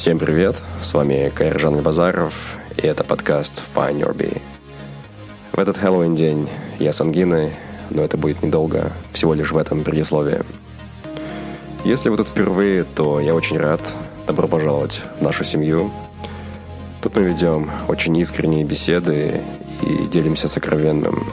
Всем 0.00 0.18
привет, 0.18 0.56
с 0.80 0.94
вами 0.94 1.30
Кайржан 1.34 1.82
Базаров, 1.82 2.56
и 2.78 2.86
это 2.86 3.04
подкаст 3.04 3.62
Find 3.74 4.00
Your 4.00 4.16
Bee. 4.16 4.40
В 5.52 5.58
этот 5.58 5.76
Хэллоуин 5.76 6.14
день 6.14 6.48
я 6.78 6.94
с 6.94 7.02
ангиной, 7.02 7.52
но 7.90 8.00
это 8.00 8.16
будет 8.16 8.42
недолго, 8.42 8.92
всего 9.12 9.34
лишь 9.34 9.52
в 9.52 9.58
этом 9.58 9.84
предисловии. 9.84 10.40
Если 11.84 12.08
вы 12.08 12.16
тут 12.16 12.28
впервые, 12.28 12.84
то 12.84 13.20
я 13.20 13.34
очень 13.34 13.58
рад. 13.58 13.94
Добро 14.26 14.48
пожаловать 14.48 15.02
в 15.18 15.22
нашу 15.22 15.44
семью. 15.44 15.92
Тут 17.02 17.16
мы 17.16 17.24
ведем 17.24 17.70
очень 17.86 18.16
искренние 18.16 18.64
беседы 18.64 19.42
и 19.82 20.06
делимся 20.06 20.48
сокровенным. 20.48 21.26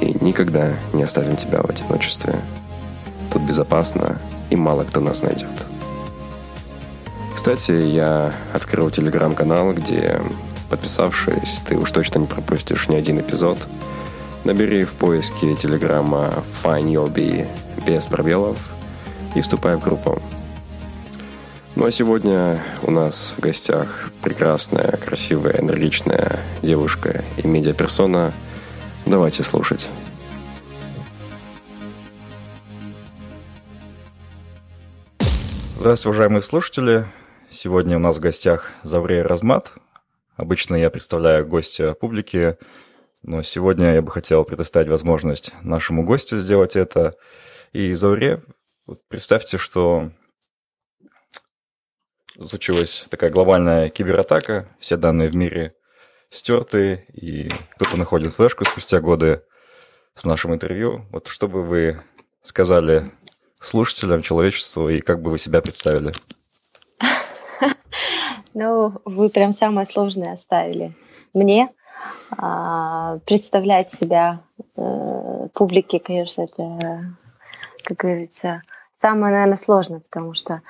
И 0.00 0.16
никогда 0.20 0.72
не 0.92 1.04
оставим 1.04 1.36
тебя 1.36 1.62
в 1.62 1.70
одиночестве. 1.70 2.34
Тут 3.32 3.42
безопасно, 3.42 4.20
и 4.50 4.56
мало 4.56 4.82
кто 4.82 4.98
нас 4.98 5.22
найдет. 5.22 5.71
Кстати, 7.34 7.72
я 7.72 8.32
открыл 8.52 8.90
телеграм-канал, 8.90 9.72
где, 9.72 10.20
подписавшись, 10.70 11.60
ты 11.66 11.76
уж 11.76 11.90
точно 11.90 12.20
не 12.20 12.26
пропустишь 12.26 12.88
ни 12.88 12.94
один 12.94 13.20
эпизод. 13.20 13.58
Набери 14.44 14.84
в 14.84 14.92
поиске 14.92 15.54
телеграма 15.56 16.44
Find 16.62 16.84
Your 16.84 17.48
без 17.84 18.06
пробелов 18.06 18.58
и 19.34 19.40
вступай 19.40 19.76
в 19.76 19.80
группу. 19.80 20.22
Ну 21.74 21.86
а 21.86 21.90
сегодня 21.90 22.62
у 22.82 22.90
нас 22.90 23.32
в 23.36 23.40
гостях 23.40 24.10
прекрасная, 24.20 24.98
красивая, 24.98 25.58
энергичная 25.58 26.38
девушка 26.60 27.24
и 27.38 27.46
медиаперсона. 27.46 28.32
Давайте 29.06 29.42
слушать. 29.42 29.88
Здравствуйте, 35.78 36.08
уважаемые 36.10 36.42
слушатели. 36.42 37.06
Сегодня 37.52 37.96
у 37.96 38.00
нас 38.00 38.16
в 38.16 38.20
гостях 38.20 38.70
Заврей 38.82 39.20
Размат. 39.20 39.74
Обычно 40.36 40.74
я 40.74 40.88
представляю 40.88 41.46
гостя 41.46 41.92
публики, 41.92 42.56
но 43.22 43.42
сегодня 43.42 43.92
я 43.92 44.00
бы 44.00 44.10
хотел 44.10 44.44
предоставить 44.44 44.88
возможность 44.88 45.52
нашему 45.60 46.02
гостю 46.02 46.38
сделать 46.38 46.76
это. 46.76 47.14
И 47.74 47.92
Завре, 47.92 48.42
представьте, 49.08 49.58
что 49.58 50.12
случилась 52.40 53.04
такая 53.10 53.28
глобальная 53.28 53.90
кибератака, 53.90 54.66
все 54.80 54.96
данные 54.96 55.28
в 55.28 55.36
мире 55.36 55.74
стерты, 56.30 57.04
и 57.12 57.50
кто-то 57.74 57.98
находит 57.98 58.32
флешку 58.32 58.64
спустя 58.64 59.00
годы 59.00 59.42
с 60.14 60.24
нашим 60.24 60.54
интервью. 60.54 61.04
Вот 61.10 61.28
что 61.28 61.48
бы 61.48 61.62
вы 61.62 62.02
сказали 62.42 63.10
слушателям, 63.60 64.22
человечеству, 64.22 64.88
и 64.88 65.02
как 65.02 65.20
бы 65.20 65.30
вы 65.30 65.38
себя 65.38 65.60
представили? 65.60 66.14
Ну, 68.54 68.92
вы 69.04 69.30
прям 69.30 69.52
самое 69.52 69.86
сложное 69.86 70.34
оставили 70.34 70.94
мне. 71.32 71.70
А, 72.36 73.18
представлять 73.26 73.90
себя 73.90 74.40
э, 74.76 75.48
публике, 75.54 76.00
конечно, 76.00 76.42
это, 76.42 77.14
как 77.84 77.96
говорится, 77.96 78.62
самое, 79.00 79.32
наверное, 79.32 79.56
сложное, 79.56 80.00
потому 80.00 80.34
что 80.34 80.62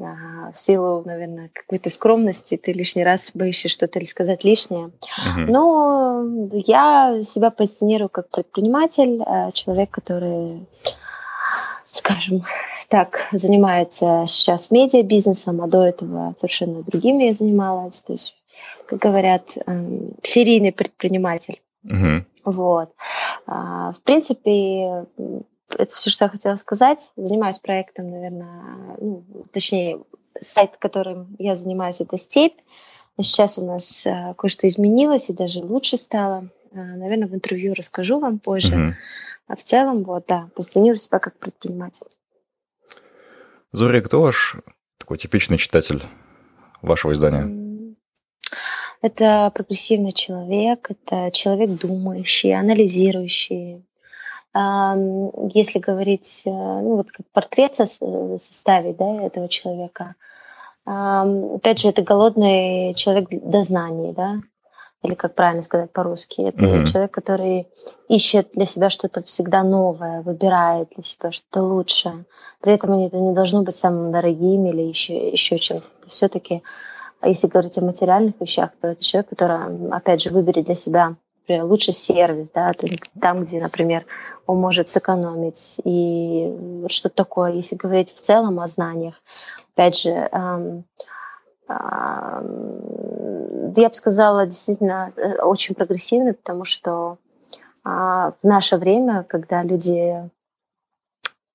а, 0.00 0.52
в 0.52 0.58
силу, 0.58 1.02
наверное, 1.04 1.50
какой-то 1.52 1.90
скромности 1.90 2.56
ты 2.56 2.72
лишний 2.72 3.04
раз 3.04 3.32
боишься 3.34 3.68
что-то 3.68 3.98
или 3.98 4.06
сказать 4.06 4.44
лишнее. 4.44 4.86
Uh-huh. 4.86 5.46
Но 5.48 6.24
я 6.52 7.22
себя 7.24 7.50
позиционирую 7.50 8.08
как 8.08 8.30
предприниматель, 8.30 9.22
э, 9.22 9.50
человек, 9.52 9.90
который, 9.90 10.66
скажем, 11.90 12.44
так 12.88 13.28
занимается 13.32 14.24
сейчас 14.26 14.70
медиабизнесом, 14.70 15.60
а 15.62 15.66
до 15.66 15.82
этого 15.82 16.34
совершенно 16.38 16.82
другими 16.82 17.24
я 17.24 17.32
занималась. 17.32 18.00
То 18.00 18.14
есть, 18.14 18.34
как 18.86 18.98
говорят, 18.98 19.56
эм, 19.66 20.14
серийный 20.22 20.72
предприниматель. 20.72 21.60
Угу. 21.84 22.24
Вот. 22.44 22.94
А, 23.46 23.92
в 23.92 24.00
принципе, 24.02 25.06
это 25.76 25.94
все, 25.94 26.10
что 26.10 26.24
я 26.24 26.28
хотела 26.30 26.56
сказать. 26.56 27.10
Занимаюсь 27.16 27.58
проектом, 27.58 28.10
наверное, 28.10 28.96
ну, 28.98 29.24
точнее, 29.52 30.00
сайт, 30.40 30.78
которым 30.78 31.36
я 31.38 31.54
занимаюсь, 31.54 32.00
это 32.00 32.16
«Степь». 32.16 32.58
Но 33.16 33.24
сейчас 33.24 33.58
у 33.58 33.66
нас 33.66 34.06
э, 34.06 34.34
кое-что 34.38 34.68
изменилось 34.68 35.28
и 35.28 35.32
даже 35.32 35.60
лучше 35.60 35.96
стало. 35.96 36.48
Э, 36.70 36.76
наверное, 36.76 37.26
в 37.26 37.34
интервью 37.34 37.74
расскажу 37.74 38.20
вам 38.20 38.38
позже. 38.38 38.74
Uh-huh. 38.74 38.92
А 39.48 39.56
в 39.56 39.64
целом, 39.64 40.04
вот, 40.04 40.26
да, 40.28 40.48
позиционирую 40.54 41.00
себя 41.00 41.18
как 41.18 41.36
предприниматель. 41.36 42.06
Зоря, 43.72 44.00
кто 44.00 44.22
ваш 44.22 44.56
такой 44.96 45.18
типичный 45.18 45.58
читатель 45.58 46.02
вашего 46.80 47.12
издания? 47.12 47.94
Это 49.02 49.52
прогрессивный 49.54 50.12
человек, 50.12 50.90
это 50.90 51.30
человек 51.30 51.70
думающий, 51.78 52.58
анализирующий. 52.58 53.84
Если 54.54 55.78
говорить, 55.78 56.42
э, 56.46 56.50
ну 56.50 56.96
вот 56.96 57.12
как 57.12 57.26
портрет 57.30 57.76
составить 57.76 58.96
да, 58.96 59.22
этого 59.22 59.48
человека, 59.48 60.14
опять 60.84 61.78
же, 61.80 61.90
это 61.90 62.02
голодный 62.02 62.94
человек 62.94 63.28
до 63.30 63.62
знаний, 63.62 64.12
да, 64.14 64.40
или 65.02 65.14
как 65.14 65.34
правильно 65.34 65.62
сказать 65.62 65.92
по-русски, 65.92 66.42
это 66.42 66.58
mm-hmm. 66.58 66.86
человек, 66.86 67.12
который 67.12 67.68
ищет 68.08 68.50
для 68.52 68.66
себя 68.66 68.90
что-то 68.90 69.22
всегда 69.22 69.62
новое, 69.62 70.22
выбирает 70.22 70.90
для 70.94 71.04
себя 71.04 71.30
что-то 71.30 71.62
лучшее. 71.62 72.24
При 72.60 72.72
этом 72.72 72.98
это 72.98 73.16
не 73.16 73.32
должно 73.32 73.62
быть 73.62 73.76
самым 73.76 74.10
дорогим 74.10 74.66
или 74.66 74.82
еще, 74.82 75.30
еще 75.30 75.56
чем-то. 75.56 75.86
Все-таки, 76.08 76.62
если 77.22 77.46
говорить 77.46 77.78
о 77.78 77.82
материальных 77.82 78.40
вещах, 78.40 78.70
то 78.80 78.88
это 78.88 79.02
человек, 79.02 79.30
который, 79.30 79.90
опять 79.90 80.22
же, 80.22 80.30
выберет 80.30 80.66
для 80.66 80.74
себя 80.74 81.16
например, 81.48 81.64
лучший 81.64 81.94
сервис, 81.94 82.50
да, 82.54 82.70
там, 83.20 83.44
где, 83.44 83.58
например, 83.60 84.04
он 84.46 84.60
может 84.60 84.90
сэкономить. 84.90 85.80
И 85.82 86.84
что 86.88 87.08
такое, 87.08 87.54
если 87.54 87.74
говорить 87.74 88.14
в 88.14 88.20
целом 88.20 88.60
о 88.60 88.66
знаниях, 88.66 89.14
опять 89.74 89.98
же, 89.98 90.10
эм, 90.10 90.84
я 93.76 93.88
бы 93.88 93.94
сказала, 93.94 94.46
действительно 94.46 95.12
э, 95.16 95.36
очень 95.42 95.74
прогрессивный, 95.74 96.32
потому 96.32 96.64
что 96.64 97.18
а, 97.84 98.32
в 98.42 98.46
наше 98.46 98.76
время, 98.76 99.24
когда 99.24 99.62
люди, 99.62 100.28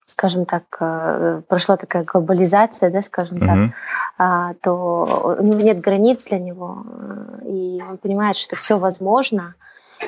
скажем 0.06 0.46
так, 0.46 0.64
э, 0.80 1.42
прошла 1.48 1.78
такая 1.78 2.04
глобализация, 2.04 2.92
да, 2.92 3.02
скажем 3.02 3.38
mm-hmm. 3.40 3.72
так, 4.18 4.58
то 4.62 5.36
у 5.40 5.44
него 5.44 5.62
нет 5.62 5.82
границ 5.82 6.24
для 6.24 6.40
него, 6.40 6.84
э, 6.86 7.48
и 7.50 7.82
он 7.82 7.98
понимает, 7.98 8.38
что 8.38 8.56
все 8.56 8.78
возможно, 8.78 9.56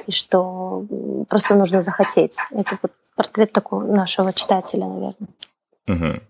и 0.07 0.11
что 0.11 0.85
просто 1.29 1.55
нужно 1.55 1.81
захотеть. 1.81 2.37
Это 2.51 2.77
вот 2.81 2.91
портрет 3.15 3.51
такого 3.53 3.83
нашего 3.83 4.33
читателя, 4.33 4.85
наверное. 4.85 5.29
Угу. 5.87 6.21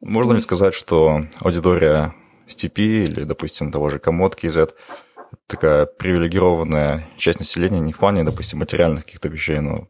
Можно 0.00 0.32
ли 0.32 0.40
сказать, 0.40 0.74
что 0.74 1.26
аудитория 1.40 2.14
степи 2.46 3.04
или, 3.04 3.24
допустим, 3.24 3.70
того 3.70 3.88
же 3.88 3.98
Комод 3.98 4.36
KZ, 4.42 4.72
такая 5.46 5.86
привилегированная 5.86 7.06
часть 7.16 7.38
населения 7.38 7.80
не 7.80 7.92
в 7.92 7.98
плане, 7.98 8.24
допустим, 8.24 8.58
материальных 8.58 9.04
каких-то 9.04 9.28
вещей, 9.28 9.60
но 9.60 9.88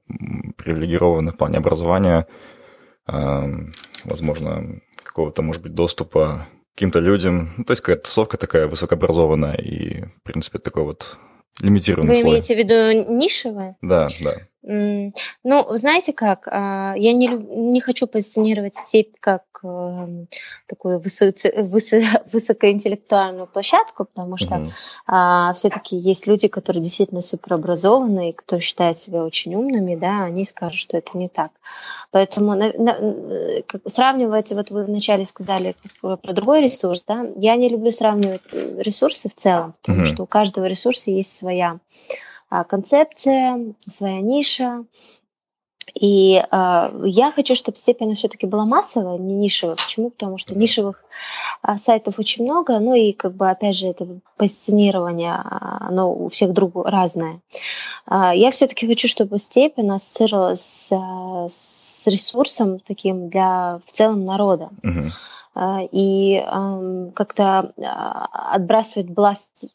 привилегированная 0.56 1.32
в 1.32 1.36
плане 1.36 1.58
образования, 1.58 2.26
возможно, 3.06 4.80
какого-то, 5.02 5.42
может 5.42 5.62
быть, 5.62 5.74
доступа 5.74 6.46
каким-то 6.74 7.00
людям. 7.00 7.50
Ну, 7.56 7.64
то 7.64 7.72
есть 7.72 7.82
какая-то 7.82 8.04
тусовка 8.04 8.36
такая 8.38 8.66
высокообразованная 8.66 9.54
и, 9.54 10.04
в 10.04 10.22
принципе, 10.22 10.58
такой 10.58 10.84
вот 10.84 11.18
лимитированный 11.60 12.14
Вы 12.14 12.20
слой. 12.20 12.30
имеете 12.30 12.54
в 12.54 12.58
виду 12.58 13.12
нишевое? 13.12 13.76
Да, 13.82 14.08
да. 14.20 14.36
Ну, 14.64 15.12
знаете 15.70 16.12
как, 16.12 16.46
а, 16.50 16.94
я 16.96 17.12
не, 17.12 17.26
люб- 17.28 17.50
не 17.50 17.80
хочу 17.80 18.06
позиционировать 18.06 18.76
степь 18.76 19.16
как 19.18 19.42
эм, 19.64 20.28
такую 20.68 21.00
высоци- 21.00 21.52
высо- 21.62 22.22
высокоинтеллектуальную 22.32 23.46
площадку, 23.48 24.04
потому 24.04 24.36
что 24.36 24.70
Мгм. 25.06 25.54
все-таки 25.54 25.96
есть 25.96 26.26
люди, 26.28 26.46
которые 26.46 26.82
действительно 26.82 27.22
суперобразованные, 27.22 28.30
и 28.30 28.32
которые 28.32 28.62
считают 28.62 28.98
себя 28.98 29.24
очень 29.24 29.54
умными, 29.54 29.96
да, 29.96 30.24
они 30.24 30.44
скажут, 30.44 30.78
что 30.78 30.96
это 30.96 31.18
не 31.18 31.28
так. 31.28 31.50
Поэтому 32.12 32.54
на- 32.54 32.72
на- 32.74 32.96
э, 33.00 33.62
как 33.66 33.80
сравнивать, 33.86 34.52
вот 34.52 34.70
вы 34.70 34.84
вначале 34.84 35.24
сказали 35.26 35.74
про 36.00 36.16
про 36.16 36.32
другой 36.34 36.60
ресурс, 36.60 37.04
да, 37.04 37.26
я 37.36 37.56
не 37.56 37.68
люблю 37.68 37.90
сравнивать 37.90 38.42
ресурсы 38.52 39.28
в 39.28 39.34
целом, 39.34 39.74
потому 39.82 39.98
Мгм. 40.02 40.06
что 40.06 40.22
у 40.22 40.26
каждого 40.26 40.66
ресурса 40.66 41.10
есть 41.10 41.34
своя 41.34 41.70
а, 41.72 41.78
концепция, 42.68 43.74
своя 43.88 44.20
ниша. 44.20 44.84
И 45.94 46.42
а, 46.50 46.92
я 47.04 47.32
хочу, 47.32 47.54
чтобы 47.54 47.76
степень 47.76 48.14
все-таки 48.14 48.46
была 48.46 48.64
массовая, 48.64 49.18
не 49.18 49.34
нишевая. 49.34 49.76
Почему? 49.76 50.10
Потому 50.10 50.38
что 50.38 50.56
нишевых 50.56 51.04
а, 51.60 51.76
сайтов 51.76 52.18
очень 52.18 52.44
много, 52.44 52.78
ну 52.78 52.94
и 52.94 53.12
как 53.12 53.34
бы 53.34 53.50
опять 53.50 53.76
же 53.76 53.88
это 53.88 54.06
позиционирование, 54.36 55.32
а, 55.32 55.88
оно 55.88 56.12
у 56.12 56.28
всех 56.28 56.52
друг 56.52 56.72
разное. 56.86 57.40
А, 58.06 58.34
Я 58.34 58.50
все-таки 58.50 58.86
хочу, 58.86 59.08
чтобы 59.08 59.38
степень 59.38 59.90
ассоциировалась 59.90 60.90
а, 60.92 61.46
с 61.48 62.06
ресурсом 62.06 62.78
таким 62.80 63.28
для 63.28 63.80
в 63.86 63.92
целом 63.92 64.24
народа. 64.24 64.70
Мгм. 64.82 65.12
А, 65.54 65.80
и 65.90 66.42
ам, 66.46 67.12
как-то 67.12 67.72
а, 67.78 68.54
отбрасывать 68.54 69.10
бласт 69.10 69.66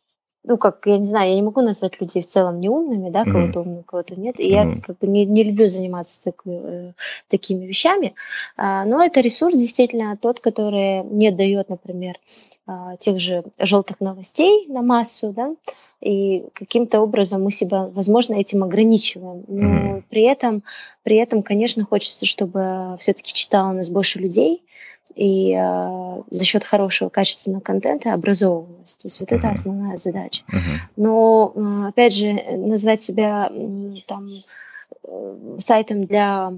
ну, 0.47 0.57
как, 0.57 0.85
я 0.85 0.97
не 0.97 1.05
знаю, 1.05 1.29
я 1.29 1.35
не 1.35 1.41
могу 1.41 1.61
назвать 1.61 1.99
людей 1.99 2.23
в 2.23 2.27
целом 2.27 2.61
неумными, 2.61 3.09
да, 3.09 3.25
кого-то 3.25 3.59
умным, 3.61 3.83
кого-то 3.83 4.19
нет. 4.19 4.39
И 4.39 4.49
я 4.49 4.63
Мгм. 4.63 4.81
как 4.81 4.97
бы 4.97 5.07
не, 5.07 5.25
не 5.25 5.43
люблю 5.43 5.67
заниматься 5.67 6.23
так- 6.23 6.41
э, 6.45 6.93
такими 7.27 7.65
вещами. 7.65 8.15
А, 8.55 8.85
но 8.85 9.03
это 9.03 9.19
ресурс 9.19 9.57
действительно 9.57 10.15
тот, 10.15 10.39
который 10.39 11.03
не 11.03 11.31
дает, 11.31 11.67
например, 11.67 12.17
а, 12.65 12.95
тех 12.95 13.19
же 13.19 13.43
желтых 13.59 13.99
новостей 13.99 14.67
на 14.67 14.81
массу, 14.81 15.33
да, 15.33 15.53
и 15.99 16.45
каким-то 16.53 17.01
образом 17.01 17.43
мы 17.43 17.51
себя, 17.51 17.87
возможно, 17.87 18.35
этим 18.35 18.63
ограничиваем. 18.63 19.43
Но 19.47 19.65
Мгм. 19.67 20.03
при 20.09 20.21
этом, 20.23 20.63
при 21.03 21.17
этом, 21.17 21.43
конечно, 21.43 21.83
хочется, 21.83 22.25
чтобы 22.25 22.95
все-таки 22.99 23.33
читало 23.33 23.73
нас 23.73 23.89
больше 23.89 24.19
людей, 24.19 24.63
и 25.15 25.53
э, 25.53 26.21
за 26.29 26.43
счет 26.45 26.63
хорошего 26.63 27.09
качественного 27.09 27.61
контента 27.61 28.13
образовывалась. 28.13 28.93
То 28.95 29.07
есть 29.07 29.19
вот 29.19 29.31
это 29.31 29.47
Мгм. 29.47 29.53
основная 29.53 29.97
задача. 29.97 30.43
Мгм. 30.47 30.61
Но, 30.95 31.53
э, 31.55 31.87
опять 31.89 32.13
же, 32.13 32.33
назвать 32.57 33.01
себя 33.01 33.51
там 34.05 34.29
э, 35.03 35.57
сайтом 35.59 36.05
для 36.05 36.53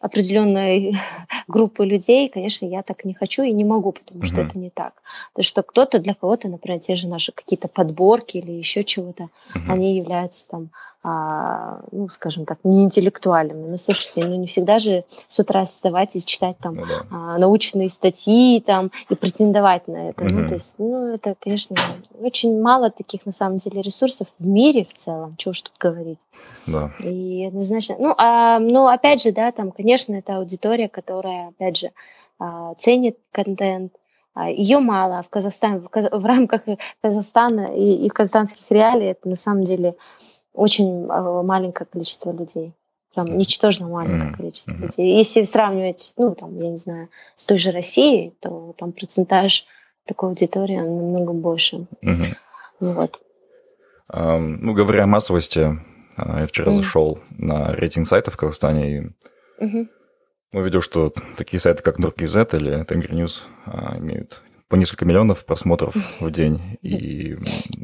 определенной 0.00 0.94
группы 1.48 1.84
людей, 1.84 2.28
конечно, 2.28 2.66
я 2.66 2.82
так 2.82 3.04
не 3.04 3.14
хочу 3.14 3.42
и 3.42 3.52
не 3.52 3.64
могу, 3.64 3.92
потому 3.92 4.24
что 4.24 4.40
это 4.40 4.58
не 4.58 4.70
так. 4.70 4.94
Потому 5.32 5.44
что 5.44 5.62
кто-то 5.62 5.98
для 5.98 6.14
кого-то, 6.14 6.48
например, 6.48 6.80
те 6.80 6.94
же 6.94 7.08
наши 7.08 7.32
какие-то 7.32 7.68
подборки 7.68 8.38
или 8.38 8.52
еще 8.52 8.84
чего-то, 8.84 9.28
они 9.68 9.96
являются 9.96 10.48
там, 10.48 10.70
а, 11.08 11.82
ну, 11.92 12.08
скажем 12.08 12.46
так, 12.46 12.58
неинтеллектуальными. 12.64 13.68
Но 13.68 13.78
слушайте, 13.78 14.24
ну 14.24 14.34
не 14.34 14.48
всегда 14.48 14.80
же 14.80 15.04
с 15.28 15.38
утра 15.38 15.64
вставать 15.64 16.16
и 16.16 16.24
читать 16.24 16.56
там 16.58 16.74
Ну 16.74 16.84
да. 16.84 17.06
а, 17.12 17.38
научные 17.38 17.88
статьи 17.90 18.60
там 18.60 18.90
и 19.08 19.14
претендовать 19.14 19.86
на 19.86 20.08
это. 20.08 20.24
Ну, 20.24 20.48
то 20.48 20.54
есть, 20.54 20.74
ну, 20.78 21.14
это, 21.14 21.36
конечно, 21.38 21.76
очень 22.20 22.60
мало 22.60 22.90
таких 22.90 23.24
на 23.24 23.30
самом 23.30 23.58
деле 23.58 23.82
ресурсов 23.82 24.26
в 24.40 24.46
мире 24.48 24.84
в 24.84 24.96
целом, 24.96 25.36
чего 25.36 25.50
уж 25.50 25.60
тут 25.60 25.74
говорить. 25.78 26.18
Да. 26.66 26.90
И 27.00 27.44
однозначно, 27.46 27.96
ну, 27.98 28.14
а, 28.16 28.58
ну, 28.58 28.86
опять 28.86 29.22
же, 29.22 29.32
да, 29.32 29.52
там, 29.52 29.70
конечно, 29.70 30.14
это 30.14 30.36
аудитория, 30.36 30.88
которая, 30.88 31.48
опять 31.48 31.76
же, 31.76 31.92
а, 32.38 32.74
ценит 32.74 33.18
контент, 33.32 33.92
ее 34.44 34.80
мало, 34.80 35.18
а 35.18 35.22
в 35.22 35.30
Казахстане, 35.30 35.78
в, 35.78 35.88
Каз- 35.88 36.10
в 36.10 36.26
рамках 36.26 36.64
Казахстана 37.00 37.74
и, 37.74 38.06
и 38.06 38.08
казахстанских 38.08 38.70
реалий 38.70 39.06
это 39.06 39.28
на 39.30 39.36
самом 39.36 39.64
деле 39.64 39.94
очень 40.52 41.06
а, 41.08 41.42
маленькое 41.42 41.86
количество 41.90 42.32
людей. 42.32 42.74
Прям 43.14 43.38
ничтожно 43.38 43.88
маленькое 43.88 44.24
Мгм. 44.24 44.36
количество 44.36 44.76
людей. 44.76 45.16
Если 45.16 45.44
сравнивать, 45.44 46.12
ну, 46.18 46.34
там, 46.34 46.58
я 46.60 46.68
не 46.70 46.76
знаю, 46.76 47.08
с 47.36 47.46
той 47.46 47.56
же 47.56 47.70
Россией, 47.70 48.34
то 48.40 48.74
там 48.76 48.92
процентаж 48.92 49.64
такой 50.04 50.28
аудитории 50.30 50.76
намного 50.76 51.32
больше. 51.32 51.86
Ну, 52.02 52.92
вот. 52.92 53.20
Ну, 54.12 54.74
говоря 54.74 55.04
о 55.04 55.06
массовости, 55.06 55.60
а, 55.60 55.76
я 56.16 56.46
вчера 56.46 56.70
Мгм. 56.70 56.80
зашел 56.82 57.18
на 57.30 57.72
рейтинг 57.72 58.06
сайтов 58.06 58.34
в 58.34 58.36
Казахстане 58.36 58.98
и 58.98 59.64
Мгм. 59.64 59.90
увидел, 60.52 60.82
что 60.82 61.12
такие 61.36 61.60
сайты, 61.60 61.82
как 61.82 61.98
Нуркизет 61.98 62.54
или 62.54 62.82
Тенгри 62.84 63.14
News, 63.14 63.42
а, 63.66 63.98
имеют 63.98 64.42
по 64.68 64.76
несколько 64.76 65.04
миллионов 65.04 65.44
просмотров 65.44 65.94
в 66.20 66.30
день. 66.30 66.60
И, 66.82 67.36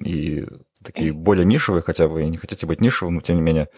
и 0.04 0.46
такие 0.82 1.12
более 1.12 1.44
нишевые, 1.44 1.82
хотя 1.82 2.08
вы 2.08 2.24
и 2.24 2.28
не 2.30 2.36
хотите 2.38 2.66
быть 2.66 2.80
нишевым, 2.80 3.16
но 3.16 3.20
тем 3.20 3.36
не 3.36 3.42
менее, 3.42 3.68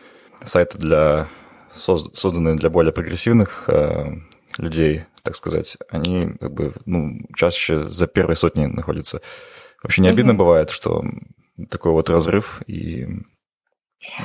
сайты 0.42 0.78
для, 0.78 1.28
соз- 1.74 2.14
созданные 2.14 2.54
для 2.56 2.70
более 2.70 2.92
прогрессивных 2.92 3.64
а, 3.68 4.12
людей, 4.58 5.02
так 5.22 5.36
сказать, 5.36 5.76
они 5.88 6.32
как 6.40 6.52
бы 6.52 6.72
ну, 6.86 7.18
чаще 7.36 7.84
за 7.84 8.06
первой 8.06 8.36
сотней 8.36 8.66
находятся. 8.66 9.20
Вообще 9.82 10.02
не 10.02 10.08
обидно 10.08 10.32
Мгм. 10.32 10.38
бывает, 10.38 10.70
что 10.70 11.02
такой 11.70 11.92
вот 11.92 12.08
разрыв, 12.10 12.62
и 12.66 13.06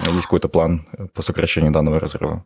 есть 0.08 0.26
какой-то 0.26 0.50
план 0.50 0.88
по 1.14 1.22
сокращению 1.22 1.72
данного 1.72 2.00
разрыва. 2.00 2.46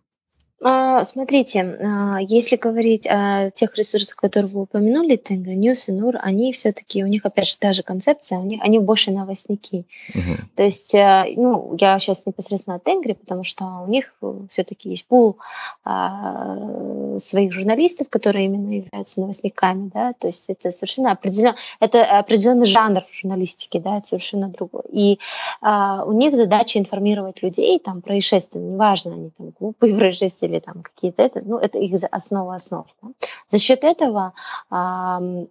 А, 0.64 1.04
Смотрите, 1.04 1.60
а, 1.62 2.20
если 2.22 2.56
говорить 2.56 3.08
о 3.08 3.52
тех 3.52 3.76
ресурсах, 3.78 4.16
которые 4.16 4.50
вы 4.52 4.62
упомянули, 4.62 5.16
Тенгри 5.16 5.56
News 5.56 5.86
и 5.88 5.92
Нур, 5.92 6.16
они 6.22 6.54
все-таки, 6.54 7.04
у 7.04 7.08
них 7.08 7.26
опять 7.26 7.48
же 7.48 7.58
та 7.58 7.74
же 7.74 7.84
концепция, 7.84 8.40
у 8.40 8.44
них, 8.44 8.62
они 8.62 8.80
больше 8.80 9.12
новостники. 9.12 9.86
Мгм. 10.14 10.50
То 10.56 10.64
есть, 10.64 10.96
э, 10.96 11.34
ну, 11.36 11.76
я 11.80 12.00
сейчас 12.00 12.26
непосредственно 12.26 12.78
о 12.78 12.80
Тенгри, 12.80 13.14
потому 13.14 13.44
что 13.44 13.66
у 13.86 13.90
них 13.90 14.16
все-таки 14.50 14.90
есть 14.90 15.08
пул 15.08 15.38
а, 15.84 17.18
своих 17.20 17.52
журналистов, 17.52 18.08
которые 18.10 18.46
именно 18.46 18.72
являются 18.72 19.20
новостниками, 19.20 19.92
да, 19.94 20.14
то 20.14 20.28
есть 20.28 20.46
это 20.50 20.72
совершенно 20.72 21.12
определенно, 21.12 21.56
это 21.80 22.04
определенный 22.20 22.66
жанр 22.66 23.04
в 23.10 23.16
журналистике, 23.16 23.80
да, 23.80 23.98
это 23.98 24.08
совершенно 24.08 24.48
другой. 24.48 24.84
И 24.92 25.20
а, 25.62 26.04
у 26.06 26.12
них 26.14 26.36
задача 26.36 26.80
информировать 26.80 27.44
людей 27.44 27.80
там 27.80 28.02
происшествия, 28.02 28.62
неважно, 28.62 29.14
они 29.14 29.32
там 29.38 29.52
глупые 29.60 29.96
происшествия 29.98 30.53
или 30.54 30.60
там 30.60 30.84
какие-то 30.84 31.24
это, 31.24 31.42
ну, 31.44 31.58
это 31.58 31.80
их 31.80 31.94
основа 32.12 32.56
основ. 32.56 32.86
да. 33.02 33.10
За 33.48 33.58
счет 33.58 33.84
этого 33.84 34.34
ам, 34.70 35.48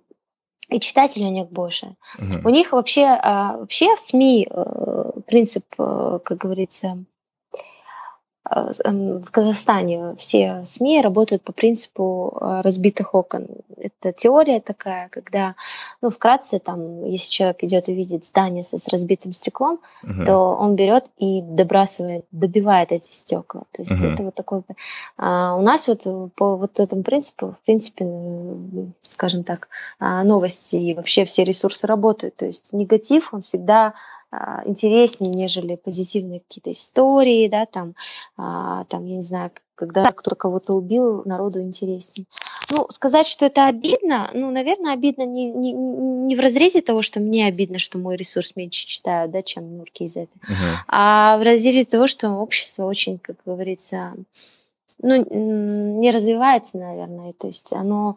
и 0.68 0.80
читателей 0.80 1.26
у 1.26 1.32
них 1.32 1.50
больше. 1.50 1.97
Мгм. 2.18 2.47
У 2.47 2.49
них 2.49 2.73
вообще, 2.73 3.04
а, 3.04 3.59
вообще 3.59 3.94
в 3.94 4.00
СМИ 4.00 4.49
э, 4.50 5.11
принцип, 5.26 5.64
э, 5.78 6.18
как 6.25 6.38
говорится, 6.38 6.87
э, 6.88 7.12
в 8.54 9.30
Казахстане 9.30 10.14
все 10.18 10.62
СМИ 10.64 11.00
работают 11.00 11.42
по 11.42 11.52
принципу 11.52 12.37
э, 12.40 12.61
разбитых 12.62 13.14
окон. 13.14 13.47
Это 13.76 14.12
теория 14.12 14.61
такая, 14.61 15.09
когда, 15.09 15.54
ну, 16.02 16.11
вкратце, 16.11 16.59
там, 16.59 17.04
если 17.04 17.30
человек 17.30 17.64
идет 17.64 17.88
и 17.88 17.94
видит 17.94 18.25
здание 18.26 18.62
с 18.64 18.88
разбитым 18.88 19.32
стеклом, 19.32 19.80
Мгм. 20.02 20.26
то 20.26 20.56
он 20.56 20.76
берет 20.76 21.06
и 21.18 21.40
добрасывает, 21.40 22.26
добивает 22.30 22.92
эти 22.92 23.11
стекла. 23.11 23.62
То 23.73 23.82
есть 23.82 23.92
Мгм. 23.92 24.14
это 24.14 24.23
вот 24.25 24.35
такой... 24.35 24.62
А, 25.16 25.56
у 25.56 25.62
нас 25.62 25.88
вот 25.88 26.02
по 26.35 26.56
вот 26.56 26.78
этому 26.78 27.02
принципу, 27.02 27.56
в 27.61 27.64
принципе, 27.64 28.04
э, 28.06 28.87
скажем 29.02 29.44
так, 29.44 29.68
а, 29.99 30.25
новости 30.25 30.76
и 30.76 30.94
вообще 30.94 31.25
все 31.25 31.44
ресурсы 31.44 31.87
работают. 31.87 32.37
То 32.37 32.47
есть 32.47 32.73
негатив, 32.73 33.32
он 33.32 33.40
всегда 33.40 33.94
интереснее, 34.64 35.32
нежели 35.32 35.76
позитивные 35.76 36.40
какие-то 36.40 36.70
истории, 36.70 37.48
да, 37.48 37.66
там, 37.66 37.94
а, 38.36 38.84
там, 38.84 39.04
я 39.04 39.16
не 39.16 39.22
знаю, 39.22 39.50
когда 39.74 40.04
кто-то 40.04 40.36
кого-то 40.36 40.74
убил, 40.74 41.22
народу 41.24 41.60
интереснее. 41.60 42.26
Ну, 42.70 42.86
сказать, 42.90 43.26
что 43.26 43.44
это 43.46 43.66
обидно, 43.66 44.30
ну, 44.32 44.50
наверное, 44.50 44.94
обидно 44.94 45.24
не, 45.24 45.50
не, 45.50 45.72
не 45.72 46.36
в 46.36 46.40
разрезе 46.40 46.80
того, 46.80 47.02
что 47.02 47.20
мне 47.20 47.46
обидно, 47.46 47.78
что 47.78 47.98
мой 47.98 48.16
ресурс 48.16 48.56
меньше 48.56 48.86
читают, 48.86 49.32
да, 49.32 49.42
чем 49.42 49.76
Нурки 49.76 50.04
из 50.04 50.16
этого, 50.16 50.40
Мгм. 50.44 50.76
а 50.88 51.36
в 51.38 51.42
разрезе 51.42 51.84
того, 51.84 52.06
что 52.06 52.30
общество 52.30 52.84
очень, 52.84 53.18
как 53.18 53.36
говорится, 53.44 54.14
ну, 55.02 55.16
не 55.98 56.10
развивается, 56.10 56.78
наверное, 56.78 57.32
то 57.32 57.48
есть 57.48 57.72
оно 57.72 58.16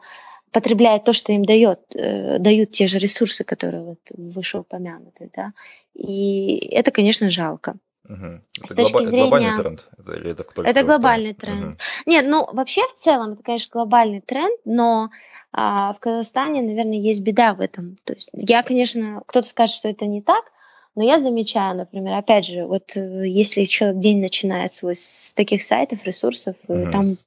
потребляет 0.55 1.03
то, 1.03 1.13
что 1.13 1.33
им 1.33 1.43
дает, 1.43 1.79
э, 1.93 2.39
дают 2.39 2.71
те 2.71 2.87
же 2.87 2.97
ресурсы, 2.97 3.43
которые 3.43 3.83
вот 3.83 3.99
вышеупомянуты, 4.09 5.29
да, 5.35 5.51
и 5.93 6.57
это, 6.71 6.91
конечно, 6.91 7.29
жалко. 7.29 7.75
Мгм. 8.07 8.41
С 8.63 8.71
Это 8.71 8.81
точки 8.83 8.93
глоба- 8.93 9.03
это 9.07 9.17
глобальный 9.17 9.47
зрения- 9.49 9.63
тренд? 9.63 9.87
Это, 9.97 10.11
или 10.13 10.31
это 10.31 10.45
Это 10.63 10.83
глобальный 10.83 11.33
тренд. 11.33 11.65
Мгм. 11.65 11.77
Нет, 12.05 12.25
ну 12.27 12.47
вообще 12.53 12.81
в 12.87 12.93
целом 12.93 13.33
это, 13.33 13.43
конечно, 13.43 13.69
глобальный 13.73 14.21
тренд, 14.21 14.59
но 14.65 15.09
А 15.57 15.93
в 15.93 15.99
Казахстане, 15.99 16.61
наверное, 16.61 16.97
есть 16.97 17.21
беда 17.23 17.53
в 17.53 17.61
этом. 17.61 17.95
То 18.03 18.13
есть 18.13 18.29
я, 18.33 18.61
конечно, 18.61 19.21
кто-то 19.25 19.47
скажет, 19.47 19.73
что 19.73 19.87
это 19.87 20.05
не 20.05 20.21
так, 20.21 20.43
но 20.95 21.03
я 21.03 21.17
замечаю, 21.17 21.77
например, 21.77 22.13
опять 22.15 22.45
же, 22.45 22.65
вот 22.65 22.97
э, 22.97 23.23
если 23.25 23.63
человек 23.63 23.99
день 23.99 24.19
начинает 24.19 24.73
свой 24.73 24.97
с 24.97 25.33
таких 25.33 25.63
сайтов, 25.63 26.03
ресурсов, 26.05 26.55
mm-hmm. 26.67 26.91
там 26.91 27.17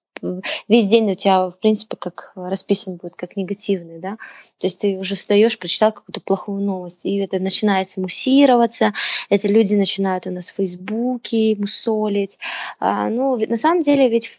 весь 0.69 0.87
день 0.87 1.11
у 1.11 1.15
тебя, 1.15 1.49
в 1.49 1.59
принципе, 1.59 1.97
как 1.97 2.33
расписан 2.35 2.97
будет, 2.97 3.15
как 3.17 3.37
негативный, 3.37 3.99
да, 3.99 4.17
то 4.59 4.67
есть 4.67 4.81
ты 4.81 4.99
уже 4.99 5.15
встаешь, 5.17 5.59
прочитал 5.59 5.93
какую-то 5.93 6.21
плохую 6.21 6.63
новость, 6.63 7.01
и 7.05 7.17
это 7.17 7.39
начинается 7.39 8.01
муссироваться, 8.01 8.93
эти 9.31 9.47
люди 9.47 9.75
начинают 9.75 10.27
у 10.27 10.31
нас 10.31 10.51
в 10.51 10.57
Фейсбуке 10.57 11.57
мусолить, 11.57 12.39
а, 12.81 13.09
ну, 13.09 13.37
на 13.37 13.57
самом 13.57 13.83
деле 13.83 14.09
ведь 14.09 14.37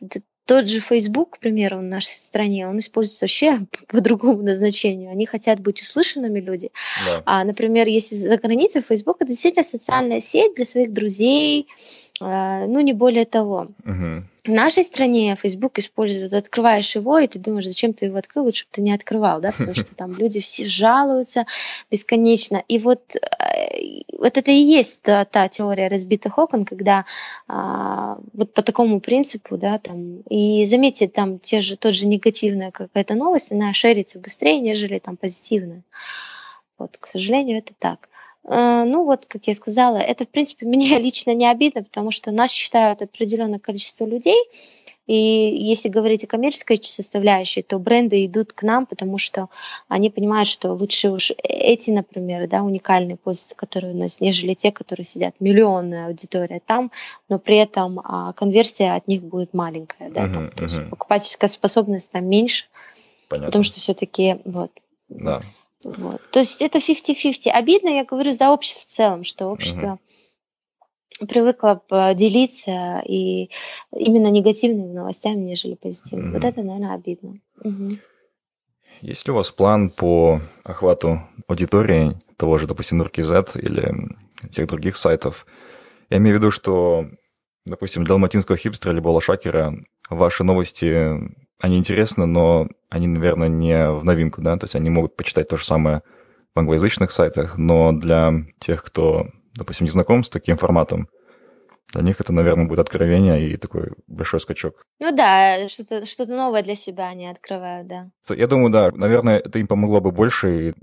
тот 0.50 0.68
же 0.68 0.82
Facebook, 0.82 1.38
к 1.38 1.40
примеру, 1.40 1.78
в 1.78 1.84
нашей 1.84 2.08
стране, 2.08 2.68
он 2.68 2.80
используется 2.80 3.26
вообще 3.26 3.60
по 3.88 4.02
другому 4.02 4.42
назначению. 4.42 5.12
Они 5.12 5.28
хотят 5.28 5.60
быть 5.60 5.80
услышанными 5.80 6.40
люди. 6.40 6.72
Да. 7.06 7.22
А, 7.28 7.44
например, 7.44 7.86
если 7.86 8.16
за 8.16 8.36
границей 8.38 8.82
Facebook 8.82 9.18
это 9.20 9.28
действительно 9.28 9.64
социальная 9.64 10.22
сеть 10.22 10.56
для 10.56 10.66
своих 10.66 10.92
друзей, 10.92 11.68
а, 12.20 12.66
ну 12.66 12.80
не 12.80 12.94
более 12.94 13.26
того. 13.26 13.68
Угу. 13.86 14.24
В 14.46 14.50
нашей 14.50 14.84
стране 14.86 15.36
Facebook 15.36 15.80
используют, 15.80 16.34
открываешь 16.34 16.96
его, 16.96 17.20
и 17.20 17.28
ты 17.28 17.40
думаешь, 17.40 17.66
зачем 17.66 17.94
ты 17.94 18.06
его 18.06 18.18
открыл, 18.18 18.46
лучше 18.46 18.66
бы 18.66 18.70
ты 18.72 18.82
не 18.82 18.94
открывал, 18.94 19.42
да, 19.42 19.52
потому 19.52 19.74
что 19.76 19.94
там 19.96 20.16
люди 20.16 20.40
все 20.40 20.68
жалуются 20.68 21.46
бесконечно. 21.92 22.64
И 22.68 22.80
вот, 22.80 23.16
э, 23.16 24.04
вот 24.18 24.38
это 24.38 24.52
и 24.52 24.56
есть 24.56 25.02
та, 25.02 25.26
та 25.26 25.50
теория 25.50 25.90
разбитых 25.90 26.38
окон, 26.38 26.64
когда 26.64 27.06
а, 27.48 28.18
вот 28.34 28.54
по 28.54 28.62
такому 28.62 29.02
принципу, 29.02 29.58
да, 29.58 29.78
там, 29.78 30.22
и 30.30 30.66
заметьте, 30.66 31.08
там 31.08 31.40
те 31.40 31.62
же, 31.62 31.76
тот 31.76 31.94
же 31.94 32.08
негативная 32.08 32.72
какая-то 32.72 33.16
новость, 33.16 33.52
она 33.52 33.74
шерится 33.74 34.20
быстрее, 34.20 34.60
нежели 34.60 35.00
там 35.00 35.18
позитивная. 35.18 35.84
Вот, 36.78 36.98
к 36.98 37.06
сожалению, 37.06 37.58
это 37.58 37.74
так. 37.78 38.10
Э, 38.48 38.84
ну 38.86 39.06
вот, 39.06 39.26
как 39.26 39.48
я 39.48 39.54
сказала, 39.54 39.98
это, 39.98 40.26
в 40.26 40.30
принципе, 40.30 40.66
мне 40.68 40.98
лично 41.00 41.34
не 41.34 41.50
обидно, 41.50 41.84
потому 41.84 42.12
что 42.12 42.32
нас 42.32 42.52
считают 42.52 43.02
определенное 43.02 43.60
количество 43.60 44.06
людей, 44.06 44.38
и 45.10 45.16
если 45.16 45.90
говорить 45.90 46.24
о 46.24 46.28
коммерческой 46.28 46.78
составляющей, 46.78 47.64
то 47.64 47.80
бренды 47.80 48.24
идут 48.28 48.54
к 48.54 48.62
нам, 48.62 48.86
потому 48.86 49.18
что 49.18 49.50
они 49.88 50.12
понимают, 50.12 50.48
что 50.48 50.72
лучше 50.74 51.10
уж 51.10 51.32
эти, 51.42 51.90
например, 51.90 52.48
да, 52.48 52.62
уникальные 52.62 53.18
позиции, 53.18 53.56
которые 53.56 53.96
у 53.96 53.98
нас, 53.98 54.22
нежели 54.22 54.54
те, 54.54 54.72
которые 54.72 55.06
сидят 55.06 55.34
миллионная 55.40 56.06
аудитория 56.06 56.62
там, 56.64 56.92
но 57.28 57.40
при 57.40 57.58
этом 57.58 58.00
а, 58.04 58.34
конверсия 58.34 58.96
от 58.96 59.08
них 59.08 59.24
будет 59.24 59.56
маленькая, 59.56 60.12
да, 60.12 60.28
uh-huh, 60.28 60.34
там, 60.34 60.52
то 60.52 60.66
есть 60.66 60.78
покупательская 60.92 61.48
способность 61.48 62.12
там 62.12 62.28
меньше, 62.28 62.66
Понятно. 63.30 63.48
потому 63.48 63.64
что 63.64 63.80
все-таки 63.80 64.38
вот. 64.46 64.70
Да. 65.10 65.42
Вот. 65.84 66.22
То 66.32 66.40
есть 66.40 66.62
это 66.62 66.80
50-50. 66.80 67.50
Обидно, 67.50 67.90
я 67.90 68.06
говорю, 68.06 68.34
за 68.34 68.52
общество 68.52 68.82
в 68.82 68.86
целом, 68.86 69.24
что 69.24 69.48
общество 69.48 70.00
угу. 71.20 71.28
привыкло 71.28 71.82
делиться 72.16 73.02
и 73.06 73.50
именно 73.96 74.28
негативными 74.28 74.92
новостями, 74.92 75.42
нежели 75.42 75.76
позитивными. 75.76 76.30
Угу. 76.30 76.36
Вот 76.36 76.46
это, 76.46 76.62
наверное, 76.64 76.96
обидно. 76.96 77.40
Угу. 77.64 77.98
Есть 79.02 79.26
ли 79.26 79.32
у 79.32 79.36
вас 79.36 79.50
план 79.52 79.90
по 79.90 80.42
охвату 80.64 81.22
аудитории 81.48 82.18
того 82.36 82.58
же, 82.58 82.68
допустим, 82.68 82.98
Нуркизет 82.98 83.56
или 83.56 83.94
тех 84.52 84.68
других 84.68 84.98
сайтов? 84.98 85.46
Я 86.10 86.18
имею 86.18 86.36
в 86.36 86.40
виду, 86.40 86.52
что, 86.52 87.06
допустим, 87.66 88.04
для 88.04 88.14
алматинского 88.14 88.58
хипстера 88.58 88.92
либо 88.92 89.08
лошакера 89.08 89.76
ваши 90.10 90.44
новости 90.44 91.16
они 91.60 91.78
интересны, 91.78 92.26
но 92.26 92.68
они, 92.90 93.08
наверное, 93.08 93.48
не 93.48 93.92
в 93.92 94.04
новинку, 94.04 94.42
да, 94.42 94.58
то 94.58 94.66
есть 94.66 94.76
они 94.76 94.90
могут 94.90 95.16
почитать 95.16 95.48
то 95.48 95.58
же 95.58 95.66
самое 95.66 96.02
в 96.56 96.60
англоязычных 96.60 97.12
сайтах, 97.12 97.58
но 97.58 97.92
для 97.92 98.34
тех, 98.60 98.84
кто, 98.84 99.28
допустим, 99.54 99.86
не 99.86 99.92
знаком 99.92 100.24
с 100.24 100.30
таким 100.30 100.58
форматом, 100.58 101.10
для 101.94 102.04
них 102.04 102.22
это, 102.22 102.32
наверное, 102.32 102.68
будет 102.68 102.80
откровение 102.80 103.50
и 103.50 103.58
такой 103.58 103.92
большой 104.08 104.40
скачок. 104.40 104.84
Ну 105.00 105.16
да, 105.16 105.68
что-то 105.68 106.06
что 106.06 106.26
новое 106.26 106.62
для 106.62 106.76
себя 106.76 107.08
они 107.08 107.28
открывают, 107.28 107.88
да. 107.88 108.10
Я 108.30 108.48
думаю, 108.48 108.72
да, 108.72 108.92
наверное, 108.92 109.40
это 109.40 109.58
им 109.60 109.68
помогло 109.68 110.00
бы 110.00 110.12
больше, 110.12 110.70
и 110.70 110.74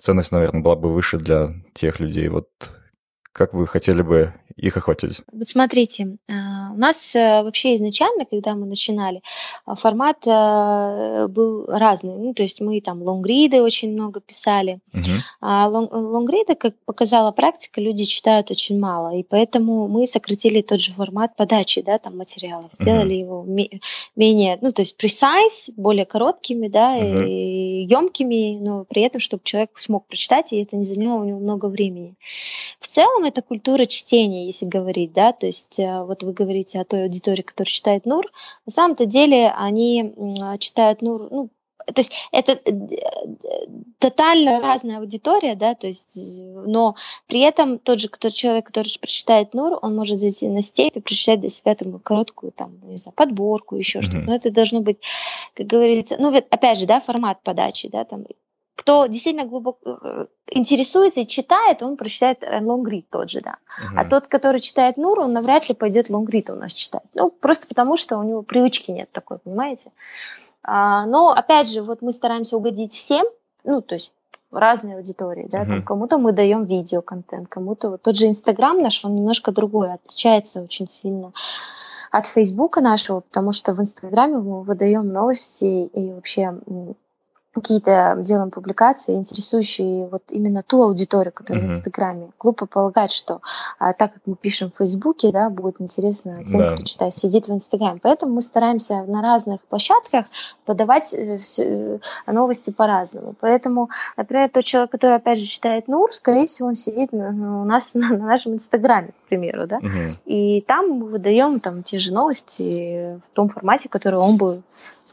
ценность, 0.00 0.32
наверное, 0.32 0.62
была 0.62 0.76
бы 0.76 0.92
выше 0.92 1.18
для 1.18 1.48
тех 1.74 2.00
людей. 2.00 2.28
Вот 2.28 2.48
как 3.34 3.52
вы 3.52 3.66
хотели 3.66 4.00
бы 4.00 4.32
их 4.56 4.76
охватить? 4.76 5.22
Вот 5.32 5.48
смотрите, 5.48 6.16
а, 6.28 6.72
у 6.72 6.76
нас 6.76 7.16
э, 7.16 7.42
вообще 7.42 7.74
изначально, 7.74 8.24
когда 8.24 8.54
мы 8.54 8.66
начинали, 8.66 9.22
а, 9.66 9.74
формат 9.74 10.24
э, 10.24 11.26
был 11.28 11.66
разный. 11.66 12.14
Ну, 12.16 12.32
то 12.32 12.44
есть 12.44 12.60
мы 12.60 12.80
там 12.80 13.02
лонгриды 13.02 13.60
очень 13.60 13.92
много 13.92 14.20
писали. 14.20 14.78
Uh-huh. 14.92 15.18
А 15.40 15.66
лонгриды, 15.68 16.54
как 16.54 16.74
показала 16.84 17.32
практика, 17.32 17.80
люди 17.80 18.04
читают 18.04 18.52
очень 18.52 18.78
мало. 18.78 19.16
И 19.16 19.24
поэтому 19.24 19.88
мы 19.88 20.06
сократили 20.06 20.62
тот 20.62 20.80
же 20.80 20.92
формат 20.92 21.34
подачи 21.34 21.82
да, 21.82 21.98
там, 21.98 22.16
материалов. 22.16 22.66
Uh-huh. 22.66 22.82
Сделали 22.82 23.14
его 23.14 23.44
менее, 24.14 24.58
ну, 24.60 24.70
то 24.70 24.82
есть 24.82 24.96
precise, 25.02 25.72
более 25.76 26.06
короткими, 26.06 26.68
да, 26.68 26.96
uh-huh. 26.96 27.28
и 27.28 27.86
емкими, 27.90 28.58
но 28.60 28.84
при 28.84 29.02
этом, 29.02 29.20
чтобы 29.20 29.42
человек 29.42 29.70
смог 29.74 30.06
прочитать, 30.06 30.52
и 30.52 30.62
это 30.62 30.76
не 30.76 30.84
заняло 30.84 31.22
у 31.22 31.24
него 31.24 31.40
много 31.40 31.66
времени. 31.66 32.14
В 32.78 32.86
целом, 32.86 33.23
это 33.24 33.42
культура 33.42 33.86
чтения, 33.86 34.46
если 34.46 34.66
говорить, 34.66 35.12
да, 35.12 35.32
то 35.32 35.46
есть 35.46 35.78
э, 35.78 36.02
вот 36.04 36.22
вы 36.22 36.32
говорите 36.32 36.80
о 36.80 36.84
той 36.84 37.04
аудитории, 37.04 37.42
которая 37.42 37.70
читает 37.70 38.06
Нур, 38.06 38.26
на 38.66 38.72
самом-то 38.72 39.06
деле 39.06 39.50
они 39.50 40.14
читают 40.58 41.02
Нур, 41.02 41.28
ну, 41.30 41.50
то 41.86 42.00
есть 42.00 42.12
это 42.32 42.52
э, 42.52 42.70
тотально 43.98 44.60
разная 44.60 44.98
аудитория, 44.98 45.54
да, 45.54 45.74
то 45.74 45.86
есть, 45.86 46.16
но 46.16 46.96
при 47.26 47.40
этом 47.40 47.78
тот 47.78 48.00
же 48.00 48.08
кто 48.08 48.30
человек, 48.30 48.66
который 48.66 48.88
прочитает 49.00 49.54
Нур, 49.54 49.78
он 49.82 49.94
может 49.94 50.18
зайти 50.18 50.48
на 50.48 50.62
степь 50.62 50.96
и 50.96 51.00
прочитать 51.00 51.40
для 51.40 51.50
себя 51.50 51.74
там 51.74 51.98
короткую 51.98 52.52
там, 52.52 52.78
не 52.84 52.96
знаю, 52.96 53.14
подборку, 53.14 53.76
еще 53.76 53.98
mm-hmm. 53.98 54.02
что-то. 54.02 54.18
Но 54.20 54.34
это 54.34 54.50
должно 54.50 54.80
быть, 54.80 54.98
как 55.54 55.66
говорится, 55.66 56.16
ну, 56.18 56.34
опять 56.34 56.78
же, 56.78 56.86
да, 56.86 57.00
формат 57.00 57.42
подачи, 57.42 57.88
да, 57.88 58.04
там 58.04 58.24
кто 58.84 59.06
действительно 59.06 59.48
глубоко 59.48 59.78
э, 59.82 60.26
интересуется 60.50 61.20
и 61.20 61.26
читает, 61.26 61.82
он 61.82 61.96
прочитает 61.96 62.42
лонгрид 62.42 63.08
тот 63.08 63.30
же, 63.30 63.40
да. 63.40 63.56
Uh-huh. 63.80 63.96
А 63.96 64.04
тот, 64.04 64.26
который 64.26 64.60
читает 64.60 64.98
Нур, 64.98 65.20
он 65.20 65.32
навряд 65.32 65.66
ли 65.70 65.74
пойдет 65.74 66.10
лонгрид 66.10 66.50
у 66.50 66.54
нас 66.54 66.74
читать. 66.74 67.02
Ну, 67.14 67.30
просто 67.30 67.66
потому, 67.66 67.96
что 67.96 68.18
у 68.18 68.22
него 68.22 68.42
привычки 68.42 68.90
нет 68.90 69.10
такой, 69.10 69.38
понимаете? 69.38 69.90
А, 70.62 71.06
но, 71.06 71.30
опять 71.30 71.70
же, 71.70 71.82
вот 71.82 72.02
мы 72.02 72.12
стараемся 72.12 72.58
угодить 72.58 72.92
всем, 72.92 73.24
ну, 73.64 73.80
то 73.80 73.94
есть 73.94 74.12
разные 74.52 74.96
аудитории, 74.96 75.48
да, 75.50 75.62
uh-huh. 75.62 75.70
там 75.70 75.82
кому-то 75.82 76.18
мы 76.18 76.32
даем 76.32 76.64
видеоконтент, 76.64 77.48
кому-то 77.48 77.88
вот 77.88 78.02
тот 78.02 78.16
же 78.16 78.26
Инстаграм 78.26 78.76
наш, 78.76 79.02
он 79.02 79.14
немножко 79.14 79.50
другой, 79.50 79.94
отличается 79.94 80.60
очень 80.60 80.90
сильно 80.90 81.32
от 82.10 82.26
Фейсбука 82.26 82.82
нашего, 82.82 83.20
потому 83.20 83.52
что 83.52 83.72
в 83.72 83.80
Инстаграме 83.80 84.36
мы 84.36 84.62
выдаем 84.62 85.08
новости 85.08 85.86
и 85.86 86.12
вообще 86.12 86.54
какие-то 87.54 88.16
делаем 88.20 88.50
публикации, 88.50 89.14
интересующие 89.14 90.08
вот 90.08 90.24
именно 90.30 90.62
ту 90.62 90.82
аудиторию, 90.82 91.32
которая 91.32 91.64
uh-huh. 91.64 91.68
в 91.68 91.72
Инстаграме. 91.72 92.30
Глупо 92.38 92.66
полагать, 92.66 93.12
что 93.12 93.40
а, 93.78 93.92
так 93.92 94.12
как 94.12 94.22
мы 94.26 94.34
пишем 94.34 94.70
в 94.70 94.76
Фейсбуке, 94.78 95.30
да, 95.30 95.48
будет 95.50 95.80
интересно 95.80 96.44
тем, 96.44 96.60
да. 96.60 96.74
кто 96.74 96.82
читает, 96.82 97.14
сидит 97.14 97.48
в 97.48 97.52
Инстаграме. 97.52 98.00
Поэтому 98.02 98.34
мы 98.34 98.42
стараемся 98.42 99.04
на 99.04 99.22
разных 99.22 99.60
площадках 99.62 100.26
подавать 100.66 101.14
э, 101.14 101.38
э, 101.58 101.98
новости 102.26 102.70
по-разному. 102.70 103.34
Поэтому, 103.40 103.88
например, 104.16 104.50
тот 104.50 104.64
человек, 104.64 104.90
который 104.90 105.16
опять 105.16 105.38
же 105.38 105.46
читает 105.46 105.86
НУР, 105.86 106.12
скорее 106.12 106.46
всего, 106.46 106.68
он 106.68 106.74
сидит 106.74 107.12
у 107.12 107.64
нас 107.64 107.94
на, 107.94 108.08
на 108.10 108.26
нашем 108.26 108.54
Инстаграме, 108.54 109.08
к 109.08 109.28
примеру, 109.28 109.66
да, 109.66 109.78
uh-huh. 109.78 110.22
и 110.26 110.60
там 110.62 110.90
мы 110.90 111.06
выдаем 111.06 111.60
там 111.60 111.82
те 111.82 111.98
же 111.98 112.12
новости 112.12 113.20
в 113.24 113.34
том 113.34 113.48
формате, 113.48 113.88
который 113.88 114.18
он 114.18 114.36
бы 114.36 114.62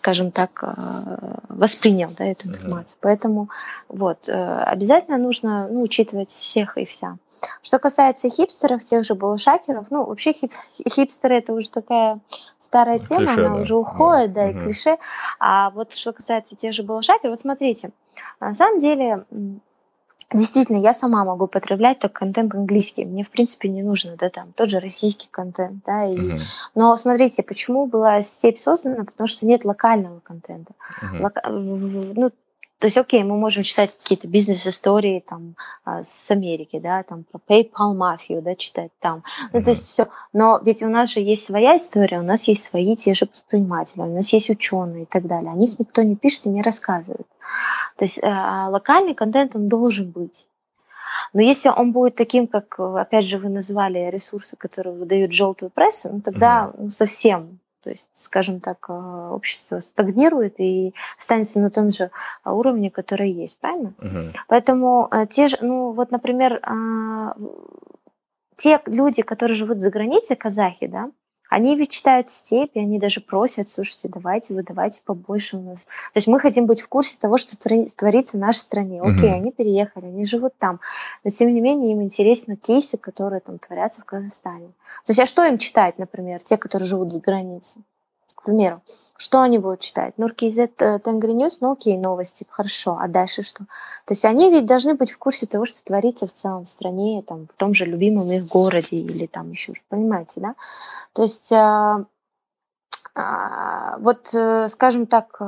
скажем 0.02 0.32
так, 0.32 0.64
э, 0.64 0.72
воспринял 1.48 2.10
да, 2.18 2.26
эту 2.26 2.48
информацию. 2.48 2.98
Mm-hmm. 2.98 3.02
Поэтому 3.02 3.50
вот, 3.88 4.28
э, 4.28 4.64
обязательно 4.64 5.20
нужно 5.20 5.68
ну, 5.68 5.84
учитывать 5.84 6.32
всех 6.32 6.78
и 6.80 6.86
вся. 6.86 7.18
Что 7.62 7.78
касается 7.78 8.28
хипстеров, 8.30 8.84
тех 8.84 9.04
же 9.04 9.14
балушакеров, 9.14 9.92
ну, 9.92 10.06
вообще 10.06 10.34
хип, 10.34 10.52
хипстеры 10.90 11.36
это 11.36 11.54
уже 11.54 11.70
такая 11.70 12.20
старая 12.60 12.98
тема, 12.98 13.28
клише, 13.28 13.46
она 13.46 13.56
да. 13.56 13.62
уже 13.62 13.76
уходит, 13.76 14.34
да, 14.34 14.46
да 14.46 14.50
угу. 14.50 14.60
и 14.60 14.64
клише. 14.64 14.98
А 15.40 15.70
вот 15.70 15.94
что 15.94 16.14
касается 16.14 16.56
тех 16.56 16.74
же 16.74 16.82
балушакеров, 16.82 17.34
вот 17.34 17.42
смотрите, 17.42 17.92
на 18.40 18.56
самом 18.56 18.80
деле 18.80 19.26
Действительно, 20.34 20.78
я 20.78 20.94
сама 20.94 21.26
могу 21.26 21.48
потреблять 21.48 22.00
только 22.00 22.20
контент 22.20 22.56
английский. 22.56 23.06
Мне, 23.06 23.24
в 23.24 23.32
принципе, 23.32 23.70
не 23.70 23.84
нужно, 23.84 24.16
да, 24.18 24.30
там, 24.30 24.54
тот 24.54 24.70
же 24.70 24.80
российский 24.80 25.28
контент, 25.30 25.84
да, 25.86 26.06
и... 26.06 26.18
Uh-huh. 26.18 26.40
Но 26.76 26.96
смотрите, 26.98 27.44
почему 27.44 27.86
была 27.86 28.22
степь 28.22 28.58
создана? 28.58 29.04
Потому 29.04 29.28
что 29.28 29.46
нет 29.46 29.66
локального 29.66 30.20
контента. 30.22 30.74
Uh-huh. 31.02 31.22
Лока... 31.22 31.42
Ну, 31.50 32.32
то 32.82 32.88
есть, 32.88 32.98
окей, 32.98 33.24
мы 33.24 33.38
можем 33.38 33.62
читать 33.62 33.96
какие-то 33.96 34.28
бизнес-истории 34.28 35.24
там 35.26 35.56
а, 35.86 36.04
с 36.04 36.32
Америки, 36.32 36.80
да, 36.80 37.04
там 37.04 37.26
про 37.26 37.40
PayPal 37.48 37.94
мафию, 37.94 38.42
да, 38.42 38.56
читать 38.56 38.90
там. 39.00 39.24
Ну, 39.54 39.62
то 39.62 39.70
есть 39.70 39.88
все. 39.88 40.08
Но 40.34 40.60
ведь 40.66 40.82
у 40.82 40.90
нас 40.90 41.14
же 41.14 41.20
есть 41.20 41.46
своя 41.46 41.76
история, 41.76 42.18
у 42.18 42.24
нас 42.24 42.48
есть 42.48 42.64
свои 42.64 42.96
те 42.96 43.14
же 43.14 43.28
предприниматели, 43.28 44.02
у 44.02 44.16
нас 44.16 44.34
есть 44.34 44.50
ученые 44.50 45.04
и 45.04 45.06
так 45.06 45.28
далее. 45.28 45.52
О 45.52 45.56
них 45.56 45.78
никто 45.78 46.02
не 46.02 46.16
пишет 46.16 46.48
и 46.48 46.50
не 46.50 46.64
рассказывает. 46.64 47.28
То 47.98 48.06
есть 48.06 48.20
а, 48.24 48.70
локальный 48.70 49.14
контент, 49.14 49.56
он 49.56 49.70
должен 49.70 50.10
быть. 50.10 50.48
Но 51.34 51.42
если 51.42 51.70
он 51.70 51.92
будет 51.92 52.16
таким, 52.16 52.48
как, 52.48 52.80
опять 52.80 53.26
же, 53.26 53.38
вы 53.38 53.50
назвали 53.50 54.10
ресурсы, 54.10 54.56
которые 54.56 54.96
выдают 54.96 55.34
желтую 55.34 55.70
прессу, 55.70 56.10
ну 56.12 56.22
тогда 56.22 56.74
ну, 56.76 56.90
совсем 56.90 57.60
то 57.84 57.90
есть, 57.90 58.08
скажем 58.16 58.60
так, 58.60 58.86
э, 58.90 58.94
общество 58.94 59.80
стагнирует 59.80 60.60
и 60.60 60.94
останется 61.18 61.60
на 61.60 61.70
том 61.70 61.90
же 61.90 62.12
уровне, 62.46 62.92
который 62.92 63.32
есть, 63.32 63.58
правильно? 63.58 63.94
Uh-huh. 63.98 64.36
Поэтому 64.48 65.08
э, 65.12 65.26
те 65.28 65.48
же, 65.48 65.58
ну 65.62 65.92
вот, 65.92 66.12
например, 66.12 66.62
те 68.58 68.80
люди, 68.86 69.24
которые 69.24 69.56
живут 69.56 69.80
за 69.80 69.90
границей, 69.90 70.36
казахи, 70.36 70.88
да, 70.88 71.10
они 71.52 71.76
ведь 71.76 71.90
читают 71.90 72.30
степи, 72.30 72.80
они 72.80 72.98
даже 72.98 73.20
просят, 73.20 73.70
слушайте, 73.70 74.08
давайте 74.08 74.54
вы 74.54 74.64
давайте 74.64 75.02
побольше 75.04 75.58
у 75.58 75.62
нас. 75.62 75.84
То 75.84 76.16
есть 76.16 76.28
мы 76.28 76.40
хотим 76.40 76.66
быть 76.66 76.80
в 76.80 76.88
курсе 76.88 77.18
того, 77.20 77.36
что 77.36 77.58
творится 77.58 78.38
в 78.38 78.40
нашей 78.40 78.60
стране. 78.60 79.02
Окей, 79.02 79.32
угу. 79.32 79.36
они 79.36 79.52
переехали, 79.52 80.06
они 80.06 80.24
живут 80.24 80.54
там. 80.58 80.80
Но 81.26 81.30
тем 81.30 81.54
не 81.54 81.60
менее 81.60 81.92
им 81.92 82.02
интересны 82.02 82.56
кейсы, 82.56 82.98
которые 82.98 83.42
там 83.42 83.60
творятся 83.60 84.00
в 84.00 84.06
Казахстане. 84.06 84.68
То 85.06 85.10
есть 85.10 85.20
а 85.20 85.26
что 85.26 85.44
им 85.44 85.58
читать, 85.58 86.00
например, 86.00 86.42
те, 86.42 86.56
которые 86.56 86.88
живут 86.88 87.12
за 87.12 87.20
границей? 87.20 87.84
К 88.42 88.46
примеру, 88.46 88.82
что 89.18 89.42
они 89.42 89.60
будут 89.60 89.82
читать? 89.82 90.18
Nur.kz 90.18 90.82
э, 90.82 90.98
Tengrinews, 90.98 91.62
ну 91.62 91.74
окей, 91.74 91.96
новости, 91.96 92.48
хорошо, 92.50 92.98
а 93.00 93.08
дальше 93.08 93.44
что? 93.44 93.66
То 94.06 94.14
есть 94.14 94.26
они 94.26 94.50
ведь 94.50 94.66
должны 94.66 94.96
быть 94.96 95.12
в 95.12 95.20
курсе 95.20 95.46
того, 95.46 95.66
что 95.66 95.84
творится 95.84 96.26
в 96.26 96.34
целом 96.34 96.66
в 96.66 96.70
стране, 96.70 97.22
там, 97.22 97.46
в 97.46 97.54
том 97.54 97.76
же 97.76 97.86
любимом 97.86 98.26
их 98.26 98.48
городе 98.48 98.96
или 98.96 99.28
там 99.28 99.52
еще, 99.52 99.74
понимаете, 99.90 100.42
да? 100.42 100.56
То 101.14 101.22
есть 101.22 101.54
а, 101.54 102.06
а, 103.14 103.98
вот, 104.00 104.34
э, 104.34 104.68
скажем 104.70 105.06
так, 105.06 105.40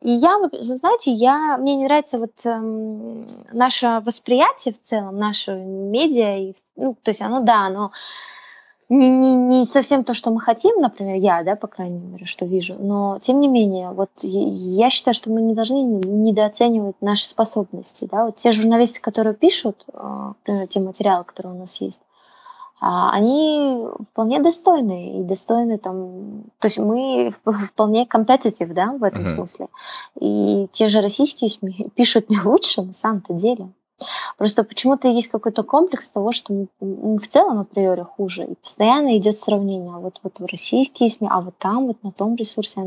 и 0.00 0.10
я, 0.10 0.38
знаете, 0.62 1.12
я, 1.12 1.58
мне 1.58 1.76
не 1.76 1.84
нравится 1.84 2.18
вот 2.18 2.32
эм, 2.46 3.26
наше 3.52 4.00
восприятие 4.02 4.72
в 4.72 4.80
целом, 4.80 5.18
наше 5.18 5.52
медиа, 5.52 6.38
и, 6.38 6.54
ну, 6.76 6.96
то 7.02 7.10
есть 7.10 7.20
оно, 7.20 7.40
да, 7.40 7.66
оно 7.66 7.92
не, 8.90 9.08
не, 9.08 9.36
не 9.36 9.64
совсем 9.64 10.02
то, 10.02 10.14
что 10.14 10.30
мы 10.30 10.40
хотим, 10.40 10.80
например, 10.80 11.16
я, 11.16 11.42
да, 11.44 11.54
по 11.54 11.68
крайней 11.68 12.00
мере, 12.00 12.26
что 12.26 12.44
вижу, 12.44 12.74
но 12.78 13.18
тем 13.20 13.40
не 13.40 13.46
менее, 13.46 13.90
вот 13.90 14.10
я 14.22 14.90
считаю, 14.90 15.14
что 15.14 15.30
мы 15.30 15.40
не 15.40 15.54
должны 15.54 15.76
недооценивать 15.76 16.96
наши 17.00 17.24
способности, 17.24 18.08
да, 18.10 18.26
вот 18.26 18.36
те 18.36 18.50
журналисты, 18.50 19.00
которые 19.00 19.34
пишут, 19.34 19.84
а, 19.94 20.34
например, 20.44 20.66
те 20.66 20.80
материалы, 20.80 21.24
которые 21.24 21.54
у 21.54 21.58
нас 21.58 21.80
есть, 21.80 22.00
а, 22.80 23.12
они 23.12 23.86
вполне 24.10 24.40
достойны 24.40 25.20
и 25.20 25.22
достойны 25.22 25.78
там, 25.78 26.44
то 26.58 26.66
есть 26.66 26.78
мы 26.78 27.32
вполне 27.44 28.06
компетитив, 28.06 28.72
да, 28.72 28.92
в 28.92 29.04
этом 29.04 29.24
uh-huh. 29.24 29.34
смысле. 29.34 29.68
И 30.18 30.66
те 30.72 30.88
же 30.88 31.00
российские 31.00 31.50
СМИ 31.50 31.90
пишут 31.94 32.28
не 32.28 32.40
лучше 32.40 32.82
на 32.82 32.94
самом-то 32.94 33.34
деле. 33.34 33.68
Просто 34.36 34.64
почему-то 34.64 35.08
есть 35.08 35.30
какой-то 35.30 35.62
комплекс 35.62 36.08
того, 36.08 36.32
что 36.32 36.52
мы, 36.52 36.68
мы 36.80 37.18
в 37.18 37.28
целом 37.28 37.58
априори 37.60 38.02
хуже. 38.02 38.44
И 38.44 38.54
постоянно 38.54 39.16
идет 39.18 39.36
сравнение. 39.36 39.94
А 39.94 39.98
вот, 39.98 40.20
вот 40.22 40.40
в 40.40 40.46
российские 40.46 41.10
СМИ, 41.10 41.28
а 41.30 41.40
вот 41.40 41.56
там, 41.58 41.86
вот 41.86 42.02
на 42.02 42.12
том 42.12 42.36
ресурсе. 42.36 42.80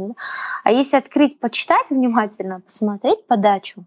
А 0.64 0.72
если 0.72 0.98
открыть, 0.98 1.40
почитать 1.40 1.90
внимательно, 1.90 2.62
посмотреть 2.62 3.26
подачу, 3.28 3.86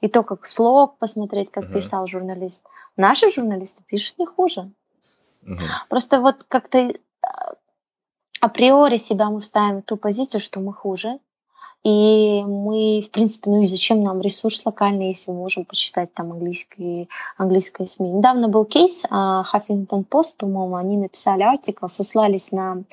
и 0.00 0.08
то, 0.08 0.22
как 0.22 0.46
слог 0.46 0.98
посмотреть, 0.98 1.50
как 1.50 1.64
uh-huh. 1.64 1.74
писал 1.74 2.06
журналист, 2.06 2.62
наши 2.96 3.30
журналисты 3.30 3.82
пишут 3.86 4.18
не 4.18 4.26
хуже. 4.26 4.70
Uh-huh. 5.42 5.58
Просто 5.88 6.20
вот 6.20 6.44
как-то 6.44 6.92
а, 7.22 7.54
априори 8.40 8.96
себя 8.98 9.30
мы 9.30 9.40
вставим 9.40 9.80
в 9.80 9.84
ту 9.84 9.96
позицию, 9.96 10.40
что 10.40 10.60
мы 10.60 10.74
хуже, 10.74 11.18
и 11.84 12.42
мы, 12.44 13.02
в 13.06 13.10
принципе, 13.10 13.50
ну 13.50 13.62
и 13.62 13.66
зачем 13.66 14.02
нам 14.02 14.20
ресурс 14.22 14.62
локальный, 14.64 15.08
если 15.08 15.30
мы 15.30 15.38
можем 15.38 15.66
почитать 15.66 16.12
там 16.14 16.32
английские, 16.32 17.08
английские 17.36 17.86
СМИ. 17.86 18.10
Недавно 18.10 18.48
был 18.48 18.64
кейс, 18.64 19.04
uh, 19.04 19.44
Huffington 19.52 20.06
Post, 20.08 20.36
по-моему, 20.38 20.76
они 20.76 20.96
написали 20.96 21.42
артикл, 21.42 21.86
сослались 21.88 22.52
на 22.52 22.84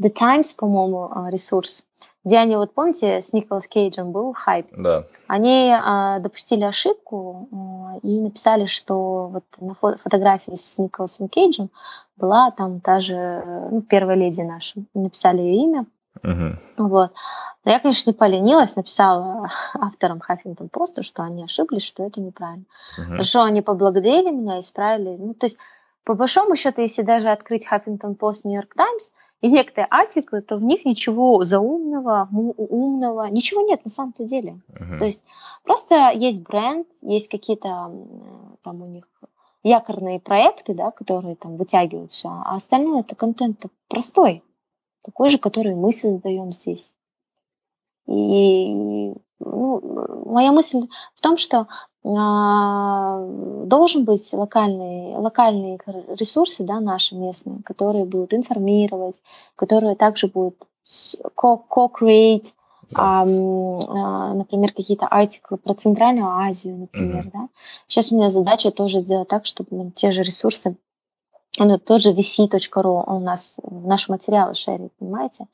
The 0.00 0.10
Times, 0.10 0.52
по-моему, 0.54 1.08
а, 1.10 1.30
ресурс, 1.30 1.84
где 2.24 2.38
они, 2.38 2.56
вот 2.56 2.74
помните, 2.74 3.22
с 3.22 3.32
Николас 3.32 3.66
Кейджем 3.66 4.12
был 4.12 4.34
хайп. 4.34 4.66
Да. 4.76 5.04
Они 5.26 5.72
а, 5.72 6.18
допустили 6.18 6.64
ошибку 6.64 7.48
а, 7.50 7.98
и 8.02 8.20
написали, 8.20 8.66
что 8.66 9.28
вот 9.28 9.44
на 9.58 9.72
фо- 9.72 9.98
фотографии 9.98 10.54
с 10.54 10.76
Николасом 10.78 11.28
Кейджем 11.28 11.70
была 12.16 12.50
там 12.50 12.80
та 12.80 13.00
же 13.00 13.42
ну, 13.70 13.82
первая 13.82 14.16
леди 14.16 14.42
наша. 14.42 14.80
Написали 14.94 15.40
ее 15.40 15.62
имя. 15.64 15.86
Uh-huh. 16.22 16.56
Вот. 16.76 17.12
Но 17.64 17.72
я, 17.72 17.80
конечно, 17.80 18.10
не 18.10 18.14
поленилась, 18.14 18.76
написала 18.76 19.50
авторам 19.74 20.20
Хаффингтон 20.20 20.68
Поста, 20.68 21.02
что 21.02 21.22
они 21.22 21.44
ошиблись, 21.44 21.82
что 21.84 22.04
это 22.04 22.20
неправильно. 22.20 22.64
Uh-huh. 22.98 23.04
Хорошо, 23.04 23.42
они 23.42 23.62
поблагодарили 23.62 24.30
меня, 24.30 24.60
исправили. 24.60 25.16
Ну, 25.16 25.34
то 25.34 25.46
есть, 25.46 25.58
по 26.04 26.14
большому 26.14 26.56
счету, 26.56 26.82
если 26.82 27.02
даже 27.02 27.30
открыть 27.30 27.66
Хаффингтон 27.66 28.14
Пост, 28.14 28.44
Нью-Йорк 28.44 28.74
Таймс 28.74 29.10
и 29.40 29.48
некоторые 29.48 29.86
артиклы, 29.86 30.42
то 30.42 30.56
в 30.56 30.62
них 30.62 30.84
ничего 30.84 31.44
заумного, 31.44 32.28
умного, 32.30 33.28
ничего 33.28 33.62
нет 33.62 33.84
на 33.84 33.90
самом-то 33.90 34.24
деле. 34.24 34.60
Uh-huh. 34.70 34.98
То 34.98 35.04
есть 35.04 35.24
просто 35.64 36.10
есть 36.10 36.42
бренд, 36.42 36.86
есть 37.02 37.28
какие-то 37.28 37.90
там 38.62 38.82
у 38.82 38.86
них 38.86 39.04
якорные 39.62 40.20
проекты, 40.20 40.74
да, 40.74 40.92
которые 40.92 41.34
там 41.34 41.56
вытягивают 41.56 42.12
все, 42.12 42.28
а 42.28 42.54
остальное 42.54 43.00
это 43.00 43.16
контент 43.16 43.64
простой, 43.88 44.44
такой 45.06 45.30
же, 45.30 45.38
который 45.38 45.74
мы 45.74 45.92
создаем 45.92 46.52
здесь. 46.52 46.92
И 48.06 49.14
ну, 49.40 50.24
моя 50.26 50.52
мысль 50.52 50.88
в 51.14 51.20
том, 51.20 51.36
что 51.36 51.66
а, 52.04 53.24
должен 53.64 54.04
быть 54.04 54.32
локальные, 54.32 55.16
локальные 55.16 55.78
ресурсы 56.08 56.64
да, 56.64 56.80
наши 56.80 57.14
местные, 57.14 57.62
которые 57.64 58.04
будут 58.04 58.34
информировать, 58.34 59.16
которые 59.54 59.96
также 59.96 60.28
будут 60.28 60.56
co-create, 61.36 62.46
да. 62.90 63.22
а, 63.22 64.34
например, 64.34 64.72
какие-то 64.72 65.06
артиклы 65.06 65.56
про 65.56 65.74
Центральную 65.74 66.28
Азию, 66.28 66.76
например. 66.76 67.26
Mm-hmm. 67.26 67.32
Да? 67.32 67.48
Сейчас 67.88 68.12
у 68.12 68.16
меня 68.16 68.30
задача 68.30 68.70
тоже 68.70 69.00
сделать 69.00 69.28
так, 69.28 69.46
чтобы 69.46 69.90
те 69.92 70.10
же 70.12 70.22
ресурсы, 70.22 70.76
ну, 71.58 71.78
тот 71.78 72.02
же 72.02 72.12
vc.ru, 72.12 73.04
он 73.06 73.22
у 73.22 73.24
нас 73.24 73.54
наши 73.62 74.10
материалы 74.10 74.54
шерит, 74.54 74.92
понимаете? 74.98 75.46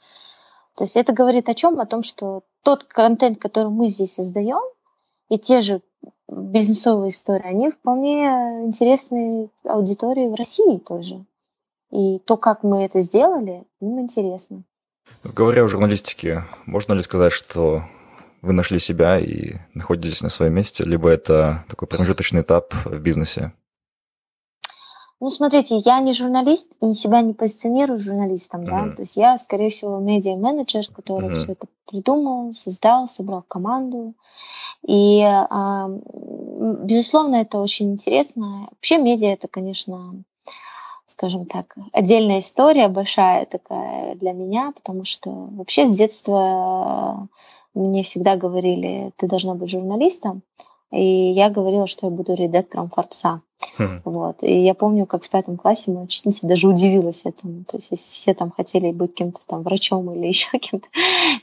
То 0.76 0.84
есть 0.84 0.96
это 0.96 1.12
говорит 1.12 1.48
о 1.48 1.54
чем? 1.54 1.80
О 1.80 1.86
том, 1.86 2.02
что 2.02 2.42
тот 2.62 2.84
контент, 2.84 3.38
который 3.38 3.68
мы 3.68 3.88
здесь 3.88 4.14
создаем, 4.14 4.62
и 5.28 5.38
те 5.38 5.60
же 5.60 5.80
бизнесовые 6.28 7.10
истории, 7.10 7.46
они 7.46 7.70
вполне 7.70 8.24
интересны 8.64 9.50
аудитории 9.64 10.28
в 10.28 10.34
России 10.34 10.78
тоже. 10.78 11.24
И 11.90 12.18
то, 12.20 12.36
как 12.36 12.62
мы 12.62 12.84
это 12.84 13.02
сделали, 13.02 13.64
им 13.80 14.00
интересно. 14.00 14.62
Говоря 15.22 15.64
о 15.64 15.68
журналистике, 15.68 16.44
можно 16.64 16.94
ли 16.94 17.02
сказать, 17.02 17.32
что 17.32 17.82
вы 18.40 18.52
нашли 18.52 18.78
себя 18.78 19.18
и 19.20 19.56
находитесь 19.74 20.22
на 20.22 20.30
своем 20.30 20.54
месте, 20.54 20.84
либо 20.84 21.08
это 21.08 21.64
такой 21.68 21.86
промежуточный 21.86 22.40
этап 22.40 22.74
в 22.84 23.00
бизнесе? 23.00 23.52
Ну, 25.22 25.30
смотрите, 25.30 25.76
я 25.84 26.00
не 26.00 26.14
журналист 26.14 26.66
и 26.80 26.94
себя 26.94 27.22
не 27.22 27.32
позиционирую 27.32 28.00
журналистом, 28.00 28.64
да, 28.64 28.86
mm-hmm. 28.86 28.96
то 28.96 29.02
есть 29.02 29.16
я, 29.16 29.38
скорее 29.38 29.68
всего, 29.68 30.00
медиа-менеджер, 30.00 30.88
который 30.92 31.28
mm-hmm. 31.28 31.34
все 31.34 31.52
это 31.52 31.68
придумал, 31.86 32.54
создал, 32.54 33.06
собрал 33.06 33.44
команду. 33.46 34.14
И, 34.84 35.20
а, 35.22 35.88
безусловно, 35.88 37.36
это 37.36 37.60
очень 37.60 37.92
интересно. 37.92 38.66
Вообще 38.72 38.98
медиа 38.98 39.28
это, 39.28 39.46
конечно, 39.46 40.24
скажем 41.06 41.46
так, 41.46 41.76
отдельная 41.92 42.40
история, 42.40 42.88
большая 42.88 43.46
такая 43.46 44.16
для 44.16 44.32
меня, 44.32 44.72
потому 44.74 45.04
что 45.04 45.30
вообще 45.30 45.86
с 45.86 45.96
детства 45.96 47.28
мне 47.74 48.02
всегда 48.02 48.34
говорили, 48.34 49.12
ты 49.18 49.28
должна 49.28 49.54
быть 49.54 49.70
журналистом. 49.70 50.42
И 50.92 51.32
я 51.32 51.48
говорила, 51.48 51.86
что 51.86 52.06
я 52.06 52.12
буду 52.12 52.34
редактором 52.34 52.90
Форбса. 52.90 53.40
Хм. 53.78 54.02
Вот. 54.04 54.42
И 54.42 54.62
я 54.62 54.74
помню, 54.74 55.06
как 55.06 55.24
в 55.24 55.30
пятом 55.30 55.56
классе 55.56 55.90
моя 55.90 56.04
учительница 56.04 56.46
даже 56.46 56.68
удивилась 56.68 57.24
этому. 57.24 57.64
То 57.64 57.78
есть, 57.78 57.90
все 57.90 58.34
там 58.34 58.50
хотели 58.50 58.92
быть 58.92 59.14
кем-то 59.14 59.40
там 59.46 59.62
врачом 59.62 60.12
или 60.12 60.26
еще 60.28 60.58
кем-то, 60.58 60.88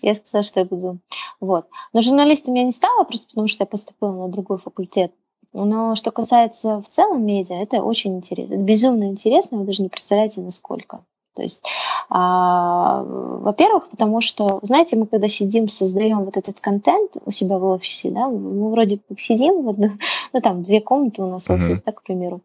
я 0.01 0.13
сказала, 0.13 0.43
что 0.43 0.59
я 0.59 0.65
буду. 0.65 0.99
Вот. 1.39 1.65
Но 1.93 2.01
журналистом 2.01 2.53
я 2.53 2.63
не 2.63 2.71
стала, 2.71 3.03
просто 3.05 3.27
потому 3.29 3.47
что 3.47 3.63
я 3.63 3.67
поступила 3.67 4.11
на 4.11 4.27
другой 4.27 4.59
факультет. 4.59 5.11
Но 5.51 5.95
что 5.95 6.11
касается 6.11 6.79
в 6.81 6.89
целом 6.89 7.25
медиа, 7.25 7.55
это 7.55 7.81
очень 7.81 8.17
интересно. 8.17 8.53
Это 8.53 8.63
безумно 8.63 9.05
интересно, 9.05 9.57
вы 9.57 9.65
даже 9.65 9.81
не 9.81 9.89
представляете, 9.89 10.41
насколько. 10.41 11.03
То 11.39 11.43
есть, 11.43 11.61
а, 12.09 13.01
во-первых, 13.05 13.87
потому 13.87 14.19
что, 14.19 14.59
знаете, 14.61 14.97
мы 14.97 15.05
когда 15.05 15.29
сидим, 15.29 15.69
создаем 15.69 16.25
вот 16.25 16.35
этот 16.35 16.59
контент 16.59 17.11
у 17.25 17.31
себя 17.31 17.57
в 17.57 17.63
офисе, 17.63 18.11
да, 18.11 18.27
мы 18.27 18.69
вроде 18.69 18.99
как 19.07 19.21
сидим, 19.21 19.63
в 19.63 19.69
одну, 19.69 19.91
ну 20.33 20.41
там 20.41 20.63
две 20.65 20.81
комнаты 20.81 21.21
у 21.21 21.27
нас 21.27 21.49
офис, 21.49 21.79
uh-huh. 21.79 21.83
да, 21.85 21.91
к 21.93 22.03
примеру, 22.03 22.41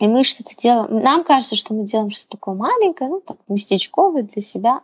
и 0.00 0.08
мы 0.08 0.24
что-то 0.24 0.56
делаем. 0.56 1.02
Нам 1.02 1.24
кажется, 1.24 1.56
что 1.56 1.74
мы 1.74 1.84
делаем 1.84 2.10
что-то 2.10 2.30
такое 2.30 2.54
маленькое, 2.54 3.10
ну, 3.10 3.20
так, 3.20 3.36
местечковое 3.48 4.22
для 4.22 4.40
себя. 4.40 4.80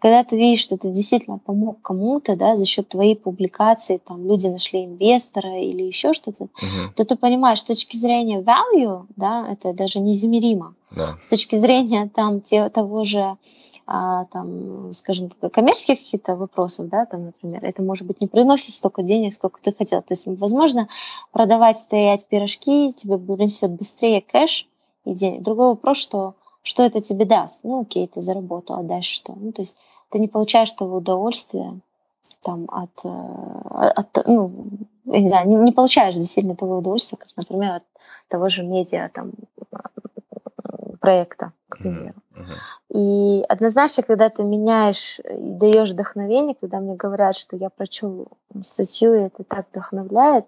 Когда 0.00 0.22
ты 0.22 0.36
видишь, 0.36 0.60
что 0.60 0.78
ты 0.78 0.90
действительно 0.90 1.38
помог 1.38 1.82
кому-то, 1.82 2.36
да, 2.36 2.56
за 2.56 2.64
счет 2.64 2.88
твоей 2.88 3.16
публикации, 3.16 3.98
там, 3.98 4.24
люди 4.26 4.46
нашли 4.46 4.84
инвестора 4.84 5.60
или 5.60 5.82
еще 5.82 6.12
что-то, 6.12 6.44
uh-huh. 6.44 6.94
то 6.94 7.04
ты 7.04 7.16
понимаешь, 7.16 7.60
с 7.60 7.64
точки 7.64 7.96
зрения 7.96 8.40
value, 8.40 9.04
да, 9.16 9.48
это 9.50 9.72
даже 9.72 9.98
неизмеримо. 9.98 10.74
Да. 10.92 11.18
С 11.20 11.30
точки 11.30 11.56
зрения 11.56 12.08
там, 12.14 12.40
те, 12.40 12.68
того 12.68 13.02
же 13.02 13.36
а, 13.86 14.26
там, 14.26 14.92
скажем, 14.94 15.30
коммерческих 15.52 15.98
каких-то 15.98 16.36
вопросов, 16.36 16.88
да, 16.88 17.06
там, 17.06 17.26
например, 17.26 17.64
это 17.64 17.82
может 17.82 18.06
быть 18.06 18.20
не 18.20 18.26
приносит 18.26 18.74
столько 18.74 19.02
денег, 19.02 19.34
сколько 19.34 19.60
ты 19.60 19.72
хотел. 19.72 20.02
То 20.02 20.12
есть, 20.12 20.26
возможно, 20.26 20.88
продавать, 21.32 21.78
стоять 21.78 22.26
пирожки 22.26 22.92
тебе 22.92 23.18
принесет 23.18 23.72
быстрее 23.72 24.20
кэш 24.20 24.68
и 25.04 25.14
денег. 25.14 25.42
Другой 25.42 25.68
вопрос, 25.68 25.96
что 25.96 26.34
что 26.62 26.84
это 26.84 27.00
тебе 27.00 27.24
даст. 27.24 27.60
Ну, 27.64 27.82
окей, 27.82 28.06
ты 28.06 28.22
заработал, 28.22 28.76
а 28.76 28.82
дальше 28.82 29.14
что? 29.14 29.34
Ну, 29.34 29.52
то 29.52 29.62
есть 29.62 29.76
ты 30.10 30.18
не 30.18 30.28
получаешь 30.28 30.72
того 30.72 30.98
удовольствия 30.98 31.80
там 32.42 32.66
от, 32.68 33.04
э, 33.04 33.08
от 33.08 34.26
ну, 34.26 34.52
я 35.06 35.20
не 35.20 35.28
знаю, 35.28 35.48
не, 35.48 35.56
не 35.56 35.72
получаешь 35.72 36.14
действительно 36.14 36.56
того 36.56 36.78
удовольствия, 36.78 37.18
как, 37.18 37.28
например, 37.36 37.72
от 37.72 37.82
того 38.28 38.48
же 38.48 38.62
медиа 38.64 39.10
там 39.12 39.32
проекта, 41.02 41.52
к 41.68 41.78
примеру. 41.78 42.14
Uh-huh. 42.32 42.96
И 42.96 43.44
однозначно, 43.48 44.04
когда 44.04 44.30
ты 44.30 44.44
меняешь 44.44 45.18
и 45.18 45.50
даешь 45.52 45.90
вдохновение, 45.90 46.54
когда 46.58 46.78
мне 46.78 46.94
говорят, 46.94 47.34
что 47.36 47.56
я 47.56 47.68
прочел 47.70 48.28
статью, 48.62 49.14
и 49.14 49.22
это 49.22 49.42
так 49.42 49.66
вдохновляет, 49.70 50.46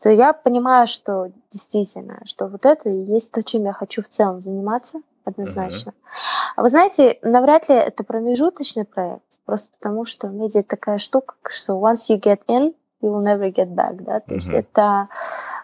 то 0.00 0.08
я 0.08 0.32
понимаю, 0.32 0.86
что 0.86 1.30
действительно, 1.52 2.20
что 2.24 2.46
вот 2.46 2.64
это 2.66 2.88
и 2.88 3.04
есть 3.04 3.30
то, 3.30 3.42
чем 3.42 3.64
я 3.64 3.72
хочу 3.72 4.02
в 4.02 4.08
целом 4.08 4.40
заниматься, 4.40 5.02
однозначно. 5.24 5.90
Uh-huh. 5.90 6.52
А 6.56 6.62
вы 6.62 6.68
знаете, 6.70 7.18
навряд 7.22 7.68
ли 7.68 7.76
это 7.76 8.02
промежуточный 8.02 8.86
проект, 8.86 9.22
просто 9.44 9.68
потому 9.78 10.06
что 10.06 10.28
медиа 10.28 10.62
такая 10.62 10.96
штука, 10.96 11.34
что 11.48 11.74
once 11.74 12.08
you 12.08 12.18
get 12.18 12.40
in, 12.48 12.74
you 13.02 13.12
will 13.12 13.24
never 13.24 13.52
get 13.52 13.74
back, 13.74 14.02
да, 14.02 14.20
то 14.20 14.32
uh-huh. 14.32 14.34
есть 14.34 14.50
это 14.50 15.08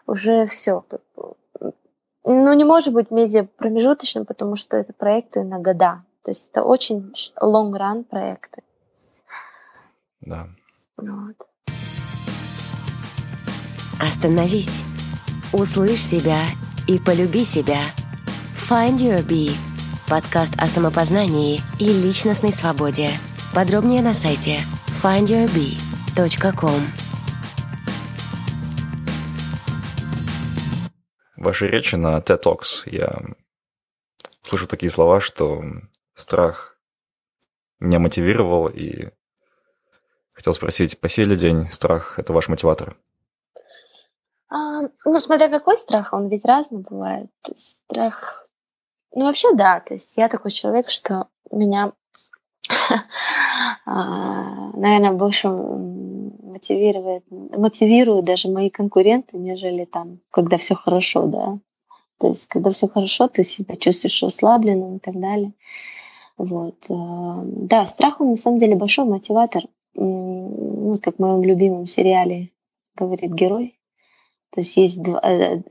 уже 0.07 0.47
все, 0.47 0.85
ну, 2.35 2.53
не 2.55 2.65
может 2.65 2.93
быть 2.93 3.11
медиа 3.11 3.47
промежуточным, 3.57 4.27
потому 4.27 4.57
что 4.57 4.77
это 4.77 4.93
проекты 4.93 5.45
на 5.45 5.59
года. 5.59 6.03
То 6.23 6.33
есть 6.33 6.51
это 6.51 6.65
очень 6.65 7.13
long-run 7.41 8.05
проекты. 8.05 8.63
Да. 10.21 10.49
Вот. 10.97 11.47
Остановись. 14.01 14.83
Услышь 15.53 16.05
себя 16.05 16.41
и 16.89 16.99
полюби 16.99 17.45
себя. 17.45 17.83
Find 18.69 18.99
Your 18.99 19.25
Bee. 19.25 19.53
Подкаст 20.09 20.53
о 20.59 20.67
самопознании 20.67 21.61
и 21.79 21.87
личностной 21.87 22.53
свободе. 22.53 23.11
Подробнее 23.55 24.03
на 24.03 24.15
сайте 24.15 24.59
findyourbee.com. 25.03 27.06
вашей 31.47 31.69
речи 31.69 31.95
на 31.95 32.19
TED 32.19 32.43
Talks 32.43 32.83
я 32.87 33.23
слышу 34.43 34.67
такие 34.67 34.91
слова, 34.91 35.21
что 35.21 35.63
страх 36.15 36.77
меня 37.79 38.01
мотивировал, 38.01 38.67
и 38.67 39.11
хотел 40.33 40.53
спросить, 40.53 41.01
по 41.01 41.09
сей 41.09 41.25
ли 41.25 41.37
день 41.37 41.71
страх– 41.71 42.15
это 42.19 42.33
ваш 42.33 42.49
мотиватор? 42.49 42.97
А, 44.49 44.83
ну, 45.05 45.21
смотря 45.21 45.49
какой 45.49 45.77
страх, 45.77 46.13
он 46.13 46.29
ведь 46.29 46.45
разный 46.45 46.81
бывает. 46.81 47.31
Страх, 47.55 48.45
ну, 49.13 49.27
вообще, 49.27 49.55
да, 49.55 49.79
то 49.79 49.95
есть 49.95 50.17
я 50.17 50.29
такой 50.29 50.51
человек, 50.51 50.91
что 50.91 51.29
меня, 51.53 51.93
а, 53.87 54.73
наверное, 54.73 55.13
больше 55.13 55.49
мотивирует, 56.47 57.25
мотивируют 57.31 58.25
даже 58.25 58.49
мои 58.49 58.71
конкуренты, 58.71 59.37
нежели 59.37 59.85
там, 59.85 60.21
когда 60.31 60.59
все 60.59 60.75
хорошо, 60.75 61.27
да. 61.27 61.59
То 62.19 62.29
есть, 62.29 62.47
когда 62.47 62.71
все 62.71 62.89
хорошо, 62.89 63.29
ты 63.29 63.45
себя 63.45 63.77
чувствуешь 63.77 64.23
расслабленным 64.23 64.97
и 64.97 64.99
так 64.99 65.19
далее. 65.21 65.53
Вот. 66.39 66.77
Э, 66.89 67.43
да, 67.45 67.85
страх, 67.87 68.21
он 68.21 68.31
на 68.31 68.37
самом 68.37 68.59
деле 68.59 68.75
большой 68.77 69.05
мотиватор. 69.05 69.65
Ну, 69.95 70.97
как 71.03 71.17
в 71.17 71.19
моем 71.19 71.43
любимом 71.43 71.87
сериале 71.87 72.51
говорит 72.95 73.33
герой. 73.33 73.79
То 74.51 74.61
есть 74.61 74.77
есть 74.77 75.03
два, 75.03 75.21
э, 75.23 75.63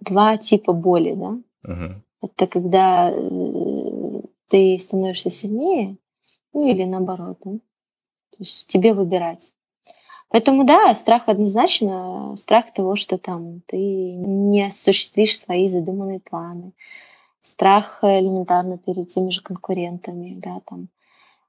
два 0.00 0.36
типа 0.38 0.72
боли, 0.72 1.14
да. 1.14 1.38
Uh-huh. 1.66 1.94
Это 2.22 2.46
когда 2.46 3.10
э, 3.10 4.22
ты 4.48 4.78
становишься 4.78 5.30
сильнее, 5.30 5.96
ну 6.52 6.66
или 6.66 6.84
наоборот, 6.84 7.38
да? 7.44 7.52
То 8.36 8.38
есть 8.40 8.66
тебе 8.66 8.92
выбирать. 8.92 9.52
Поэтому 10.28 10.64
да, 10.64 10.92
страх 10.94 11.28
однозначно, 11.28 12.34
страх 12.36 12.72
того, 12.72 12.96
что 12.96 13.18
там 13.18 13.60
ты 13.66 13.76
не 13.76 14.66
осуществишь 14.66 15.38
свои 15.38 15.68
задуманные 15.68 16.18
планы, 16.18 16.72
страх 17.42 18.00
элементарно 18.02 18.76
перед 18.78 19.08
теми 19.08 19.30
же 19.30 19.42
конкурентами, 19.42 20.34
да, 20.36 20.60
там. 20.66 20.88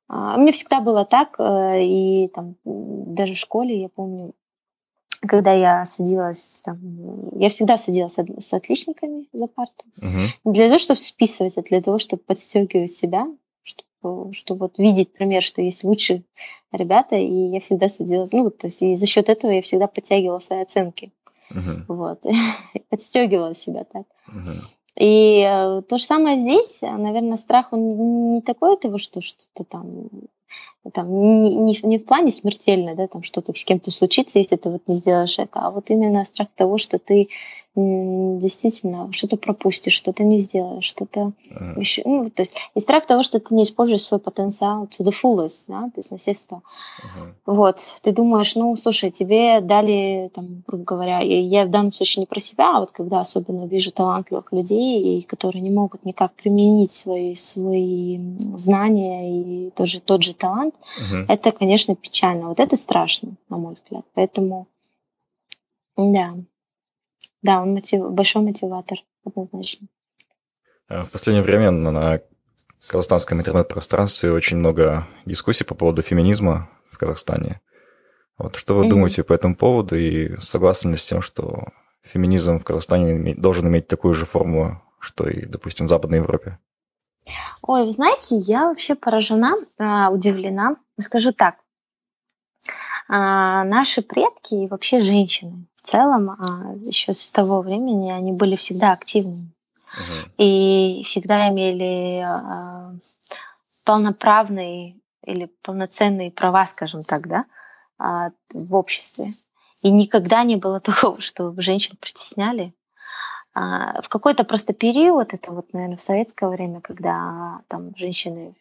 А, 0.07 0.37
мне 0.37 0.51
всегда 0.51 0.81
было 0.81 1.03
так, 1.03 1.35
э, 1.39 1.83
и 1.83 2.27
там 2.27 2.57
даже 2.63 3.33
в 3.33 3.39
школе, 3.39 3.81
я 3.81 3.89
помню, 3.89 4.33
когда 5.21 5.51
я 5.51 5.83
садилась, 5.85 6.61
там, 6.63 6.77
я 7.39 7.49
всегда 7.49 7.77
садилась 7.77 8.13
с 8.13 8.53
отличниками 8.53 9.25
за 9.33 9.47
парту. 9.47 9.85
Uh-huh. 9.99 10.27
Не 10.43 10.53
для 10.53 10.67
того, 10.67 10.77
чтобы 10.77 11.01
списывать, 11.01 11.57
а 11.57 11.63
для 11.63 11.81
того, 11.81 11.97
чтобы 11.97 12.21
подстегивать 12.21 12.91
себя, 12.91 13.25
что 14.33 14.55
вот 14.55 14.77
видеть 14.77 15.13
пример, 15.13 15.41
что 15.41 15.61
есть 15.61 15.83
лучшие 15.83 16.23
ребята, 16.71 17.15
и 17.15 17.49
я 17.49 17.59
всегда 17.59 17.89
садилась, 17.89 18.31
ну, 18.31 18.49
то 18.49 18.67
есть 18.67 18.81
и 18.81 18.95
за 18.95 19.05
счет 19.05 19.29
этого 19.29 19.51
я 19.51 19.61
всегда 19.61 19.87
подтягивала 19.87 20.39
свои 20.39 20.61
оценки. 20.61 21.11
Uh-huh. 21.51 21.83
Вот. 21.87 22.23
Подстегивала 22.89 23.53
себя 23.53 23.83
так. 23.83 24.05
Uh-huh. 24.27 24.55
И 24.97 25.43
э, 25.45 25.81
то 25.87 25.97
же 25.97 26.03
самое 26.03 26.39
здесь, 26.39 26.81
наверное, 26.81 27.37
страх, 27.37 27.71
он 27.71 28.29
не 28.29 28.41
такой 28.41 28.77
того, 28.77 28.97
что 28.97 29.21
что-то 29.21 29.63
там 29.63 30.09
там, 30.93 31.41
не, 31.41 31.55
не, 31.55 31.77
не 31.83 31.97
в 31.97 32.05
плане 32.05 32.29
смертельно, 32.29 32.95
да, 32.95 33.07
там 33.07 33.23
что-то 33.23 33.53
с 33.53 33.65
кем-то 33.65 33.91
случится, 33.91 34.39
если 34.39 34.55
ты 34.55 34.69
вот 34.69 34.83
не 34.87 34.95
сделаешь 34.95 35.39
это, 35.39 35.59
а 35.59 35.71
вот 35.71 35.89
именно 35.89 36.23
страх 36.25 36.49
того, 36.55 36.77
что 36.77 36.99
ты 36.99 37.29
действительно 37.75 39.11
что-то 39.11 39.35
пропустишь, 39.35 39.93
что-то 39.93 40.23
не 40.23 40.39
сделаешь, 40.39 40.85
что-то 40.85 41.33
uh-huh. 41.51 41.77
еще, 41.77 42.03
ну, 42.05 42.29
то 42.29 42.41
есть 42.41 42.55
и 42.73 42.79
страх 42.79 43.05
того, 43.05 43.21
что 43.21 43.39
ты 43.39 43.53
не 43.53 43.63
используешь 43.63 44.03
свой 44.03 44.19
потенциал 44.21 44.85
to 44.85 45.03
the 45.03 45.11
fullest, 45.11 45.65
да, 45.67 45.83
то 45.93 45.97
есть 45.97 46.11
на 46.11 46.17
все 46.17 46.33
сто. 46.33 46.55
Uh-huh. 46.55 47.33
Вот, 47.45 47.79
ты 48.01 48.13
думаешь, 48.13 48.55
ну, 48.55 48.73
слушай, 48.77 49.11
тебе 49.11 49.59
дали, 49.59 50.31
там, 50.33 50.63
грубо 50.65 50.85
говоря, 50.85 51.19
я 51.19 51.65
в 51.65 51.69
данном 51.69 51.91
случае 51.91 52.21
не 52.21 52.27
про 52.27 52.39
себя, 52.39 52.77
а 52.77 52.79
вот 52.79 52.91
когда 52.91 53.19
особенно 53.19 53.65
вижу 53.65 53.91
талантливых 53.91 54.53
людей, 54.53 55.21
которые 55.23 55.61
не 55.61 55.71
могут 55.71 56.05
никак 56.05 56.33
применить 56.33 56.93
свои, 56.93 57.35
свои 57.35 58.19
знания 58.55 59.67
и 59.67 59.69
тоже 59.71 59.99
тот 59.99 60.23
же 60.23 60.33
талант, 60.33 60.75
uh-huh. 60.97 61.25
это, 61.27 61.51
конечно, 61.51 61.93
печально. 61.93 62.47
Вот 62.47 62.61
это 62.61 62.77
страшно, 62.77 63.33
на 63.49 63.57
мой 63.57 63.73
взгляд. 63.73 64.05
Поэтому, 64.13 64.67
да. 65.97 66.35
Да, 67.45 67.61
он 67.61 67.73
мотив... 67.73 68.09
большой 68.09 68.41
мотиватор, 68.41 68.97
однозначно. 69.23 69.87
Э, 70.89 71.03
в 71.03 71.11
последнее 71.11 71.43
время 71.43 71.69
на 71.69 72.21
казахстанском 72.87 73.39
интернет-пространстве 73.39 74.31
очень 74.31 74.57
много 74.57 75.05
дискуссий 75.25 75.63
по 75.63 75.75
поводу 75.75 76.01
феминизма 76.01 76.67
в 76.91 76.97
Казахстане. 76.97 77.61
Вот 78.39 78.55
что 78.55 78.73
вы 78.73 78.85
mm-hmm. 78.85 78.89
думаете 78.89 79.23
по 79.23 79.33
этому 79.33 79.55
поводу 79.55 79.95
и 79.95 80.35
согласны 80.37 80.91
ли 80.91 80.97
с 80.97 81.05
тем, 81.05 81.21
что 81.21 81.65
феминизм 82.01 82.57
в 82.57 82.63
Казахстане 82.63 83.35
должен 83.35 83.67
иметь 83.67 83.87
такую 83.87 84.15
же 84.15 84.25
форму, 84.25 84.81
что 84.99 85.29
и, 85.29 85.45
допустим, 85.45 85.85
в 85.85 85.89
Западной 85.89 86.17
Европе? 86.17 86.57
Ой, 87.61 87.85
вы 87.85 87.91
знаете, 87.91 88.37
я 88.37 88.69
вообще 88.69 88.95
поражена, 88.95 89.53
а, 89.77 90.09
удивлена. 90.09 90.77
Скажу 90.99 91.31
так, 91.31 91.57
а, 93.07 93.63
наши 93.65 94.01
предки 94.01 94.55
и 94.55 94.67
вообще 94.67 94.99
женщины 94.99 95.67
целом 95.85 96.31
а, 96.31 96.73
еще 96.83 97.13
с 97.13 97.31
того 97.31 97.61
времени 97.61 98.11
они 98.11 98.33
были 98.33 98.55
всегда 98.55 98.91
активными 98.91 99.51
uh-huh. 99.97 100.31
и 100.37 101.03
всегда 101.05 101.49
имели 101.49 102.21
а, 102.21 102.93
полноправные 103.85 104.97
или 105.25 105.49
полноценные 105.63 106.31
права, 106.31 106.65
скажем 106.67 107.03
так, 107.03 107.27
да, 107.27 107.45
в 108.53 108.75
обществе. 108.75 109.31
И 109.81 109.91
никогда 109.91 110.43
не 110.43 110.55
было 110.55 110.79
такого, 110.81 111.21
что 111.21 111.53
женщин 111.57 111.97
притесняли. 111.99 112.73
а, 113.53 114.01
в 114.01 114.09
какой-то 114.09 114.43
просто 114.43 114.73
период, 114.73 115.33
это 115.33 115.51
вот, 115.51 115.73
наверное, 115.73 115.97
в 115.97 116.01
советское 116.01 116.49
время, 116.49 116.81
когда 116.81 117.61
там 117.67 117.95
женщины, 117.95 118.55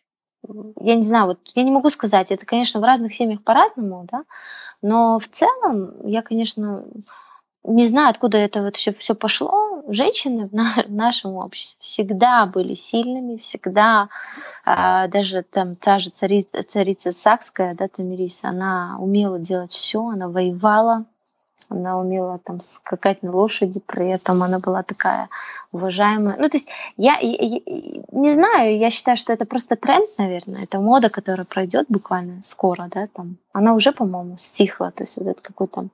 я 0.81 0.95
не 0.95 1.03
знаю, 1.03 1.27
вот 1.27 1.41
я 1.55 1.63
не 1.63 1.71
могу 1.71 1.89
сказать, 1.91 2.31
это, 2.31 2.45
конечно, 2.45 2.81
в 2.81 2.85
разных 2.85 3.15
семьях 3.15 3.43
по-разному, 3.43 4.07
да, 4.11 4.25
но 4.83 5.19
в 5.19 5.29
целом 5.29 6.07
я, 6.07 6.23
конечно, 6.23 6.85
не 7.65 7.87
знаю, 7.87 8.11
откуда 8.11 8.39
это 8.39 8.63
вот 8.63 8.77
все, 8.77 8.93
все 8.93 9.15
пошло. 9.15 9.83
Женщины 9.89 10.49
в, 10.49 10.53
на, 10.53 10.75
в 10.87 10.93
нашем 10.93 11.35
обществе 11.37 11.77
всегда 11.81 12.47
были 12.47 12.75
сильными, 12.75 13.39
всегда, 13.39 14.11
а, 14.65 15.09
даже 15.09 15.43
там 15.43 15.77
та 15.77 15.99
же 15.99 16.11
царица, 16.11 16.63
царица 16.63 17.13
Сакская, 17.13 17.75
да, 17.75 17.89
Тамирис, 17.89 18.39
она 18.43 18.97
умела 18.99 19.39
делать 19.39 19.73
все, 19.73 20.07
она 20.09 20.29
воевала, 20.29 21.07
она 21.69 21.99
умела 21.99 22.39
там 22.39 22.61
скакать 22.61 23.23
на 23.23 23.33
лошади, 23.33 23.81
при 23.81 24.09
этом 24.09 24.43
она 24.43 24.59
была 24.59 24.83
такая 24.83 25.29
уважаемая. 25.73 26.37
Ну, 26.39 26.49
то 26.49 26.57
есть 26.57 26.69
я, 26.97 27.19
я, 27.21 27.33
я 27.33 27.61
не 28.13 28.35
знаю, 28.35 28.79
я 28.79 28.91
считаю, 28.91 29.17
что 29.17 29.33
это 29.33 29.45
просто 29.45 29.77
тренд, 29.77 30.07
наверное, 30.19 30.65
это 30.65 30.79
мода, 30.79 31.11
которая 31.11 31.47
пройдет 31.47 31.87
буквально 31.89 32.43
скоро, 32.45 32.89
да, 32.93 33.09
там. 33.09 33.37
Она 33.53 33.75
уже, 33.75 33.93
по-моему, 33.93 34.37
стихла, 34.39 34.91
то 34.91 35.03
есть 35.03 35.17
вот 35.17 35.27
это 35.27 35.43
какой-то 35.43 35.89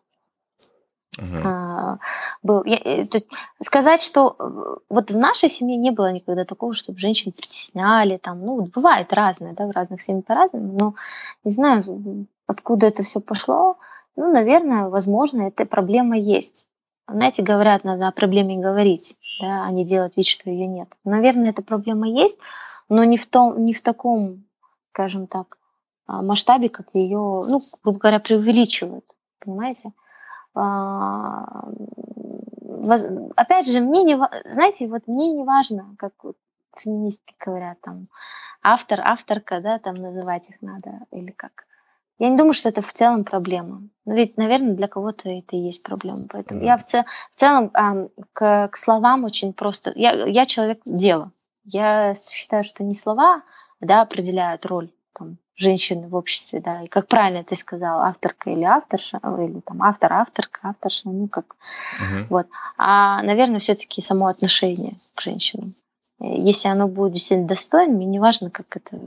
Uh-huh. 1.19 1.43
А, 1.45 1.99
был. 2.43 2.63
Я, 2.65 2.77
э, 2.77 3.05
то, 3.05 3.21
сказать, 3.63 4.01
что 4.01 4.37
э, 4.39 4.77
вот 4.89 5.11
в 5.11 5.17
нашей 5.17 5.51
семье 5.51 5.77
не 5.77 5.91
было 5.91 6.13
никогда 6.13 6.45
такого, 6.45 6.73
чтобы 6.73 6.99
женщин 7.01 7.33
притесняли, 7.33 8.17
там, 8.17 8.41
ну, 8.41 8.63
бывает 8.67 9.13
разное, 9.13 9.53
да, 9.53 9.67
в 9.67 9.71
разных 9.73 10.03
семьях 10.03 10.25
по-разному, 10.25 10.79
но 10.79 10.95
не 11.43 11.51
знаю, 11.51 12.27
откуда 12.47 12.87
это 12.87 13.03
все 13.03 13.21
пошло. 13.21 13.77
Ну, 14.21 14.31
наверное, 14.31 14.91
возможно, 14.91 15.49
эта 15.49 15.65
проблема 15.65 16.19
есть. 16.19 16.67
Знаете, 17.09 17.41
говорят, 17.43 17.85
надо 17.85 18.07
о 18.07 18.13
проблеме 18.13 18.59
говорить, 18.59 19.17
да, 19.41 19.65
а 19.65 19.71
не 19.71 19.87
делать 19.87 20.15
вид, 20.15 20.27
что 20.27 20.51
ее 20.51 20.67
нет. 20.67 20.89
Наверное, 21.05 21.49
эта 21.49 21.63
проблема 21.63 22.07
есть, 22.07 22.39
но 22.91 23.03
не 23.05 23.17
в, 23.17 23.27
том, 23.27 23.65
не 23.65 23.73
в 23.73 23.81
таком, 23.81 24.45
скажем 24.93 25.27
так, 25.27 25.57
а, 26.07 26.21
масштабе, 26.21 26.69
как 26.69 26.89
ее, 26.93 27.17
ну, 27.49 27.61
грубо 27.83 27.99
говоря, 27.99 28.21
преувеличивают. 28.21 29.07
Понимаете? 29.39 29.93
А, 30.55 31.71
опять 33.37 33.69
же, 33.69 33.81
мне 33.81 34.05
не, 34.05 34.19
знаете, 34.51 34.87
вот 34.87 35.07
мне 35.07 35.33
не 35.33 35.45
важно, 35.45 35.95
как 35.99 36.13
вот 36.23 36.37
феминистки 36.77 37.35
говорят, 37.43 37.81
там, 37.81 38.09
автор, 38.63 39.01
авторка, 39.01 39.63
да, 39.63 39.79
там 39.79 39.95
называть 39.95 40.51
их 40.51 40.61
надо, 40.61 41.07
или 41.11 41.31
как. 41.31 41.65
Я 42.21 42.29
не 42.29 42.37
думаю, 42.37 42.53
что 42.53 42.69
это 42.69 42.83
в 42.83 42.93
целом 42.93 43.25
проблема. 43.25 43.89
Но 44.05 44.15
ведь, 44.15 44.37
наверное, 44.37 44.75
для 44.75 44.89
кого-то 44.89 45.31
это 45.31 45.57
и 45.57 45.61
есть 45.61 45.83
проблема. 45.83 46.27
Поэтому 46.29 46.61
mm. 46.61 46.65
я 46.65 46.77
в, 46.77 46.85
цел, 46.85 47.05
в 47.35 47.41
целом 47.41 47.71
а, 47.73 48.09
к, 48.35 48.69
к 48.69 48.77
словам 48.77 49.25
очень 49.25 49.55
просто... 49.55 49.91
Я, 49.97 50.27
я 50.27 50.45
человек 50.45 50.83
дела. 50.85 51.33
Я 51.65 52.15
считаю, 52.15 52.63
что 52.63 52.85
не 52.85 52.93
слова 52.93 53.43
да, 53.81 54.03
определяют 54.03 54.67
роль 54.67 54.91
там, 55.15 55.39
женщины 55.57 56.09
в 56.09 56.15
обществе, 56.15 56.61
да, 56.61 56.83
и 56.83 56.89
как 56.89 57.09
правильно 57.09 57.43
ты 57.43 57.57
сказал, 57.57 58.01
авторка 58.01 58.51
или 58.51 58.65
авторша, 58.65 59.19
или 59.39 59.61
там 59.61 59.83
автор, 59.83 60.13
авторка, 60.13 60.61
авторша, 60.65 61.09
ну 61.09 61.27
как, 61.27 61.57
uh 62.01 62.27
вот. 62.29 62.49
А, 62.77 63.23
наверное, 63.23 63.61
все-таки 63.61 64.03
само 64.03 64.27
отношение 64.27 64.97
к 65.15 65.23
женщинам. 65.23 65.75
Если 66.19 66.69
оно 66.69 66.87
будет 66.87 67.15
действительно 67.15 67.49
достойным, 67.49 67.97
мне 67.97 68.07
не 68.07 68.19
важно, 68.19 68.51
как 68.51 68.77
это, 68.77 68.99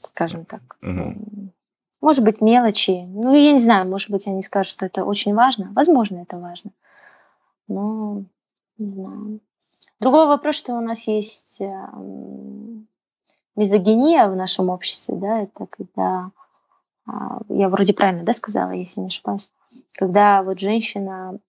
скажем 0.00 0.46
так, 0.46 0.62
uh 0.82 1.14
может 2.00 2.24
быть, 2.24 2.40
мелочи. 2.40 3.04
Ну, 3.06 3.34
я 3.34 3.52
не 3.52 3.58
знаю, 3.58 3.88
может 3.88 4.10
быть, 4.10 4.26
они 4.26 4.42
скажут, 4.42 4.70
что 4.70 4.86
это 4.86 5.04
очень 5.04 5.34
важно. 5.34 5.72
Возможно, 5.74 6.18
это 6.18 6.38
важно. 6.38 6.70
Но 7.66 8.24
не 8.78 8.88
знаю. 8.88 9.40
Другой 10.00 10.26
вопрос, 10.26 10.54
что 10.54 10.74
у 10.74 10.80
нас 10.80 11.08
есть 11.08 11.60
эм, 11.60 12.86
мизогиния 13.56 14.28
в 14.28 14.36
нашем 14.36 14.70
обществе, 14.70 15.16
да, 15.16 15.42
это 15.42 15.66
когда, 15.66 16.30
а, 17.04 17.40
я 17.48 17.68
вроде 17.68 17.92
правильно, 17.92 18.22
да, 18.22 18.32
сказала, 18.32 18.70
если 18.70 19.00
не 19.00 19.08
ошибаюсь, 19.08 19.50
когда 19.94 20.44
вот 20.44 20.60
женщина 20.60 21.40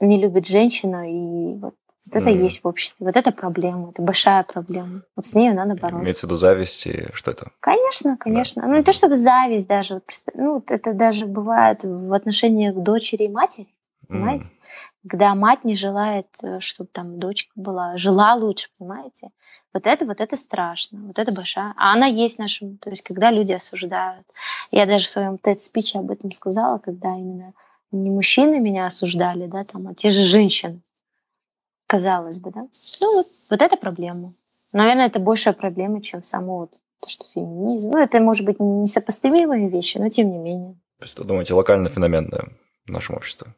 не 0.00 0.20
любит 0.20 0.46
женщину, 0.46 1.04
и 1.04 1.54
вот 1.58 1.76
вот 2.06 2.16
это 2.16 2.30
mm. 2.30 2.42
есть 2.42 2.62
в 2.62 2.66
обществе. 2.66 3.06
Вот 3.06 3.16
это 3.16 3.30
проблема, 3.30 3.90
это 3.90 4.02
большая 4.02 4.42
проблема. 4.42 5.02
Вот 5.14 5.24
с 5.24 5.34
ней 5.34 5.52
надо 5.52 5.74
бороться. 5.74 6.02
Имеется 6.02 6.26
в 6.26 6.30
виду 6.30 6.34
зависть 6.34 6.86
и 6.86 7.06
что 7.14 7.30
это? 7.30 7.52
Конечно, 7.60 8.16
конечно. 8.16 8.62
Да. 8.62 8.68
Ну, 8.68 8.76
не 8.76 8.82
то 8.82 8.92
чтобы 8.92 9.16
зависть 9.16 9.68
даже. 9.68 9.94
Вот, 9.94 10.04
ну, 10.34 10.64
это 10.66 10.94
даже 10.94 11.26
бывает 11.26 11.84
в 11.84 12.12
отношениях 12.12 12.74
дочери 12.74 13.24
и 13.24 13.28
матери, 13.28 13.68
понимаете? 14.08 14.46
Mm. 14.46 15.08
Когда 15.08 15.34
мать 15.34 15.64
не 15.64 15.76
желает, 15.76 16.26
э, 16.42 16.60
чтобы 16.60 16.90
там 16.92 17.18
дочка 17.18 17.52
была, 17.54 17.96
жила 17.98 18.34
лучше, 18.34 18.68
понимаете? 18.78 19.28
Вот 19.72 19.86
это, 19.86 20.04
вот 20.04 20.20
это 20.20 20.36
страшно, 20.36 21.06
вот 21.06 21.18
это 21.18 21.32
большая. 21.32 21.72
А 21.76 21.92
она 21.92 22.06
есть 22.06 22.36
в 22.36 22.38
нашем, 22.40 22.78
то 22.78 22.90
есть 22.90 23.02
когда 23.02 23.30
люди 23.30 23.52
осуждают. 23.52 24.26
Я 24.70 24.86
даже 24.86 25.06
в 25.06 25.10
своем 25.10 25.36
TED-спиче 25.36 26.00
об 26.00 26.10
этом 26.10 26.30
сказала, 26.32 26.78
когда 26.78 27.16
именно 27.16 27.54
не 27.90 28.10
мужчины 28.10 28.58
меня 28.58 28.86
осуждали, 28.86 29.46
да, 29.46 29.64
там, 29.64 29.88
а 29.88 29.94
те 29.94 30.10
же 30.10 30.22
женщины 30.22 30.82
казалось 31.92 32.38
бы, 32.38 32.50
да. 32.50 32.60
Ну, 33.02 33.16
вот, 33.16 33.26
вот 33.50 33.60
это 33.60 33.76
проблема. 33.76 34.32
Наверное, 34.72 35.08
это 35.08 35.18
большая 35.18 35.52
проблема, 35.52 36.00
чем 36.00 36.22
само 36.22 36.60
вот 36.60 36.70
то, 37.00 37.08
что 37.10 37.26
феминизм. 37.34 37.90
Ну, 37.90 37.98
это, 37.98 38.18
может 38.20 38.46
быть, 38.46 38.58
несопоставимые 38.60 39.68
вещи, 39.68 39.98
но 39.98 40.08
тем 40.08 40.30
не 40.30 40.38
менее. 40.38 40.72
То 40.98 41.04
есть, 41.04 41.18
вы 41.18 41.26
думаете, 41.26 41.52
локальный 41.52 41.90
феномен 41.90 42.30
да, 42.30 42.44
в 42.86 42.90
нашем 42.90 43.16
обществе? 43.16 43.54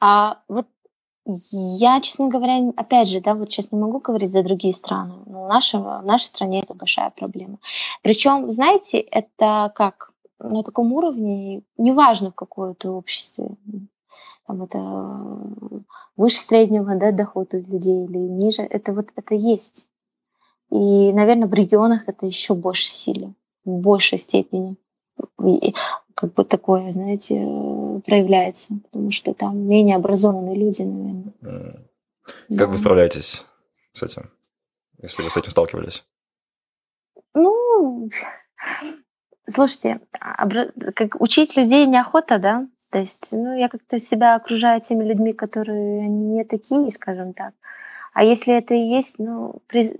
А 0.00 0.42
вот 0.48 0.66
я, 1.24 2.00
честно 2.02 2.28
говоря, 2.28 2.72
опять 2.76 3.08
же, 3.08 3.20
да, 3.20 3.34
вот 3.34 3.50
сейчас 3.50 3.72
не 3.72 3.78
могу 3.78 4.00
говорить 4.00 4.30
за 4.30 4.42
другие 4.42 4.74
страны, 4.74 5.14
но 5.24 5.46
в, 5.46 5.48
нашем, 5.48 5.82
в 5.82 6.04
нашей 6.04 6.24
стране 6.24 6.62
это 6.62 6.74
большая 6.74 7.10
проблема. 7.10 7.58
Причем, 8.02 8.52
знаете, 8.52 8.98
это 8.98 9.72
как 9.74 10.12
на 10.38 10.62
таком 10.62 10.92
уровне, 10.92 11.62
неважно 11.78 12.30
в 12.30 12.34
какое 12.34 12.74
то 12.74 12.90
обществе, 12.90 13.48
там 14.46 14.62
это 14.62 14.78
выше 16.16 16.38
среднего 16.38 16.94
да, 16.94 17.12
дохода 17.12 17.58
людей 17.58 18.04
или 18.04 18.18
ниже, 18.18 18.62
это 18.62 18.92
вот 18.92 19.08
это 19.16 19.34
есть. 19.34 19.88
И, 20.70 21.12
наверное, 21.12 21.48
в 21.48 21.54
регионах 21.54 22.08
это 22.08 22.26
еще 22.26 22.54
больше 22.54 22.90
силе, 22.90 23.34
в 23.64 23.78
большей 23.80 24.18
степени. 24.18 24.76
И 25.44 25.74
как 26.14 26.34
бы 26.34 26.44
такое, 26.44 26.92
знаете, 26.92 27.34
проявляется, 28.04 28.78
потому 28.84 29.10
что 29.10 29.34
там 29.34 29.58
менее 29.58 29.96
образованные 29.96 30.56
люди, 30.56 30.82
наверное. 30.82 31.88
Как 32.22 32.34
да. 32.48 32.66
вы 32.66 32.78
справляетесь 32.78 33.44
с 33.92 34.02
этим, 34.02 34.30
если 35.00 35.22
вы 35.22 35.30
с 35.30 35.36
этим 35.36 35.50
сталкивались? 35.50 36.04
Ну, 37.34 38.08
слушайте, 39.48 40.00
как 40.94 41.20
учить 41.20 41.56
людей 41.56 41.86
неохота, 41.86 42.38
да, 42.38 42.66
то 42.90 42.98
есть, 42.98 43.28
ну, 43.32 43.56
я 43.56 43.68
как-то 43.68 43.98
себя 43.98 44.36
окружаю 44.36 44.80
теми 44.80 45.04
людьми, 45.04 45.32
которые 45.32 46.04
они 46.04 46.26
не 46.36 46.44
такие, 46.44 46.90
скажем 46.90 47.32
так. 47.32 47.54
А 48.14 48.22
если 48.24 48.54
это 48.54 48.74
и 48.74 48.88
есть, 48.88 49.18
ну, 49.18 49.56
приз... 49.66 49.92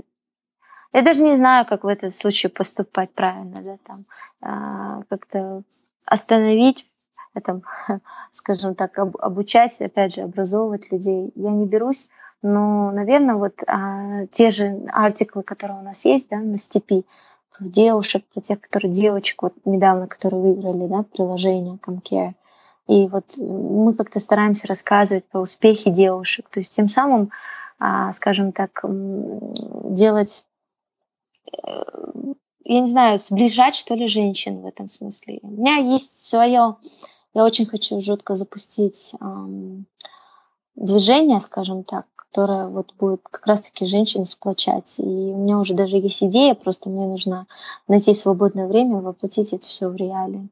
я 0.93 1.03
даже 1.03 1.23
не 1.23 1.35
знаю, 1.35 1.67
как 1.67 1.85
в 1.85 1.89
этом 1.89 2.13
случае 2.13 2.51
поступать 2.51 3.13
правильно, 3.13 3.63
да, 3.63 3.77
там, 3.85 4.05
а, 4.41 5.03
как-то 5.09 5.63
остановить, 6.05 6.87
этом, 7.35 7.63
скажем 8.33 8.75
так, 8.75 8.99
об, 8.99 9.17
обучать, 9.19 9.81
опять 9.81 10.15
же, 10.15 10.23
образовывать 10.23 10.91
людей. 10.91 11.33
Я 11.35 11.51
не 11.51 11.67
берусь, 11.67 12.09
но, 12.43 12.91
наверное, 12.93 13.37
вот 13.37 13.63
а, 13.67 14.27
те 14.27 14.51
же 14.51 14.83
артиклы, 14.93 15.43
которые 15.43 15.81
у 15.81 15.83
нас 15.83 16.05
есть, 16.05 16.29
да, 16.31 16.39
на 16.39 16.59
степи, 16.59 17.05
девушек, 17.61 18.25
про 18.33 18.41
тех, 18.41 18.61
которые 18.61 18.93
девочек, 18.93 19.43
вот 19.43 19.55
недавно, 19.65 20.07
которые 20.07 20.43
выиграли, 20.43 20.87
да, 20.89 21.03
приложение 21.03 21.77
ComCare, 21.77 22.35
и 22.87 23.09
вот 23.09 23.37
мы 23.37 23.95
как-то 23.95 24.21
стараемся 24.21 24.67
рассказывать 24.69 25.25
про 25.27 25.41
успехи 25.41 25.91
девушек, 25.91 26.49
то 26.51 26.61
есть 26.61 26.75
тем 26.75 26.89
самым, 26.89 27.31
а, 27.79 28.13
скажем 28.13 28.53
так, 28.53 28.85
делать, 28.85 30.45
э, 31.53 31.69
я 32.65 32.81
не 32.81 32.87
знаю, 32.87 33.19
сближать 33.19 33.75
что 33.75 33.95
ли 33.95 34.07
женщин 34.07 34.61
в 34.61 34.67
этом 34.67 34.89
смысле. 34.89 35.41
У 35.43 35.49
меня 35.49 35.77
есть 35.77 36.25
свое, 36.25 36.77
я 37.35 37.45
очень 37.45 37.67
хочу 37.67 38.01
жутко 38.01 38.35
запустить 38.35 39.13
движение, 40.77 41.41
скажем 41.41 41.85
так, 41.85 42.07
которое 42.15 42.69
вот 42.69 42.93
будет 42.99 43.23
как 43.23 43.47
раз-таки 43.47 43.87
женщин 43.87 44.27
сплочать. 44.27 44.99
И 44.99 45.03
у 45.03 45.39
меня 45.39 45.59
уже 45.59 45.75
даже 45.75 45.97
есть 45.97 46.23
идея, 46.23 46.55
просто 46.55 46.91
мне 46.91 47.07
нужно 47.07 47.47
найти 47.89 48.15
свободное 48.15 48.67
время, 48.67 49.01
воплотить 49.01 49.53
это 49.53 49.67
все 49.67 49.89
в 49.89 49.97
реалии. 49.97 50.49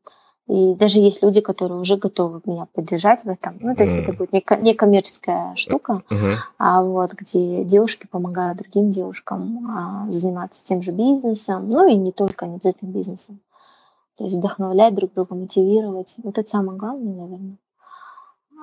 И 0.46 0.74
даже 0.74 0.98
есть 0.98 1.22
люди, 1.22 1.40
которые 1.40 1.80
уже 1.80 1.96
готовы 1.96 2.42
меня 2.44 2.66
поддержать 2.66 3.24
в 3.24 3.28
этом. 3.28 3.56
Ну, 3.60 3.74
то 3.74 3.84
есть 3.84 3.96
mm. 3.96 4.02
это 4.02 4.12
будет 4.12 4.32
не 4.62 4.74
коммерческая 4.74 5.56
штука, 5.56 6.02
mm-hmm. 6.10 6.34
а 6.58 6.82
вот 6.82 7.14
где 7.14 7.64
девушки 7.64 8.06
помогают 8.06 8.58
другим 8.58 8.92
девушкам 8.92 9.66
а, 9.70 10.10
заниматься 10.10 10.62
тем 10.62 10.82
же 10.82 10.92
бизнесом, 10.92 11.70
ну 11.70 11.88
и 11.88 11.94
не 11.94 12.12
только, 12.12 12.46
не 12.46 12.56
обязательно 12.56 12.90
бизнесом. 12.90 13.40
То 14.18 14.24
есть 14.24 14.36
вдохновлять 14.36 14.94
друг 14.94 15.14
друга, 15.14 15.34
мотивировать. 15.34 16.14
Вот 16.22 16.36
это 16.36 16.48
самое 16.48 16.78
главное, 16.78 17.14
наверное. 17.14 17.56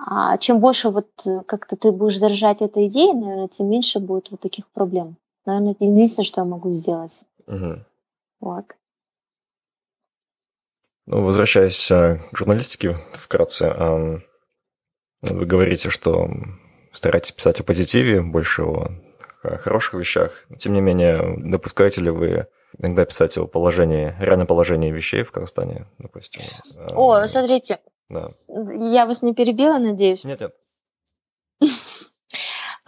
А 0.06 0.38
чем 0.38 0.60
больше 0.60 0.90
вот 0.90 1.08
как-то 1.46 1.76
ты 1.76 1.92
будешь 1.92 2.20
заражать 2.20 2.62
этой 2.62 2.88
идеей, 2.88 3.14
наверное, 3.14 3.48
тем 3.48 3.70
меньше 3.70 4.00
будет 4.00 4.30
вот 4.32 4.40
таких 4.40 4.68
проблем. 4.70 5.16
Наверное, 5.46 5.72
это 5.72 5.86
единственное, 5.86 6.26
что 6.26 6.42
я 6.42 6.46
могу 6.46 6.72
сделать. 6.72 7.24
Угу. 7.48 7.84
Вот. 8.40 8.66
Ну, 11.08 11.24
возвращаясь 11.24 11.90
э, 11.92 12.20
к 12.32 12.38
журналистике 12.38 12.98
вкратце, 13.14 14.22
вы 15.22 15.46
говорите, 15.46 15.90
что 15.90 16.30
стараетесь 16.94 17.32
писать 17.32 17.60
о 17.60 17.64
позитиве, 17.64 18.22
больше 18.22 18.64
о 18.64 18.92
хороших 19.42 19.96
вещах. 19.96 20.46
Тем 20.60 20.74
не 20.74 20.82
менее, 20.82 21.36
допускаете 21.38 22.02
ли 22.02 22.10
вы 22.10 22.48
иногда 22.78 23.06
писать 23.06 23.38
о 23.38 23.48
положении, 23.48 24.16
реальном 24.20 24.48
положении 24.48 24.92
вещей 24.92 25.24
в 25.24 25.32
Казахстане, 25.32 25.88
допустим? 25.98 26.42
О, 26.90 27.26
смотрите, 27.28 27.80
да. 28.10 28.32
я 28.48 29.06
вас 29.06 29.22
не 29.22 29.34
перебила, 29.34 29.78
надеюсь? 29.78 30.24
Нет, 30.26 30.42
нет. 30.42 30.56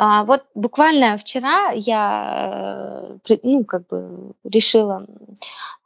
А, 0.05 0.25
вот 0.25 0.43
буквально 0.53 1.15
вчера 1.15 1.71
я 1.71 3.17
э, 3.29 3.37
ну, 3.41 3.63
как 3.63 3.87
бы 3.87 4.33
решила, 4.43 5.05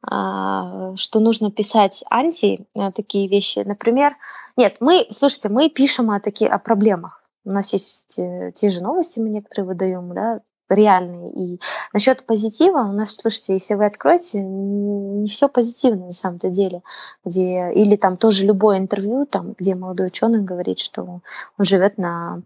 а, 0.01 0.95
что 0.95 1.19
нужно 1.19 1.51
писать 1.51 2.03
анти 2.09 2.65
э, 2.73 2.91
такие 2.93 3.27
вещи. 3.27 3.59
Например, 3.59 4.15
нет, 4.55 4.77
мы, 4.79 5.05
слушайте, 5.11 5.49
мы 5.49 5.69
пишем 5.69 6.09
о, 6.09 6.19
таких, 6.19 6.49
о 6.49 6.57
проблемах. 6.57 7.21
У 7.45 7.51
нас 7.51 7.71
есть 7.73 8.17
э, 8.17 8.51
те 8.55 8.71
же 8.71 8.81
новости, 8.81 9.19
мы 9.19 9.29
некоторые 9.29 9.67
выдаем, 9.67 10.11
да, 10.15 10.41
реальные. 10.67 11.31
И 11.33 11.61
насчет 11.93 12.25
позитива, 12.25 12.79
у 12.79 12.93
нас, 12.93 13.15
слушайте, 13.15 13.53
если 13.53 13.75
вы 13.75 13.85
откроете, 13.85 14.41
не 14.41 15.29
все 15.29 15.47
позитивно 15.47 16.07
на 16.07 16.13
самом-то 16.13 16.49
деле. 16.49 16.81
Где, 17.23 17.71
или 17.71 17.95
там 17.95 18.17
тоже 18.17 18.45
любое 18.45 18.79
интервью, 18.79 19.27
там, 19.27 19.53
где 19.59 19.75
молодой 19.75 20.07
ученый 20.07 20.41
говорит, 20.41 20.79
что 20.79 21.03
он 21.03 21.21
живет 21.59 21.99
на 21.99 22.41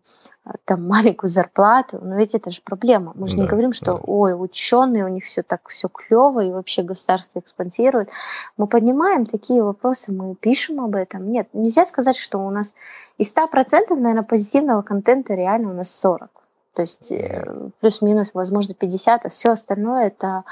там 0.66 0.88
маленькую 0.88 1.30
зарплату, 1.30 2.00
но 2.02 2.16
ведь 2.16 2.36
это 2.36 2.52
же 2.52 2.62
проблема. 2.64 3.14
Мы 3.16 3.28
же 3.28 3.38
да, 3.38 3.44
не 3.44 3.50
говорим, 3.50 3.72
что 3.72 3.94
да. 3.94 4.00
ой, 4.04 4.34
ученые, 4.34 5.06
у 5.06 5.10
них 5.10 5.24
все 5.24 5.44
так 5.44 5.68
все 5.70 5.88
клево, 5.88 6.44
и 6.44 6.52
вообще 6.52 6.82
государство 6.82 7.40
экспансирует. 7.40 8.10
Мы 8.58 8.68
поднимаем 8.68 9.26
такие 9.26 9.64
вопросы, 9.64 10.12
мы 10.12 10.36
пишем 10.36 10.82
об 10.82 10.96
этом. 10.96 11.32
Нет, 11.32 11.50
нельзя 11.54 11.86
сказать, 11.86 12.18
что 12.18 12.40
у 12.40 12.50
нас 12.50 12.74
из 13.18 13.34
100%, 13.34 13.96
наверное, 13.96 14.24
позитивного 14.24 14.82
контента 14.82 15.34
реально 15.36 15.72
у 15.72 15.74
нас 15.74 15.92
40. 15.92 16.30
То 16.74 16.82
есть 16.82 17.12
э, 17.12 17.70
плюс-минус, 17.82 18.32
возможно, 18.34 18.74
50, 18.74 19.26
а 19.26 19.30
все 19.30 19.52
остальное 19.52 20.08
это 20.08 20.44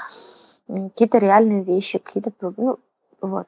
какие-то 0.68 1.18
реальные 1.18 1.62
вещи, 1.62 1.98
какие-то, 1.98 2.32
ну, 2.56 2.78
вот. 3.20 3.46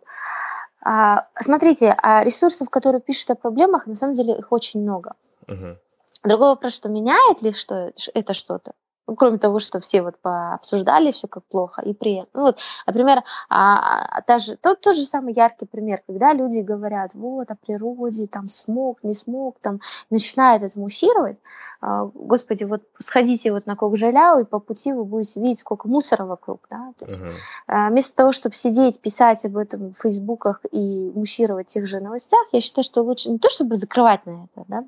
А, 0.84 1.26
смотрите, 1.40 1.94
а 2.02 2.24
ресурсов, 2.24 2.68
которые 2.70 3.00
пишут 3.00 3.30
о 3.30 3.34
проблемах, 3.36 3.86
на 3.86 3.94
самом 3.94 4.14
деле 4.14 4.36
их 4.36 4.50
очень 4.50 4.80
много. 4.80 5.14
Uh-huh. 5.46 5.76
Другой 6.24 6.48
вопрос, 6.48 6.74
что 6.74 6.88
меняет 6.88 7.42
ли 7.42 7.52
что, 7.52 7.92
это 8.14 8.32
что-то? 8.32 8.72
Ну, 9.08 9.16
кроме 9.16 9.38
того, 9.38 9.58
что 9.58 9.80
все 9.80 10.00
вот 10.02 10.16
пообсуждали 10.22 11.10
все 11.10 11.26
как 11.26 11.44
плохо 11.44 11.82
и 11.82 11.92
приятно. 11.92 12.30
Ну, 12.34 12.42
вот, 12.42 12.58
например, 12.86 13.24
а, 13.48 14.04
а, 14.04 14.22
та 14.22 14.38
же, 14.38 14.56
тот, 14.56 14.80
тот 14.80 14.94
же 14.94 15.02
самый 15.02 15.34
яркий 15.34 15.66
пример, 15.66 16.02
когда 16.06 16.32
люди 16.32 16.60
говорят, 16.60 17.12
вот, 17.14 17.50
о 17.50 17.56
природе, 17.56 18.28
там, 18.28 18.48
смог, 18.48 19.02
не 19.02 19.14
смог, 19.14 19.58
там, 19.60 19.80
начинают 20.08 20.62
это 20.62 20.78
муссировать, 20.78 21.36
а, 21.80 22.04
господи, 22.14 22.62
вот 22.62 22.82
сходите 23.00 23.52
вот 23.52 23.66
на 23.66 23.74
Кокжаляу, 23.74 24.40
и 24.40 24.44
по 24.44 24.60
пути 24.60 24.92
вы 24.92 25.04
будете 25.04 25.40
видеть, 25.40 25.58
сколько 25.58 25.88
мусора 25.88 26.24
вокруг, 26.24 26.60
да, 26.70 26.92
то 26.96 27.06
есть 27.06 27.22
uh-huh. 27.22 27.32
а, 27.66 27.90
вместо 27.90 28.14
того, 28.14 28.30
чтобы 28.30 28.54
сидеть, 28.54 29.00
писать 29.00 29.44
об 29.44 29.56
этом 29.56 29.92
в 29.92 29.98
фейсбуках 29.98 30.60
и 30.70 31.10
муссировать 31.12 31.66
в 31.66 31.70
тех 31.70 31.86
же 31.86 31.98
новостях, 31.98 32.46
я 32.52 32.60
считаю, 32.60 32.84
что 32.84 33.02
лучше 33.02 33.30
не 33.30 33.38
то, 33.38 33.50
чтобы 33.50 33.74
закрывать 33.74 34.24
на 34.26 34.44
это, 34.44 34.64
да, 34.68 34.84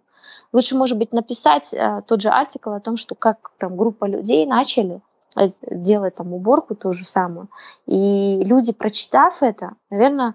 Лучше, 0.53 0.77
может 0.77 0.99
быть, 0.99 1.13
написать 1.13 1.73
э, 1.73 2.03
тот 2.07 2.21
же 2.21 2.29
артикл 2.29 2.71
о 2.71 2.81
том, 2.81 2.97
что 2.97 3.15
как 3.15 3.51
там 3.59 3.77
группа 3.77 4.05
людей 4.05 4.47
начали 4.47 5.01
э, 5.37 5.49
делать 5.71 6.15
там 6.15 6.33
уборку 6.33 6.75
ту 6.75 6.93
же 6.93 7.05
самую. 7.05 7.49
И 7.87 8.43
люди, 8.45 8.73
прочитав 8.73 9.43
это, 9.43 9.73
наверное, 9.91 10.35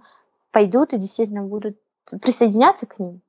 пойдут 0.52 0.94
и 0.94 0.98
действительно 0.98 1.44
будут 1.44 1.78
присоединяться 2.22 2.86
к 2.86 3.00
ним. 3.00 3.22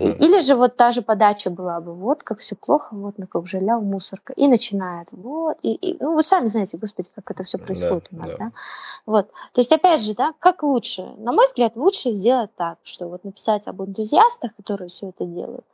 И, 0.00 0.04
или 0.04 0.40
же 0.40 0.54
вот 0.54 0.76
та 0.76 0.90
же 0.90 1.02
подача 1.02 1.50
была 1.50 1.80
бы, 1.80 1.94
вот 1.94 2.22
как 2.22 2.38
все 2.40 2.54
плохо, 2.56 2.94
вот 2.94 3.16
на 3.18 3.26
как 3.26 3.46
жаля 3.46 3.78
мусорка. 3.78 4.32
И 4.34 4.46
начинает, 4.46 5.08
вот. 5.12 5.56
И, 5.62 5.72
и, 5.72 5.96
ну, 5.98 6.14
вы 6.14 6.22
сами 6.22 6.46
знаете, 6.48 6.76
господи, 6.76 7.08
как 7.14 7.30
это 7.30 7.44
все 7.44 7.58
происходит 7.58 8.08
да, 8.10 8.16
у 8.16 8.20
нас, 8.20 8.30
да. 8.32 8.36
да. 8.38 8.52
Вот. 9.06 9.30
То 9.52 9.60
есть, 9.60 9.72
опять 9.72 10.02
же, 10.02 10.14
да, 10.14 10.32
как 10.38 10.62
лучше? 10.62 11.02
На 11.18 11.32
мой 11.32 11.46
взгляд, 11.46 11.76
лучше 11.76 12.12
сделать 12.12 12.50
так, 12.56 12.78
что 12.82 13.08
вот 13.08 13.24
написать 13.24 13.66
об 13.66 13.82
энтузиастах, 13.82 14.54
которые 14.56 14.88
все 14.88 15.08
это 15.08 15.24
делают, 15.24 15.64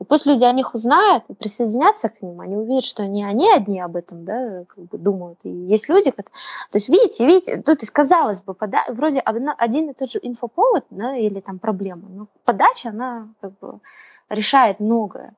и 0.00 0.04
пусть 0.04 0.26
люди 0.26 0.44
о 0.44 0.52
них 0.52 0.74
узнают 0.74 1.24
и 1.28 1.34
присоединятся 1.34 2.08
к 2.08 2.20
ним, 2.22 2.40
они 2.40 2.56
увидят, 2.56 2.84
что 2.84 3.06
не 3.06 3.24
они 3.24 3.50
одни 3.50 3.80
об 3.80 3.96
этом 3.96 4.24
да, 4.24 4.64
как 4.64 4.84
бы 4.84 4.98
думают. 4.98 5.38
И 5.44 5.50
есть 5.50 5.88
люди, 5.88 6.10
которые... 6.10 6.32
То 6.70 6.76
есть, 6.76 6.88
видите, 6.88 7.26
видите, 7.26 7.56
тут, 7.56 7.64
то 7.64 7.82
есть, 7.82 7.90
казалось 7.90 8.42
бы, 8.42 8.54
пода... 8.54 8.84
вроде 8.88 9.20
один 9.20 9.90
и 9.90 9.94
тот 9.94 10.10
же 10.10 10.18
инфоповод 10.22 10.84
да, 10.90 11.16
или 11.16 11.40
там 11.40 11.58
проблема, 11.58 12.08
но 12.08 12.26
подача, 12.44 12.90
она 12.90 13.28
как 13.40 13.58
бы 13.58 13.80
решает 14.28 14.80
многое. 14.80 15.34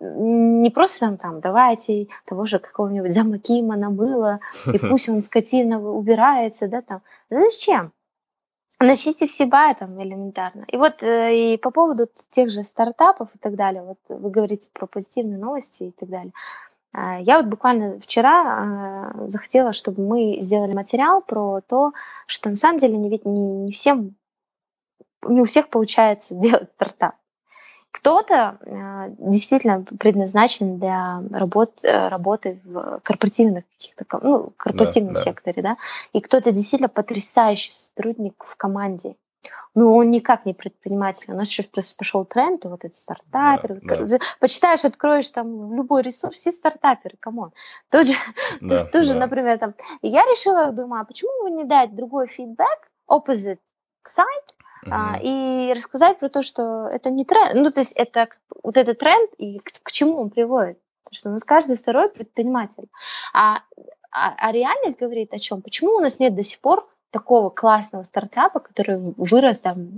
Не 0.00 0.70
просто 0.70 1.00
там, 1.00 1.18
там 1.18 1.40
давайте 1.40 2.08
того 2.26 2.46
же 2.46 2.58
какого-нибудь 2.58 3.12
замакима 3.12 3.76
набыло, 3.76 4.40
и 4.66 4.78
пусть 4.90 5.08
он 5.08 5.22
скотина 5.22 5.78
убирается, 5.80 6.68
да, 6.68 6.80
там. 6.80 7.02
Зачем? 7.28 7.92
Начните 8.82 9.26
с 9.26 9.32
себя 9.36 9.74
там 9.74 10.02
элементарно. 10.02 10.64
И 10.68 10.78
вот 10.78 11.02
э, 11.02 11.54
и 11.54 11.56
по 11.58 11.70
поводу 11.70 12.08
тех 12.30 12.48
же 12.48 12.64
стартапов 12.64 13.28
и 13.34 13.38
так 13.38 13.54
далее, 13.54 13.82
вот 13.82 13.98
вы 14.08 14.30
говорите 14.30 14.70
про 14.72 14.86
позитивные 14.86 15.36
новости 15.36 15.82
и 15.82 15.90
так 15.90 16.08
далее. 16.08 16.32
Э, 16.94 17.18
я 17.20 17.36
вот 17.36 17.46
буквально 17.46 18.00
вчера 18.00 19.12
э, 19.14 19.28
захотела, 19.28 19.74
чтобы 19.74 20.02
мы 20.02 20.38
сделали 20.40 20.72
материал 20.72 21.20
про 21.20 21.60
то, 21.60 21.92
что 22.26 22.48
на 22.48 22.56
самом 22.56 22.78
деле 22.78 22.96
не, 22.96 23.10
не, 23.10 23.64
не 23.66 23.72
всем, 23.72 24.14
не 25.26 25.42
у 25.42 25.44
всех 25.44 25.68
получается 25.68 26.34
делать 26.40 26.70
стартап. 26.74 27.16
Кто-то 27.92 28.58
э, 28.60 29.14
действительно 29.18 29.84
предназначен 29.98 30.78
для 30.78 31.22
работ, 31.32 31.72
э, 31.82 32.08
работы 32.08 32.60
в 32.64 33.00
корпоративных 33.02 33.64
каких-то, 33.76 34.04
ну, 34.22 34.52
корпоративном 34.56 35.14
да, 35.14 35.20
секторе, 35.20 35.62
да. 35.62 35.70
да, 35.70 35.76
и 36.12 36.20
кто-то 36.20 36.52
действительно 36.52 36.88
потрясающий 36.88 37.72
сотрудник 37.72 38.44
в 38.44 38.56
команде. 38.56 39.16
Ну, 39.74 39.94
он 39.94 40.10
никак 40.10 40.46
не 40.46 40.54
предприниматель. 40.54 41.32
У 41.32 41.36
нас 41.36 41.48
сейчас 41.48 41.66
просто 41.66 41.96
пошел 41.96 42.24
тренд, 42.24 42.64
вот 42.64 42.84
этот 42.84 42.96
стартапер. 42.96 43.80
Да, 43.82 43.96
да. 44.04 44.18
Почитаешь, 44.40 44.84
откроешь 44.84 45.28
там 45.30 45.74
любой 45.74 46.02
ресурс, 46.02 46.36
все 46.36 46.52
стартаперы, 46.52 47.16
come 47.20 47.38
on. 47.38 47.52
Тут 47.90 48.08
же, 48.08 48.14
да, 48.60 48.84
тоже, 48.84 49.14
да. 49.14 49.20
например, 49.20 49.58
там... 49.58 49.74
И 50.02 50.08
я 50.08 50.22
решила, 50.22 50.72
думаю, 50.72 51.02
а 51.02 51.04
почему 51.04 51.30
бы 51.44 51.50
не 51.50 51.64
дать 51.64 51.94
другой 51.94 52.26
фидбэк, 52.26 52.90
opposite 53.08 53.58
side, 54.06 54.54
Uh-huh. 54.84 54.90
А, 54.92 55.18
и 55.20 55.72
рассказать 55.74 56.18
про 56.18 56.28
то, 56.28 56.42
что 56.42 56.86
это 56.86 57.10
не 57.10 57.24
тренд, 57.24 57.54
ну 57.54 57.70
то 57.70 57.80
есть 57.80 57.92
это 57.92 58.28
вот 58.62 58.76
этот 58.76 58.98
тренд 58.98 59.30
и 59.36 59.58
к, 59.58 59.72
к 59.82 59.92
чему 59.92 60.18
он 60.18 60.30
приводит, 60.30 60.78
Потому 61.04 61.18
что 61.18 61.28
у 61.28 61.32
нас 61.32 61.44
каждый 61.44 61.76
второй 61.76 62.08
предприниматель, 62.08 62.88
а, 63.34 63.62
а, 64.10 64.34
а 64.38 64.52
реальность 64.52 64.98
говорит 64.98 65.34
о 65.34 65.38
чем? 65.38 65.60
Почему 65.60 65.96
у 65.96 66.00
нас 66.00 66.18
нет 66.18 66.34
до 66.34 66.42
сих 66.42 66.60
пор 66.60 66.88
такого 67.10 67.50
классного 67.50 68.04
стартапа, 68.04 68.60
который 68.60 69.14
вырос 69.16 69.60
там, 69.60 69.88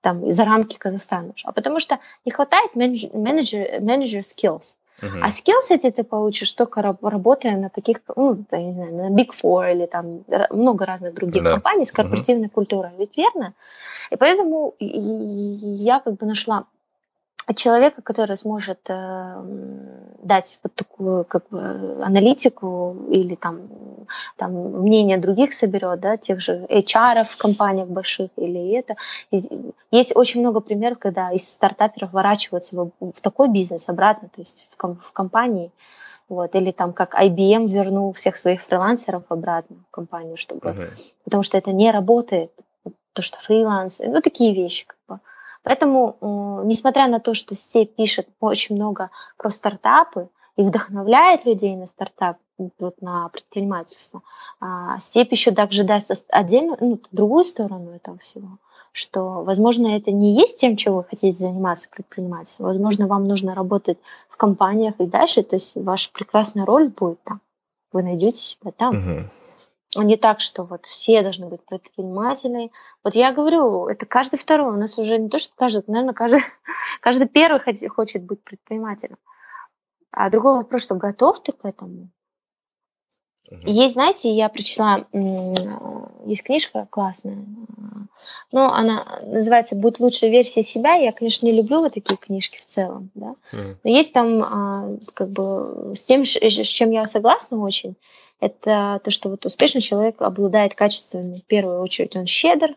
там 0.00 0.32
за 0.32 0.44
рамки 0.44 0.76
Казахстана, 0.76 1.32
а 1.44 1.52
потому 1.52 1.78
что 1.78 2.00
не 2.24 2.32
хватает 2.32 2.74
менеджер, 2.74 3.10
менеджер, 3.14 3.80
менеджер 3.80 4.20
skills. 4.20 4.74
Uh-huh. 5.02 5.20
А 5.22 5.28
skills 5.28 5.70
эти 5.70 5.90
ты 5.90 6.04
получишь 6.04 6.52
только 6.52 6.82
работая 6.82 7.56
на 7.56 7.68
таких, 7.68 8.00
ну, 8.16 8.44
я 8.50 8.62
не 8.62 8.72
знаю, 8.72 8.94
на 8.94 9.10
Big 9.10 9.30
Four 9.30 9.72
или 9.72 9.86
там 9.86 10.24
много 10.50 10.86
разных 10.86 11.14
других 11.14 11.42
да. 11.42 11.52
компаний 11.52 11.86
с 11.86 11.92
корпоративной 11.92 12.48
uh-huh. 12.48 12.52
культурой. 12.52 12.90
Ведь 12.98 13.16
верно? 13.16 13.54
И 14.10 14.16
поэтому 14.16 14.74
я 14.78 16.00
как 16.00 16.14
бы 16.14 16.26
нашла 16.26 16.64
человека, 17.54 18.02
который 18.02 18.36
сможет 18.36 18.80
э, 18.88 19.42
дать 20.22 20.58
вот 20.62 20.74
такую 20.74 21.24
как 21.24 21.48
бы 21.50 22.02
аналитику 22.02 22.96
или 23.10 23.34
там, 23.34 23.68
там 24.36 24.52
мнение 24.52 25.18
других 25.18 25.54
соберет, 25.54 26.00
да, 26.00 26.16
тех 26.16 26.40
же 26.40 26.66
HR 26.68 27.24
в 27.24 27.38
компаниях 27.38 27.88
больших 27.88 28.30
или 28.36 28.72
это. 28.72 28.96
И 29.30 29.42
есть 29.90 30.14
очень 30.14 30.40
много 30.40 30.60
примеров, 30.60 30.98
когда 30.98 31.32
из 31.32 31.50
стартаперов 31.50 32.12
ворачиваются 32.12 32.76
в, 32.76 32.90
в 33.00 33.20
такой 33.20 33.48
бизнес 33.48 33.88
обратно, 33.88 34.28
то 34.28 34.40
есть 34.40 34.68
в, 34.70 34.76
ком, 34.76 34.96
в 34.96 35.12
компании. 35.12 35.70
Вот, 36.28 36.54
или 36.54 36.70
там 36.70 36.92
как 36.92 37.20
IBM 37.20 37.66
вернул 37.66 38.12
всех 38.12 38.36
своих 38.36 38.62
фрилансеров 38.62 39.24
обратно 39.30 39.78
в 39.88 39.90
компанию, 39.90 40.36
чтобы, 40.36 40.60
uh-huh. 40.60 40.90
потому 41.24 41.42
что 41.42 41.58
это 41.58 41.72
не 41.72 41.90
работает 41.90 42.52
то, 43.12 43.22
что 43.22 43.38
фриланс, 43.40 43.98
ну, 43.98 44.20
такие 44.20 44.54
вещи. 44.54 44.86
Как 44.86 44.98
бы. 45.08 45.20
Поэтому, 45.62 46.62
несмотря 46.64 47.06
на 47.08 47.20
то, 47.20 47.34
что 47.34 47.54
Степ 47.54 47.94
пишет 47.94 48.28
очень 48.40 48.76
много 48.76 49.10
про 49.36 49.50
стартапы 49.50 50.28
и 50.56 50.62
вдохновляет 50.62 51.44
людей 51.44 51.76
на 51.76 51.86
стартап, 51.86 52.38
вот 52.78 53.00
на 53.00 53.28
предпринимательство, 53.28 54.22
а 54.60 54.98
Степ 54.98 55.32
еще 55.32 55.50
также 55.50 55.84
даст 55.84 56.10
отдельно, 56.28 56.76
ну, 56.80 57.00
другую 57.10 57.44
сторону 57.44 57.92
этого 57.92 58.18
всего. 58.18 58.58
что, 58.92 59.42
возможно, 59.44 59.86
это 59.88 60.10
не 60.10 60.34
есть 60.34 60.58
тем, 60.58 60.76
чем 60.76 60.94
вы 60.96 61.04
хотите 61.04 61.38
заниматься 61.38 61.88
предпринимательством. 61.90 62.66
Возможно, 62.66 63.06
вам 63.06 63.26
нужно 63.26 63.54
работать 63.54 63.98
в 64.28 64.36
компаниях 64.36 64.94
и 64.98 65.06
дальше, 65.06 65.42
то 65.42 65.56
есть 65.56 65.76
ваша 65.76 66.10
прекрасная 66.12 66.64
роль 66.64 66.88
будет 66.88 67.22
там. 67.22 67.40
Вы 67.92 68.02
найдете 68.02 68.40
себя 68.40 68.72
там. 68.72 68.94
Uh-huh. 68.94 69.24
Не 69.96 70.16
так, 70.16 70.40
что 70.40 70.62
вот 70.64 70.86
все 70.86 71.22
должны 71.22 71.46
быть 71.46 71.64
предприниматели. 71.64 72.70
Вот 73.02 73.16
я 73.16 73.32
говорю, 73.32 73.86
это 73.86 74.06
каждый 74.06 74.38
второй. 74.38 74.72
У 74.72 74.78
нас 74.78 74.98
уже 74.98 75.18
не 75.18 75.28
то, 75.28 75.38
что 75.38 75.52
каждый, 75.56 75.82
наверное, 75.88 76.14
каждый, 76.14 76.42
каждый 77.00 77.28
первый 77.28 77.60
хочет 77.88 78.24
быть 78.24 78.42
предпринимателем. 78.44 79.16
А 80.12 80.30
другой 80.30 80.56
вопрос, 80.56 80.82
что 80.82 80.94
готов 80.94 81.42
ты 81.42 81.52
к 81.52 81.64
этому? 81.64 82.10
Есть, 83.64 83.94
знаете, 83.94 84.32
я 84.32 84.48
прочла, 84.48 85.06
есть 86.24 86.42
книжка 86.44 86.86
классная, 86.90 87.44
но 88.52 88.72
она 88.72 89.20
называется 89.24 89.74
«Будь 89.74 89.98
лучшей 89.98 90.30
версией 90.30 90.64
себя». 90.64 90.94
Я, 90.94 91.12
конечно, 91.12 91.46
не 91.46 91.52
люблю 91.52 91.80
вот 91.80 91.94
такие 91.94 92.16
книжки 92.16 92.58
в 92.58 92.66
целом, 92.66 93.10
да. 93.14 93.34
Но 93.52 93.90
есть 93.90 94.12
там, 94.12 94.42
а, 94.42 94.96
как 95.14 95.30
бы, 95.30 95.94
с 95.96 96.04
тем, 96.04 96.24
с 96.24 96.38
чем 96.38 96.90
я 96.90 97.08
согласна 97.08 97.58
очень, 97.58 97.96
это 98.40 99.00
то, 99.04 99.10
что 99.10 99.28
вот 99.28 99.44
успешный 99.46 99.80
человек 99.80 100.22
обладает 100.22 100.74
качествами. 100.74 101.40
В 101.40 101.44
первую 101.44 101.80
очередь 101.80 102.16
он 102.16 102.26
щедр, 102.26 102.74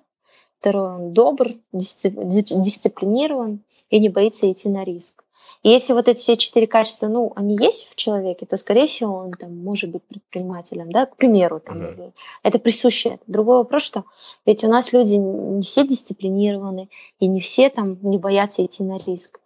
второй 0.60 0.96
он 0.96 1.14
добр, 1.14 1.54
дисциплинирован 1.72 3.62
и 3.90 4.00
не 4.00 4.10
боится 4.10 4.52
идти 4.52 4.70
на 4.70 4.84
риск. 4.84 5.23
И 5.64 5.70
если 5.70 5.94
вот 5.94 6.10
эти 6.10 6.20
все 6.20 6.36
четыре 6.36 6.68
качества, 6.68 7.08
ну, 7.08 7.32
они 7.38 7.56
есть 7.58 7.90
в 7.90 7.96
человеке, 7.96 8.46
то, 8.46 8.58
скорее 8.58 8.86
всего, 8.86 9.16
он 9.16 9.32
там 9.32 9.58
может 9.58 9.92
быть 9.92 10.04
предпринимателем, 10.04 10.92
да, 10.92 11.06
к 11.06 11.16
примеру, 11.16 11.62
там, 11.62 11.82
mm-hmm. 11.82 12.12
это 12.44 12.60
присуще. 12.60 13.18
Другой 13.28 13.58
вопрос, 13.58 13.84
что 13.84 14.04
ведь 14.46 14.66
у 14.66 14.68
нас 14.68 14.92
люди 14.92 15.14
не 15.14 15.64
все 15.64 15.88
дисциплинированы, 15.88 16.90
и 17.20 17.28
не 17.28 17.40
все 17.40 17.70
там 17.70 17.98
не 18.02 18.18
боятся 18.18 18.66
идти 18.66 18.84
на 18.84 18.98
риск. 18.98 19.40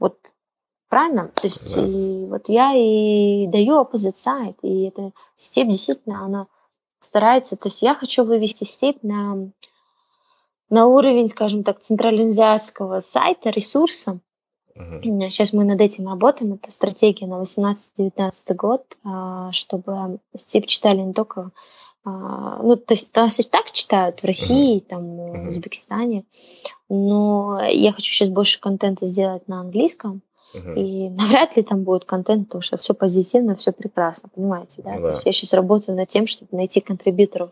Вот 0.00 0.18
правильно? 0.88 1.30
То 1.34 1.46
есть 1.46 1.76
да. 1.76 1.86
и 1.86 2.26
вот 2.26 2.48
я 2.48 2.74
и 2.74 3.46
даю 3.46 3.80
opposite 3.80 4.16
side, 4.16 4.56
и 4.62 4.88
эта 4.88 5.12
степь 5.36 5.68
действительно, 5.68 6.24
она 6.24 6.46
старается, 6.98 7.56
то 7.56 7.68
есть 7.68 7.80
я 7.80 7.94
хочу 7.94 8.24
вывести 8.24 8.64
степь 8.64 9.04
на, 9.04 9.50
на 10.68 10.86
уровень, 10.86 11.28
скажем 11.28 11.62
так, 11.62 11.78
централизиатского 11.78 12.98
сайта, 12.98 13.50
ресурса, 13.50 14.18
Uh-huh. 14.76 15.30
Сейчас 15.30 15.52
мы 15.52 15.64
над 15.64 15.80
этим 15.80 16.08
работаем. 16.08 16.54
Это 16.54 16.70
стратегия 16.70 17.26
на 17.26 17.40
18-19 17.42 18.54
год, 18.54 18.84
а, 19.04 19.52
чтобы 19.52 20.18
стип 20.36 20.66
читали 20.66 21.00
не 21.00 21.12
только... 21.12 21.50
А, 22.04 22.62
ну, 22.62 22.76
то 22.76 22.94
есть 22.94 23.14
нас 23.14 23.40
и 23.40 23.42
так 23.42 23.70
читают 23.72 24.20
в 24.20 24.24
России, 24.24 24.78
uh-huh. 24.78 24.86
там, 24.88 25.16
в 25.16 25.48
Узбекистане, 25.48 26.24
но 26.88 27.60
я 27.62 27.92
хочу 27.92 28.10
сейчас 28.10 28.30
больше 28.30 28.58
контента 28.58 29.06
сделать 29.06 29.46
на 29.48 29.60
английском, 29.60 30.22
и 30.52 31.10
навряд 31.10 31.56
ли 31.56 31.62
там 31.62 31.82
будет 31.82 32.04
контент, 32.04 32.48
потому 32.48 32.62
что 32.62 32.76
все 32.76 32.94
позитивно, 32.94 33.54
все 33.54 33.72
прекрасно, 33.72 34.28
понимаете, 34.34 34.82
да? 34.82 34.96
да. 34.96 35.02
То 35.02 35.08
есть 35.10 35.26
я 35.26 35.32
сейчас 35.32 35.52
работаю 35.52 35.96
над 35.96 36.08
тем, 36.08 36.26
чтобы 36.26 36.56
найти 36.56 36.80
контрибьюторов 36.80 37.50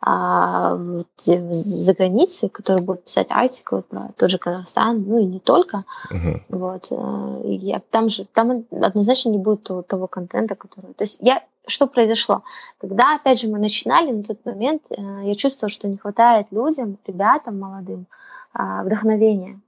а, 0.00 0.76
вот, 0.76 1.08
за 1.16 1.94
границей, 1.94 2.48
которые 2.48 2.84
будут 2.84 3.04
писать 3.04 3.28
артиклы 3.30 3.82
про 3.82 4.10
тот 4.16 4.30
же 4.30 4.38
Казахстан, 4.38 5.02
ну 5.06 5.18
и 5.18 5.24
не 5.24 5.40
только. 5.40 5.84
Угу. 6.10 6.58
Вот. 6.58 6.88
Э, 6.90 7.42
и 7.44 7.54
я, 7.54 7.80
там 7.90 8.08
же, 8.08 8.26
там 8.26 8.64
однозначно 8.70 9.30
не 9.30 9.38
будет 9.38 9.62
того, 9.62 9.82
того 9.82 10.06
контента, 10.06 10.54
который... 10.54 10.92
То 10.94 11.04
есть 11.04 11.18
я 11.20 11.42
что 11.66 11.88
произошло? 11.88 12.42
Когда, 12.78 13.16
опять 13.16 13.40
же, 13.40 13.48
мы 13.48 13.58
начинали 13.58 14.12
на 14.12 14.22
тот 14.22 14.44
момент, 14.44 14.82
э, 14.90 14.94
я 15.24 15.34
чувствовала, 15.34 15.70
что 15.70 15.88
не 15.88 15.96
хватает 15.96 16.46
людям, 16.50 16.98
ребятам 17.06 17.58
молодым, 17.58 18.06
а, 18.52 18.84
вдохновения. 18.84 19.60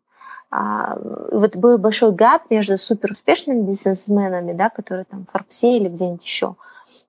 А, 0.50 0.96
вот 0.98 1.56
был 1.56 1.78
большой 1.78 2.12
гап 2.12 2.50
между 2.50 2.78
супер 2.78 3.12
успешными 3.12 3.62
бизнесменами, 3.62 4.52
да, 4.52 4.70
которые 4.70 5.04
там 5.04 5.26
в 5.26 5.30
Форбсе 5.30 5.76
или 5.76 5.88
где-нибудь 5.88 6.24
еще. 6.24 6.56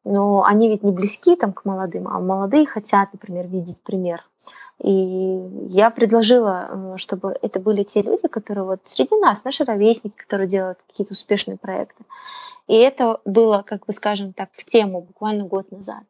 Но 0.03 0.43
они 0.43 0.69
ведь 0.69 0.83
не 0.83 0.91
близки 0.91 1.35
там 1.35 1.53
к 1.53 1.65
молодым, 1.65 2.07
а 2.07 2.19
молодые 2.19 2.65
хотят, 2.65 3.09
например, 3.13 3.47
видеть 3.47 3.79
пример. 3.81 4.25
И 4.81 4.91
я 5.67 5.89
предложила, 5.89 6.95
чтобы 6.97 7.37
это 7.41 7.59
были 7.59 7.83
те 7.83 8.01
люди, 8.01 8.27
которые 8.27 8.63
вот 8.63 8.79
среди 8.85 9.15
нас, 9.19 9.43
наши 9.43 9.65
ровесники, 9.65 10.15
которые 10.15 10.47
делают 10.47 10.79
какие-то 10.87 11.13
успешные 11.13 11.57
проекты. 11.57 12.03
И 12.67 12.75
это 12.75 13.19
было, 13.25 13.63
как 13.65 13.85
бы 13.85 13.91
скажем 13.91 14.31
так, 14.31 14.49
в 14.53 14.63
тему 14.63 15.01
буквально 15.01 15.43
год 15.43 15.71
назад. 15.71 16.03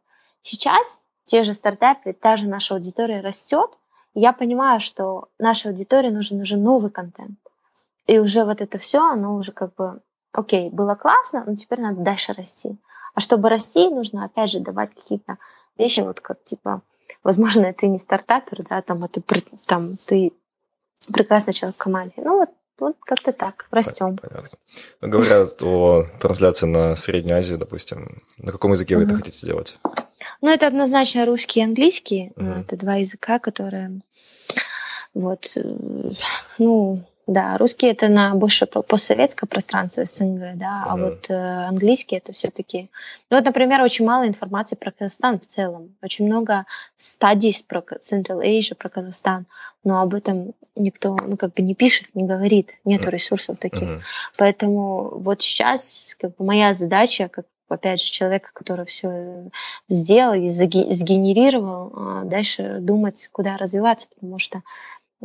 Сейчас 0.43 1.01
те 1.25 1.43
же 1.43 1.53
стартапы, 1.53 2.13
та 2.13 2.38
же 2.38 2.47
наша 2.47 2.75
аудитория 2.75 3.21
растет, 3.21 3.71
я 4.14 4.34
понимаю, 4.34 4.80
что 4.80 5.30
нашей 5.39 5.72
аудитории 5.72 6.10
нужен 6.10 6.41
уже 6.41 6.57
новый 6.57 6.91
контент. 6.91 7.38
И 8.07 8.18
уже 8.18 8.43
вот 8.43 8.62
это 8.62 8.78
все, 8.78 8.99
оно 8.99 9.36
уже 9.36 9.51
как 9.51 9.76
бы, 9.76 10.01
окей, 10.32 10.70
было 10.70 10.95
классно, 10.95 11.43
но 11.45 11.55
теперь 11.55 11.80
надо 11.80 12.01
дальше 12.01 12.34
расти. 12.34 12.78
А 13.14 13.20
чтобы 13.20 13.49
расти, 13.49 13.89
нужно 13.89 14.26
опять 14.26 14.51
же 14.51 14.60
давать 14.60 14.93
какие-то 14.95 15.38
вещи, 15.78 16.01
вот 16.01 16.20
как 16.20 16.43
типа, 16.43 16.82
возможно, 17.24 17.72
ты 17.74 17.88
не 17.88 17.99
стартапер, 17.99 18.64
да, 18.68 18.82
там, 18.82 19.03
это, 19.03 19.22
там 19.68 19.97
ты 19.97 20.34
прекрасный 21.14 21.53
человек 21.53 21.76
в 21.76 21.84
команде. 21.84 22.16
Ну 22.18 22.39
вот, 22.39 22.49
вот 22.80 22.95
как-то 23.01 23.32
так, 23.32 23.68
растем. 23.72 24.18
Понятно. 24.18 24.57
Ну, 25.01 25.10
говорят 25.10 25.62
о 25.64 26.05
трансляции 26.20 26.66
на 26.66 26.95
Среднюю 26.95 27.38
Азию, 27.38 27.57
допустим. 27.57 28.22
На 28.38 28.51
каком 28.51 28.72
языке 28.72 28.97
вы 28.97 29.03
это 29.03 29.16
хотите 29.16 29.45
делать? 29.45 29.78
Ну, 30.41 30.49
это 30.49 30.67
однозначно 30.67 31.25
русский 31.25 31.59
и 31.59 31.63
английский. 31.63 32.31
Uh-huh. 32.35 32.61
Это 32.61 32.77
два 32.77 32.95
языка, 32.95 33.39
которые 33.39 34.01
вот, 35.13 35.57
э, 35.57 36.11
ну, 36.57 37.01
да, 37.27 37.57
русский 37.57 37.87
это 37.87 38.07
на 38.07 38.33
больше 38.33 38.65
постсоветское 38.65 39.47
пространство 39.47 40.05
СНГ, 40.05 40.55
да, 40.55 40.83
uh-huh. 40.83 40.89
а 40.89 40.97
вот 40.97 41.29
э, 41.29 41.33
английский 41.35 42.15
это 42.15 42.33
все-таки. 42.33 42.89
Ну, 43.29 43.37
вот, 43.37 43.45
например, 43.45 43.81
очень 43.81 44.05
мало 44.05 44.27
информации 44.27 44.75
про 44.75 44.91
Казахстан 44.91 45.39
в 45.39 45.45
целом. 45.45 45.95
Очень 46.01 46.25
много 46.25 46.65
стадий 46.97 47.53
про 47.67 47.83
Central 48.01 48.41
Asia, 48.41 48.75
про 48.75 48.89
Казахстан, 48.89 49.45
но 49.83 50.01
об 50.01 50.13
этом 50.13 50.53
никто, 50.75 51.17
ну, 51.23 51.37
как 51.37 51.53
бы 51.53 51.61
не 51.61 51.75
пишет, 51.75 52.07
не 52.13 52.23
говорит, 52.23 52.71
нету 52.85 53.09
ресурсов 53.09 53.57
таких. 53.59 53.83
Uh-huh. 53.83 54.01
Поэтому 54.37 55.19
вот 55.19 55.41
сейчас, 55.41 56.15
как 56.19 56.35
бы 56.37 56.45
моя 56.45 56.73
задача, 56.73 57.27
как 57.27 57.45
опять 57.70 58.01
же, 58.01 58.11
человека, 58.11 58.51
который 58.53 58.86
все 58.86 59.49
сделал 59.88 60.34
и 60.34 60.49
сгенерировал, 60.49 61.93
а 61.95 62.24
дальше 62.26 62.78
думать, 62.80 63.30
куда 63.32 63.57
развиваться, 63.57 64.07
потому 64.13 64.39
что 64.39 64.61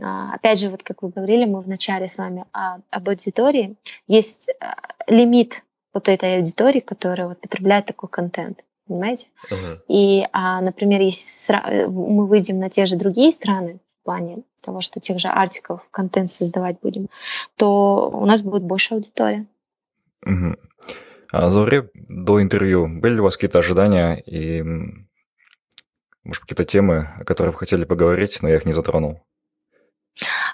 а, 0.00 0.34
опять 0.34 0.58
же, 0.58 0.70
вот 0.70 0.82
как 0.82 1.02
вы 1.02 1.10
говорили, 1.10 1.44
мы 1.44 1.60
вначале 1.60 2.08
с 2.08 2.18
вами 2.18 2.44
об 2.52 3.08
аудитории, 3.08 3.76
есть 4.06 4.50
а, 4.60 4.76
лимит 5.06 5.62
вот 5.92 6.08
этой 6.08 6.38
аудитории, 6.38 6.80
которая 6.80 7.28
вот 7.28 7.40
потребляет 7.40 7.86
такой 7.86 8.08
контент, 8.08 8.64
понимаете? 8.88 9.28
Uh-huh. 9.50 9.80
И, 9.88 10.26
а, 10.32 10.60
например, 10.60 11.00
если 11.00 11.86
мы 11.86 12.26
выйдем 12.26 12.58
на 12.58 12.70
те 12.70 12.86
же 12.86 12.96
другие 12.96 13.30
страны, 13.30 13.78
в 14.00 14.04
плане 14.04 14.42
того, 14.60 14.80
что 14.80 15.00
тех 15.00 15.18
же 15.18 15.28
артиков 15.28 15.86
контент 15.90 16.30
создавать 16.30 16.76
будем, 16.82 17.08
то 17.56 18.10
у 18.12 18.26
нас 18.26 18.42
будет 18.42 18.62
больше 18.62 18.94
аудитория. 18.94 19.46
Uh-huh. 20.26 20.58
А 21.36 21.50
Зауре, 21.50 21.90
до 21.94 22.40
интервью. 22.40 22.86
Были 22.86 23.14
ли 23.14 23.20
у 23.20 23.24
вас 23.24 23.36
какие-то 23.36 23.58
ожидания 23.58 24.14
и, 24.20 24.62
может, 26.22 26.42
какие-то 26.42 26.64
темы, 26.64 27.10
о 27.18 27.24
которых 27.24 27.54
вы 27.54 27.58
хотели 27.58 27.84
поговорить, 27.84 28.38
но 28.40 28.48
я 28.48 28.54
их 28.54 28.64
не 28.64 28.72
затронул? 28.72 29.20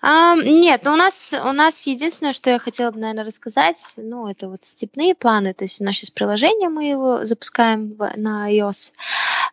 А, 0.00 0.36
нет, 0.36 0.80
но 0.86 0.94
у 0.94 0.96
нас, 0.96 1.34
у 1.34 1.52
нас 1.52 1.86
единственное, 1.86 2.32
что 2.32 2.48
я 2.48 2.58
хотела 2.58 2.92
бы, 2.92 2.98
наверное, 2.98 3.26
рассказать, 3.26 3.92
ну, 3.98 4.26
это 4.26 4.48
вот 4.48 4.64
степные 4.64 5.14
планы, 5.14 5.52
то 5.52 5.66
есть 5.66 5.82
у 5.82 5.84
нас 5.84 5.96
сейчас 5.96 6.12
приложение, 6.12 6.70
мы 6.70 6.88
его 6.88 7.26
запускаем 7.26 7.92
в, 7.92 8.10
на 8.16 8.50
iOS, 8.50 8.92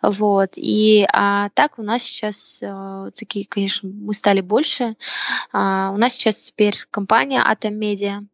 вот, 0.02 0.52
и 0.56 1.06
а, 1.12 1.50
так 1.50 1.78
у 1.78 1.84
нас 1.84 2.04
сейчас 2.04 2.64
а, 2.64 3.12
такие, 3.12 3.46
конечно, 3.46 3.90
мы 3.90 4.14
стали 4.14 4.40
больше, 4.40 4.96
а, 5.52 5.92
у 5.94 5.98
нас 5.98 6.14
сейчас 6.14 6.38
теперь 6.38 6.78
компания 6.90 7.44
Atom 7.46 7.78
Media, 7.78 8.26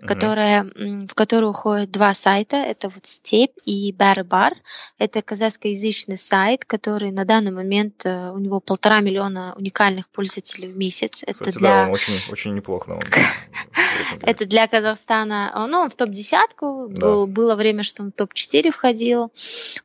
которая, 0.00 0.64
в 0.64 1.14
которую 1.14 1.50
уходят 1.50 1.90
два 1.90 2.14
сайта. 2.14 2.56
Это 2.56 2.88
вот 2.88 3.06
Степь 3.06 3.56
и 3.64 3.92
Бар-Бар. 3.92 4.54
Это 4.98 5.22
казахскоязычный 5.22 6.18
сайт, 6.18 6.64
который 6.64 7.10
на 7.10 7.24
данный 7.24 7.52
момент 7.52 8.04
э, 8.04 8.30
у 8.30 8.38
него 8.38 8.60
полтора 8.60 9.00
миллиона 9.00 9.54
уникальных 9.56 10.08
пользователей 10.08 10.68
в 10.68 10.76
месяц. 10.76 11.24
Кстати, 11.26 11.48
это 11.48 11.58
для... 11.58 11.86
да, 11.86 11.90
очень, 11.90 12.14
очень 12.30 12.54
неплохо. 12.54 12.98
Это 14.20 14.46
для 14.46 14.66
Казахстана, 14.66 15.66
ну, 15.68 15.88
в 15.88 15.94
топ-десятку. 15.94 16.88
Да. 16.88 17.26
Было 17.26 17.54
время, 17.54 17.82
что 17.82 18.02
он 18.02 18.10
в 18.10 18.12
топ-4 18.12 18.70
входил 18.70 19.32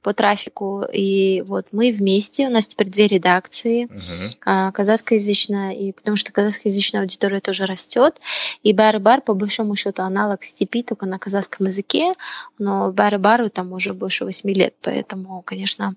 по 0.01 0.13
трафику. 0.13 0.83
И 0.91 1.41
вот 1.41 1.67
мы 1.71 1.91
вместе, 1.91 2.47
у 2.47 2.49
нас 2.49 2.67
теперь 2.67 2.87
две 2.87 3.07
редакции, 3.07 3.85
угу. 3.85 4.71
казахскоязычная, 4.73 5.73
и 5.73 5.91
потому 5.91 6.17
что 6.17 6.31
казахскоязычная 6.31 7.01
аудитория 7.01 7.39
тоже 7.39 7.65
растет. 7.65 8.19
И 8.63 8.73
Бар-Бар, 8.73 9.21
по 9.21 9.33
большому 9.33 9.75
счету, 9.75 9.98
аналог 10.03 10.43
степи, 10.43 10.83
только 10.83 11.05
на 11.05 11.19
казахском 11.19 11.67
языке, 11.67 12.13
но 12.57 12.91
Бары-Бару 12.91 13.49
там 13.49 13.73
уже 13.73 13.93
больше 13.93 14.25
восьми 14.25 14.53
лет, 14.53 14.75
поэтому, 14.81 15.41
конечно, 15.41 15.95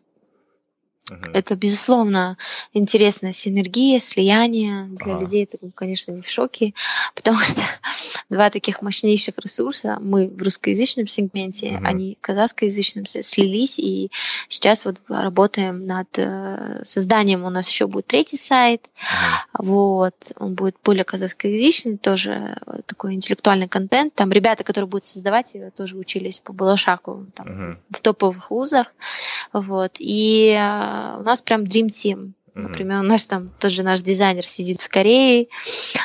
Угу. 1.11 1.33
Это, 1.35 1.57
безусловно, 1.57 2.37
интересная 2.73 3.33
синергия, 3.33 3.99
слияние. 3.99 4.85
Для 4.85 5.15
ага. 5.15 5.23
людей 5.23 5.45
это, 5.45 5.59
конечно, 5.75 6.13
не 6.13 6.23
в 6.23 6.29
шоке, 6.29 6.75
потому 7.15 7.39
что 7.39 7.63
два 8.31 8.51
таких 8.51 8.83
мощнейших 8.83 9.35
ресурса, 9.39 9.99
мы 10.01 10.29
в 10.29 10.41
русскоязычном 10.41 11.07
сегменте, 11.09 11.73
угу. 11.73 11.85
они 11.85 12.17
в 12.21 12.25
казахскоязычном 12.25 13.07
слились, 13.07 13.79
и 13.79 14.11
сейчас 14.49 14.85
вот 14.85 14.97
работаем 15.09 15.87
над 15.87 16.09
э, 16.19 16.83
созданием, 16.85 17.45
у 17.45 17.51
нас 17.51 17.69
еще 17.69 17.87
будет 17.89 18.07
третий 18.07 18.39
сайт, 18.39 18.89
угу. 19.59 19.67
вот, 19.67 20.33
он 20.37 20.55
будет 20.55 20.77
более 20.85 21.05
казахскоязычный, 21.05 21.99
тоже 21.99 22.59
такой 22.87 23.15
интеллектуальный 23.15 23.69
контент. 23.69 24.15
Там 24.15 24.31
ребята, 24.31 24.63
которые 24.63 24.89
будут 24.89 25.05
создавать 25.05 25.55
его, 25.55 25.71
тоже 25.71 25.97
учились 25.97 26.39
по 26.39 26.53
Балашаку 26.53 27.27
там, 27.35 27.47
угу. 27.47 27.79
в 27.91 28.01
топовых 28.01 28.51
вузах, 28.51 28.95
вот, 29.53 29.97
и 29.99 30.57
э, 30.93 31.21
у 31.21 31.23
нас 31.23 31.43
прям 31.43 31.63
Dream 31.65 31.87
Team. 31.87 32.33
Например, 32.55 33.01
у 33.01 33.05
нас 33.05 33.27
там 33.27 33.51
тот 33.59 33.73
же 33.73 33.83
наш 33.83 34.03
дизайнер 34.03 34.45
сидит 34.45 34.81
в 34.81 34.89
Корее, 34.91 35.49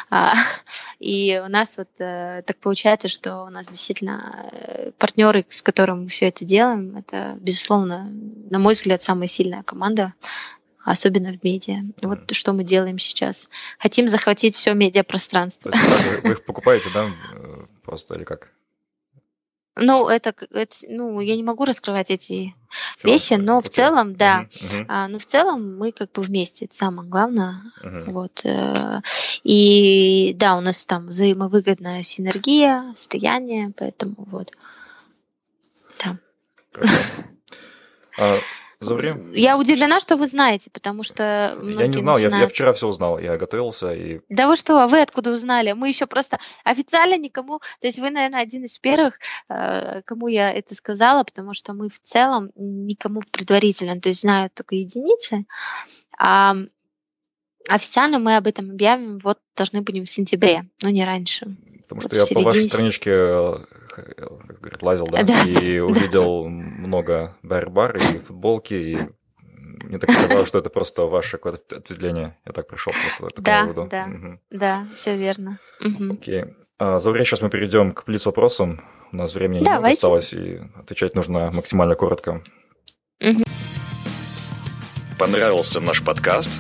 а, 0.09 0.33
и 0.99 1.41
у 1.43 1.49
нас 1.49 1.77
вот 1.77 1.89
э, 1.99 2.41
так 2.45 2.57
получается, 2.57 3.09
что 3.09 3.43
у 3.43 3.49
нас 3.49 3.67
действительно 3.67 4.49
э, 4.53 4.91
партнеры, 4.97 5.45
с 5.49 5.61
которыми 5.61 6.03
мы 6.03 6.07
все 6.07 6.27
это 6.27 6.45
делаем, 6.45 6.95
это, 6.95 7.37
безусловно, 7.41 8.09
на 8.49 8.59
мой 8.59 8.75
взгляд, 8.75 9.01
самая 9.01 9.27
сильная 9.27 9.63
команда, 9.63 10.13
особенно 10.85 11.33
в 11.33 11.43
медиа. 11.43 11.81
Вот 12.01 12.19
mm. 12.19 12.33
что 12.33 12.53
мы 12.53 12.63
делаем 12.63 12.97
сейчас. 12.97 13.49
Хотим 13.77 14.07
захватить 14.07 14.55
все 14.55 14.73
медиапространство. 14.73 15.71
Вы, 15.71 16.21
вы 16.21 16.31
их 16.31 16.45
покупаете, 16.45 16.89
да, 16.93 17.11
э, 17.33 17.65
просто 17.83 18.15
или 18.15 18.23
как? 18.23 18.53
Ну, 19.79 20.07
это, 20.07 20.33
это, 20.51 20.75
ну, 20.89 21.19
я 21.21 21.35
не 21.35 21.43
могу 21.43 21.65
раскрывать 21.65 22.11
эти 22.11 22.55
вещи, 23.03 23.33
но 23.33 23.61
в 23.61 23.69
целом, 23.69 24.15
да. 24.15 24.47
Uh-huh. 24.49 24.85
А, 24.87 25.07
ну, 25.07 25.19
в 25.19 25.25
целом 25.25 25.77
мы 25.77 25.91
как 25.91 26.11
бы 26.11 26.21
вместе, 26.21 26.65
это 26.65 26.75
самое 26.75 27.07
главное. 27.07 27.61
Uh-huh. 27.83 28.11
Вот. 28.11 28.41
Э, 28.45 29.01
и 29.43 30.33
да, 30.37 30.57
у 30.57 30.61
нас 30.61 30.85
там 30.85 31.07
взаимовыгодная 31.07 32.03
синергия, 32.03 32.93
слияние, 32.95 33.71
поэтому 33.75 34.15
вот. 34.17 34.51
Да. 36.03 36.17
А, 38.19 38.39
Заври? 38.79 39.13
Я 39.33 39.57
удивлена, 39.57 39.99
что 39.99 40.17
вы 40.17 40.27
знаете, 40.27 40.69
потому 40.71 41.01
что... 41.01 41.57
Я 41.63 41.87
не 41.87 41.97
знал, 41.97 42.15
начинают... 42.15 42.35
я, 42.35 42.41
я 42.41 42.47
вчера 42.47 42.73
все 42.73 42.87
узнал, 42.87 43.17
я 43.17 43.35
готовился 43.37 43.91
и... 43.93 44.21
Да 44.29 44.47
вы 44.47 44.55
что, 44.55 44.77
а 44.77 44.87
вы 44.87 45.01
откуда 45.01 45.31
узнали? 45.31 45.71
Мы 45.71 45.87
еще 45.87 46.05
просто 46.05 46.37
официально 46.63 47.17
никому... 47.17 47.59
То 47.81 47.87
есть 47.87 47.97
вы, 47.97 48.11
наверное, 48.11 48.41
один 48.41 48.65
из 48.65 48.77
первых, 48.77 49.17
э, 49.49 50.03
кому 50.03 50.27
я 50.27 50.51
это 50.51 50.75
сказала, 50.75 51.23
потому 51.23 51.53
что 51.53 51.73
мы 51.73 51.89
в 51.89 51.99
целом 51.99 52.51
никому 52.55 53.21
предварительно, 53.31 53.99
то 53.99 54.09
есть 54.09 54.21
знают 54.21 54.53
только 54.53 54.75
единицы, 54.75 55.45
а 56.19 56.55
официально 57.67 58.19
мы 58.19 58.37
об 58.37 58.47
этом 58.47 58.71
объявим, 58.71 59.19
вот 59.19 59.39
должны 59.55 59.81
будем 59.81 60.05
в 60.05 60.09
сентябре, 60.09 60.65
но 60.81 60.89
не 60.89 61.03
раньше. 61.03 61.55
Потому 61.83 62.01
что 62.01 62.09
вот 62.09 62.29
я 62.29 62.35
по 62.35 62.41
вашей 62.41 62.69
страничке 62.69 63.11
э, 63.11 63.55
как 63.89 64.59
говорят, 64.59 64.83
лазил, 64.83 65.07
да, 65.07 65.23
да. 65.23 65.43
и 65.43 65.79
увидел 65.79 66.43
да. 66.43 66.49
много 66.49 67.35
бар-бар 67.43 67.97
и 67.97 68.19
футболки, 68.19 68.73
и 68.73 68.97
мне 69.83 69.99
так 69.99 70.13
показалось, 70.13 70.47
что 70.47 70.59
это 70.59 70.69
просто 70.69 71.03
ваше 71.03 71.37
какое-то 71.37 71.77
ответвление. 71.77 72.37
Я 72.45 72.51
так 72.51 72.67
пришел 72.67 72.93
просто 72.93 73.41
к 73.41 73.43
да, 73.43 73.63
выводу. 73.63 73.87
Да, 73.89 74.05
угу. 74.05 74.39
да, 74.51 74.87
все 74.93 75.15
верно. 75.15 75.59
Угу. 75.79 76.13
Окей. 76.13 76.45
А, 76.79 76.99
за 76.99 77.11
время 77.11 77.25
сейчас 77.25 77.41
мы 77.41 77.49
перейдем 77.49 77.93
к 77.93 78.03
плиц 78.03 78.25
вопросам. 78.25 78.81
У 79.11 79.15
нас 79.15 79.33
времени 79.33 79.59
не 79.59 79.91
осталось, 79.91 80.33
и 80.33 80.59
отвечать 80.75 81.15
нужно 81.15 81.51
максимально 81.51 81.95
коротко. 81.95 82.43
Угу. 83.21 83.43
Понравился 85.17 85.79
наш 85.79 86.03
подкаст? 86.03 86.59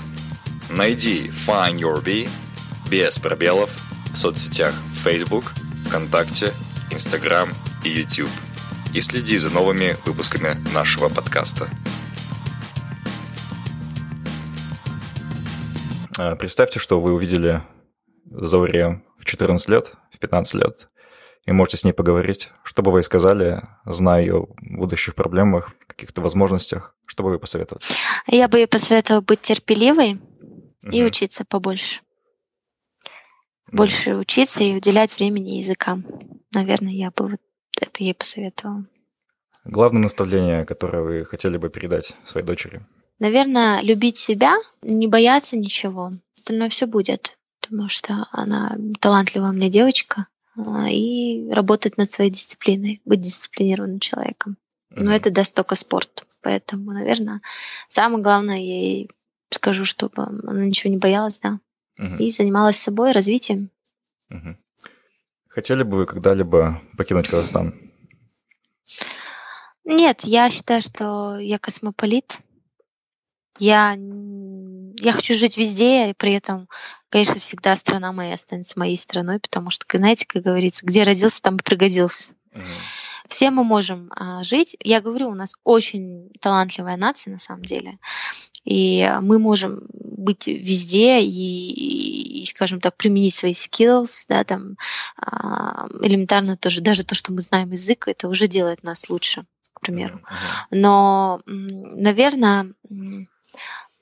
Найди 0.69 1.29
Find 1.29 1.79
Your 1.79 2.03
Bee 2.03 2.27
без 2.91 3.17
пробелов 3.19 3.69
в 4.11 4.17
соцсетях 4.17 4.73
Facebook, 4.93 5.53
ВКонтакте, 5.87 6.51
Instagram 6.91 7.49
и 7.85 7.89
YouTube. 7.89 8.29
И 8.93 8.99
следи 8.99 9.37
за 9.37 9.49
новыми 9.49 9.95
выпусками 10.05 10.57
нашего 10.73 11.07
подкаста. 11.07 11.69
А, 16.17 16.35
представьте, 16.35 16.79
что 16.79 16.99
вы 16.99 17.13
увидели 17.13 17.63
Зауре 18.25 19.01
в 19.17 19.23
14 19.23 19.69
лет, 19.69 19.93
в 20.11 20.19
15 20.19 20.53
лет, 20.55 20.89
и 21.45 21.53
можете 21.53 21.77
с 21.77 21.85
ней 21.85 21.93
поговорить. 21.93 22.49
Что 22.63 22.81
бы 22.81 22.91
вы 22.91 23.03
сказали, 23.03 23.63
зная 23.85 24.21
ее 24.21 24.47
будущих 24.59 25.15
проблемах, 25.15 25.71
каких-то 25.87 26.21
возможностях, 26.21 26.93
что 27.05 27.23
бы 27.23 27.29
вы 27.29 27.39
посоветовали? 27.39 27.83
Я 28.27 28.49
бы 28.49 28.57
ей 28.57 28.67
посоветовала 28.67 29.21
быть 29.21 29.39
терпеливой 29.39 30.19
угу. 30.87 30.95
и 30.95 31.03
учиться 31.03 31.45
побольше. 31.45 32.01
Больше 33.71 34.15
учиться 34.15 34.63
и 34.63 34.75
уделять 34.75 35.17
времени 35.17 35.57
языкам 35.57 36.05
наверное, 36.57 36.93
я 36.93 37.11
бы 37.11 37.29
вот 37.29 37.41
это 37.79 38.03
ей 38.03 38.13
посоветовала. 38.13 38.85
Главное 39.63 40.03
наставление, 40.03 40.65
которое 40.65 41.03
вы 41.03 41.25
хотели 41.25 41.57
бы 41.57 41.69
передать 41.69 42.13
своей 42.25 42.45
дочери? 42.45 42.85
Наверное, 43.19 43.81
любить 43.81 44.17
себя, 44.17 44.55
не 44.81 45.07
бояться 45.07 45.57
ничего. 45.57 46.13
Остальное 46.35 46.69
все 46.69 46.85
будет, 46.85 47.37
потому 47.61 47.89
что 47.89 48.27
она 48.31 48.77
талантливая 48.99 49.49
у 49.49 49.53
меня 49.53 49.69
девочка, 49.69 50.27
а, 50.55 50.89
и 50.89 51.49
работать 51.49 51.97
над 51.97 52.11
своей 52.11 52.31
дисциплиной, 52.31 53.01
быть 53.05 53.21
дисциплинированным 53.21 53.99
человеком. 53.99 54.57
Но 54.89 55.11
mm-hmm. 55.11 55.15
это 55.15 55.31
даст 55.31 55.55
только 55.55 55.75
спорт. 55.75 56.25
Поэтому, 56.41 56.91
наверное, 56.91 57.41
самое 57.89 58.23
главное, 58.23 58.57
ей 58.57 59.09
скажу, 59.49 59.85
чтобы 59.85 60.23
она 60.23 60.65
ничего 60.65 60.91
не 60.91 60.97
боялась, 60.97 61.39
да, 61.39 61.59
mm-hmm. 61.99 62.17
и 62.17 62.29
занималась 62.29 62.77
собой, 62.77 63.11
развитием. 63.11 63.69
Mm-hmm. 64.31 64.55
Хотели 65.47 65.83
бы 65.83 65.97
вы 65.97 66.05
когда-либо 66.05 66.81
покинуть 66.97 67.27
Казахстан? 67.27 67.73
Нет, 69.85 70.21
я 70.21 70.49
считаю, 70.49 70.81
что 70.81 71.37
я 71.39 71.59
космополит. 71.59 72.39
Я, 73.57 73.97
я 73.97 75.13
хочу 75.13 75.33
жить 75.33 75.57
везде, 75.57 76.11
и 76.11 76.13
при 76.13 76.33
этом, 76.33 76.67
конечно, 77.09 77.39
всегда 77.39 77.75
страна 77.75 78.11
моя 78.11 78.35
останется 78.35 78.77
моей 78.77 78.97
страной, 78.97 79.39
потому 79.39 79.71
что, 79.71 79.85
знаете, 79.97 80.25
как 80.27 80.43
говорится, 80.43 80.85
где 80.85 81.03
родился, 81.03 81.41
там 81.41 81.55
и 81.55 81.63
пригодился. 81.63 82.33
Угу. 82.53 82.63
Все 83.29 83.51
мы 83.51 83.63
можем 83.63 84.11
а, 84.15 84.43
жить. 84.43 84.75
Я 84.79 85.01
говорю, 85.01 85.29
у 85.29 85.35
нас 85.35 85.53
очень 85.63 86.31
талантливая 86.41 86.97
нация 86.97 87.31
на 87.31 87.39
самом 87.39 87.63
деле. 87.63 87.99
И 88.63 89.09
мы 89.21 89.39
можем 89.39 89.87
быть 89.91 90.47
везде 90.47 91.21
и, 91.21 92.41
и 92.41 92.45
скажем 92.45 92.81
так, 92.81 92.97
применить 92.97 93.33
свои 93.33 93.53
skills, 93.53 94.25
да, 94.27 94.43
там 94.43 94.75
а, 95.17 95.87
элементарно 96.01 96.57
тоже, 96.57 96.81
даже 96.81 97.03
то, 97.03 97.15
что 97.15 97.31
мы 97.31 97.41
знаем 97.41 97.71
язык, 97.71 98.07
это 98.07 98.27
уже 98.27 98.47
делает 98.47 98.83
нас 98.83 99.09
лучше, 99.09 99.45
к 99.73 99.81
примеру. 99.81 100.21
Но, 100.69 101.41
наверное, 101.45 102.73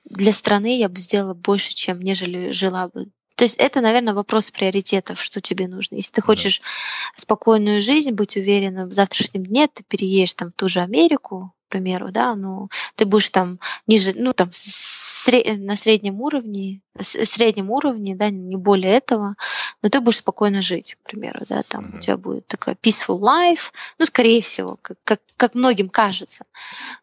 для 0.06 0.32
страны 0.32 0.80
я 0.80 0.90
бы 0.90 1.00
сделала 1.00 1.34
больше, 1.34 1.76
чем 1.76 2.00
нежели 2.00 2.52
жила 2.52 2.88
бы 2.88 3.10
то 3.36 3.44
есть 3.44 3.58
это, 3.58 3.82
наверное, 3.82 4.14
вопрос 4.14 4.52
приоритетов, 4.52 5.22
что 5.22 5.42
тебе 5.42 5.68
нужно. 5.68 5.96
Если 5.96 6.14
ты 6.14 6.22
хочешь 6.22 6.62
спокойную 7.18 7.82
жизнь, 7.82 8.12
быть 8.12 8.38
уверенным 8.38 8.90
в 8.90 8.94
завтрашнем 8.94 9.46
дне, 9.46 9.68
ты 9.68 9.84
переедешь 9.84 10.36
там 10.36 10.52
в 10.52 10.54
ту 10.54 10.68
же 10.68 10.80
Америку, 10.80 11.54
примеру, 11.76 12.12
да, 12.12 12.36
ну, 12.36 12.70
ты 12.96 13.06
будешь 13.06 13.30
там 13.30 13.60
ниже, 13.88 14.14
ну, 14.16 14.34
там, 14.34 14.48
на 14.48 15.76
среднем 15.76 16.22
уровне, 16.22 16.82
среднем 17.02 17.72
уровне, 17.72 18.16
да, 18.16 18.30
не 18.30 18.56
более 18.56 18.94
этого, 18.94 19.36
но 19.82 19.90
ты 19.90 20.00
будешь 20.00 20.18
спокойно 20.18 20.62
жить, 20.62 20.96
к 20.96 21.10
примеру, 21.10 21.42
да, 21.50 21.64
там 21.64 21.86
mm-hmm. 21.86 21.98
у 21.98 22.00
тебя 22.00 22.18
будет 22.18 22.48
такая 22.48 22.76
peaceful 22.76 23.20
life, 23.20 23.72
ну, 23.98 24.06
скорее 24.06 24.42
всего, 24.42 24.78
как, 24.82 24.98
как, 25.04 25.22
как 25.36 25.56
многим 25.56 25.90
кажется. 25.90 26.46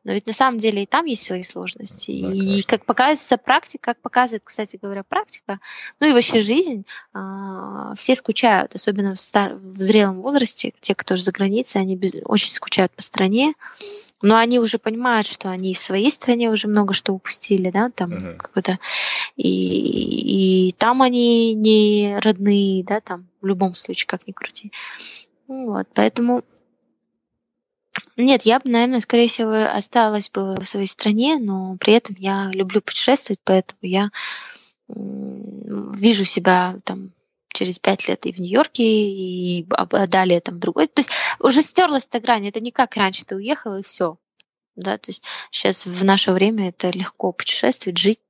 Но 0.05 0.13
ведь 0.13 0.27
на 0.27 0.33
самом 0.33 0.59
деле 0.59 0.85
и 0.85 0.87
там 0.87 1.05
есть 1.05 1.25
свои 1.25 1.43
сложности. 1.43 2.11
Да, 2.23 2.33
и 2.33 2.39
конечно. 2.39 2.71
как 2.71 2.87
показывается 2.87 3.37
практика, 3.37 3.93
как 3.93 4.01
показывает, 4.01 4.43
кстати 4.45 4.79
говоря, 4.81 5.03
практика, 5.03 5.61
ну 6.01 6.09
и 6.09 6.13
вообще 6.13 6.41
жизнь, 6.41 6.87
а, 7.13 7.95
все 7.95 8.15
скучают, 8.15 8.75
особенно 8.75 9.15
в, 9.15 9.21
стар- 9.21 9.57
в 9.57 9.83
зрелом 9.83 10.23
возрасте, 10.23 10.73
те, 10.81 10.95
кто 10.95 11.17
же 11.17 11.23
за 11.23 11.33
границей, 11.33 11.83
они 11.83 11.97
без- 11.97 12.15
очень 12.25 12.53
скучают 12.53 12.93
по 12.93 13.03
стране, 13.03 13.55
но 14.23 14.39
они 14.39 14.59
уже 14.59 14.79
понимают, 14.79 15.27
что 15.27 15.51
они 15.51 15.75
в 15.75 15.81
своей 15.81 16.11
стране 16.11 16.51
уже 16.51 16.69
много 16.69 16.95
что 16.95 17.13
упустили, 17.13 17.71
да, 17.71 17.91
там 17.91 18.13
uh-huh. 18.13 18.37
какой-то, 18.37 18.79
и, 19.37 20.69
и 20.69 20.73
там 20.73 21.03
они 21.03 21.55
не 21.55 22.19
родные, 22.21 22.85
да, 22.85 23.01
там 23.01 23.29
в 23.41 23.47
любом 23.47 23.75
случае, 23.75 24.07
как 24.07 24.27
ни 24.27 24.33
крути. 24.33 24.73
Вот, 25.49 25.89
поэтому 25.95 26.45
нет, 28.17 28.43
я 28.43 28.61
бы, 28.61 28.69
наверное, 28.71 29.01
скорее 29.01 29.29
всего, 29.29 29.53
осталась 29.53 30.31
бы 30.31 30.55
в 30.55 30.65
своей 30.65 30.87
стране, 30.87 31.39
но 31.39 31.77
при 31.79 31.95
этом 31.95 32.17
я 32.19 32.51
люблю 32.53 32.81
путешествовать, 32.81 33.41
поэтому 33.45 33.79
я 33.83 34.11
вижу 34.89 36.25
себя 36.25 36.77
там 36.85 37.13
через 37.53 37.79
пять 37.79 38.09
лет 38.09 38.27
и 38.27 38.33
в 38.33 38.39
Нью-Йорке, 38.39 38.85
и 38.85 39.67
далее 40.09 40.41
там 40.41 40.59
другой. 40.59 40.89
То 40.89 41.01
есть 41.01 41.11
уже 41.39 41.63
стерлась 41.63 42.07
эта 42.07 42.21
грань. 42.21 42.49
Это 42.49 42.61
не 42.61 42.71
как 42.71 42.97
раньше 42.97 43.25
ты 43.25 43.37
уехал 43.37 43.77
и 43.77 43.83
все. 43.83 44.19
Да, 44.75 44.97
то 44.97 45.11
есть 45.11 45.23
сейчас 45.51 45.85
в 45.85 46.05
наше 46.05 46.33
время 46.33 46.71
это 46.71 46.91
легко 46.91 47.33
путешествовать, 47.33 47.99
жить 47.99 48.21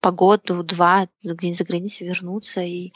по 0.00 0.10
году, 0.10 0.62
два, 0.62 1.08
где-нибудь 1.22 1.56
за 1.56 1.64
границей 1.64 2.06
вернуться. 2.06 2.60
И 2.60 2.92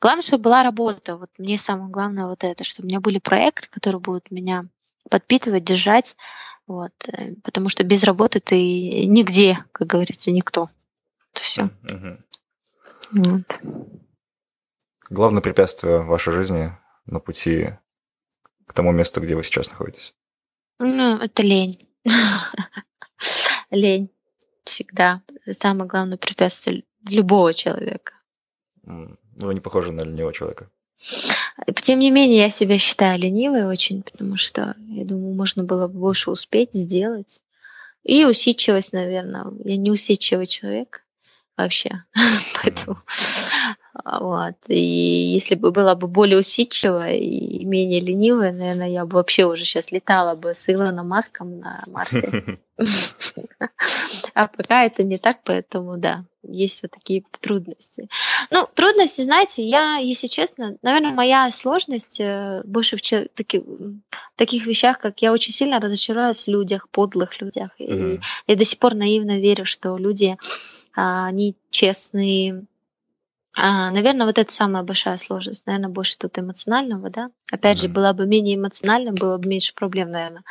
главное, 0.00 0.22
чтобы 0.22 0.44
была 0.44 0.62
работа. 0.62 1.16
Вот 1.16 1.30
мне 1.38 1.58
самое 1.58 1.90
главное 1.90 2.26
вот 2.26 2.44
это, 2.44 2.62
чтобы 2.62 2.86
у 2.86 2.88
меня 2.88 3.00
были 3.00 3.18
проекты, 3.18 3.68
которые 3.68 4.00
будут 4.00 4.30
меня 4.30 4.66
подпитывать, 5.10 5.64
держать. 5.64 6.16
Вот. 6.68 6.92
Э, 7.08 7.34
потому 7.42 7.68
что 7.68 7.82
без 7.82 8.04
работы 8.04 8.38
ты 8.38 9.06
нигде, 9.06 9.64
как 9.72 9.88
говорится, 9.88 10.30
никто. 10.30 10.70
Это 11.34 11.42
все. 11.42 11.62
Угу. 11.64 12.18
Вот. 13.12 13.60
Главное 15.12 15.42
препятствие 15.42 15.98
в 15.98 16.06
вашей 16.06 16.32
жизни 16.32 16.72
на 17.04 17.20
пути 17.20 17.74
к 18.66 18.72
тому 18.72 18.92
месту, 18.92 19.20
где 19.20 19.36
вы 19.36 19.42
сейчас 19.42 19.68
находитесь? 19.68 20.14
Ну, 20.78 21.18
это 21.18 21.42
лень. 21.42 21.76
Лень 23.70 24.08
всегда. 24.64 25.20
Самое 25.50 25.86
главное 25.86 26.16
препятствие 26.16 26.84
любого 27.06 27.52
человека. 27.52 28.14
Ну, 28.84 29.18
вы 29.34 29.52
не 29.52 29.60
похожи 29.60 29.92
на 29.92 30.00
ленивого 30.00 30.32
человека. 30.32 30.70
Тем 31.74 31.98
не 31.98 32.10
менее, 32.10 32.38
я 32.38 32.48
себя 32.48 32.78
считаю 32.78 33.20
ленивой 33.20 33.66
очень, 33.66 34.02
потому 34.02 34.38
что, 34.38 34.76
я 34.88 35.04
думаю, 35.04 35.34
можно 35.34 35.62
было 35.62 35.88
бы 35.88 35.98
больше 35.98 36.30
успеть 36.30 36.72
сделать. 36.72 37.42
И 38.02 38.24
усидчивость, 38.24 38.94
наверное. 38.94 39.44
Я 39.62 39.76
не 39.76 39.90
усидчивый 39.90 40.46
человек 40.46 41.04
вообще. 41.58 42.04
Поэтому 42.62 42.96
вот. 43.94 44.54
И 44.68 44.80
если 45.32 45.54
бы 45.54 45.70
была 45.70 45.94
бы 45.94 46.08
более 46.08 46.38
усидчивая 46.38 47.16
и 47.16 47.64
менее 47.64 48.00
ленивая, 48.00 48.52
наверное, 48.52 48.88
я 48.88 49.04
бы 49.04 49.16
вообще 49.16 49.44
уже 49.44 49.64
сейчас 49.64 49.92
летала 49.92 50.34
бы 50.34 50.54
с 50.54 50.68
Илоном 50.68 51.08
Маском 51.08 51.58
на 51.58 51.82
Марсе. 51.88 52.58
А 54.34 54.48
пока 54.48 54.84
это 54.84 55.04
не 55.04 55.18
так, 55.18 55.36
поэтому 55.44 55.98
да, 55.98 56.24
есть 56.42 56.82
вот 56.82 56.90
такие 56.90 57.22
трудности. 57.40 58.08
Ну, 58.50 58.66
трудности, 58.74 59.20
знаете, 59.20 59.64
я, 59.64 59.96
если 59.98 60.26
честно, 60.26 60.76
наверное, 60.82 61.12
моя 61.12 61.50
сложность 61.50 62.18
э, 62.18 62.62
больше 62.64 62.96
в 62.96 63.02
таких, 63.34 63.62
таких 64.36 64.66
вещах, 64.66 64.98
как 64.98 65.20
я 65.22 65.32
очень 65.32 65.52
сильно 65.52 65.78
разочаровалась 65.80 66.46
в 66.46 66.50
людях, 66.50 66.88
подлых 66.88 67.40
людях. 67.40 67.70
И 67.78 68.20
я 68.46 68.56
до 68.56 68.64
сих 68.64 68.78
пор 68.78 68.94
наивно 68.94 69.38
верю, 69.38 69.64
что 69.64 69.96
люди, 69.96 70.36
а, 70.94 71.26
они 71.26 71.54
честные, 71.70 72.64
а, 73.54 73.90
наверное, 73.90 74.26
вот 74.26 74.38
это 74.38 74.52
самая 74.52 74.82
большая 74.82 75.18
сложность. 75.18 75.66
Наверное, 75.66 75.90
больше 75.90 76.16
тут 76.16 76.38
эмоционального, 76.38 77.10
да. 77.10 77.30
Опять 77.50 77.78
mm-hmm. 77.78 77.82
же, 77.82 77.88
была 77.88 78.12
бы 78.14 78.26
менее 78.26 78.56
эмоциональна, 78.56 79.12
было 79.12 79.36
бы 79.36 79.48
меньше 79.48 79.74
проблем, 79.74 80.10
наверное. 80.10 80.42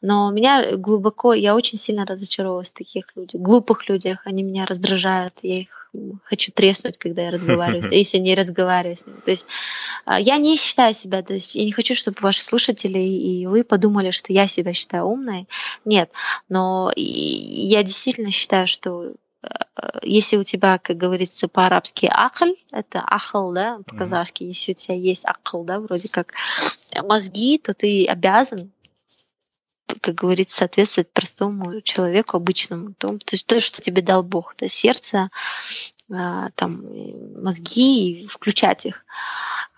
Но 0.00 0.30
меня 0.30 0.76
глубоко, 0.76 1.34
я 1.34 1.56
очень 1.56 1.78
сильно 1.78 2.06
разочаровалась 2.06 2.70
в 2.70 2.74
таких 2.74 3.06
людях, 3.16 3.40
глупых 3.40 3.88
людях. 3.88 4.20
Они 4.24 4.44
меня 4.44 4.64
раздражают, 4.64 5.34
я 5.42 5.56
их 5.56 5.90
хочу 6.24 6.52
треснуть, 6.52 6.98
когда 6.98 7.22
я 7.22 7.30
разговариваю, 7.30 7.82
если 7.90 8.18
не 8.18 8.34
разговариваю 8.34 8.96
с 8.96 9.06
ними. 9.06 9.18
То 9.24 9.30
есть 9.30 9.46
а, 10.04 10.20
я 10.20 10.36
не 10.36 10.56
считаю 10.56 10.94
себя, 10.94 11.22
то 11.22 11.34
есть 11.34 11.54
я 11.56 11.64
не 11.64 11.72
хочу, 11.72 11.94
чтобы 11.94 12.18
ваши 12.20 12.42
слушатели 12.42 12.98
и 12.98 13.46
вы 13.46 13.64
подумали, 13.64 14.10
что 14.10 14.32
я 14.32 14.46
себя 14.46 14.72
считаю 14.72 15.04
умной. 15.04 15.48
Нет, 15.84 16.10
но 16.48 16.92
я 16.96 17.82
действительно 17.82 18.30
считаю, 18.30 18.66
что 18.66 19.14
если 20.02 20.36
у 20.36 20.44
тебя, 20.44 20.78
как 20.78 20.96
говорится 20.96 21.48
по-арабски, 21.48 22.08
акль, 22.12 22.52
это 22.70 23.00
ахл, 23.00 23.52
да, 23.52 23.80
по-казахски, 23.86 24.42
mm-hmm. 24.42 24.46
если 24.46 24.72
у 24.72 24.74
тебя 24.74 24.96
есть 24.96 25.24
акл, 25.24 25.62
да, 25.62 25.80
вроде 25.80 26.08
как 26.10 26.34
мозги, 27.02 27.58
то 27.58 27.74
ты 27.74 28.06
обязан 28.06 28.72
как 30.00 30.16
говорится, 30.16 30.58
соответствовать 30.58 31.10
простому 31.12 31.80
человеку, 31.80 32.36
обычному, 32.36 32.94
то, 32.98 33.18
то, 33.18 33.36
то 33.44 33.60
что 33.60 33.80
тебе 33.80 34.02
дал 34.02 34.22
Бог, 34.22 34.54
да, 34.58 34.68
сердце, 34.68 35.30
а, 36.12 36.50
там, 36.54 36.82
мозги, 37.40 38.26
включать 38.28 38.86
их. 38.86 39.04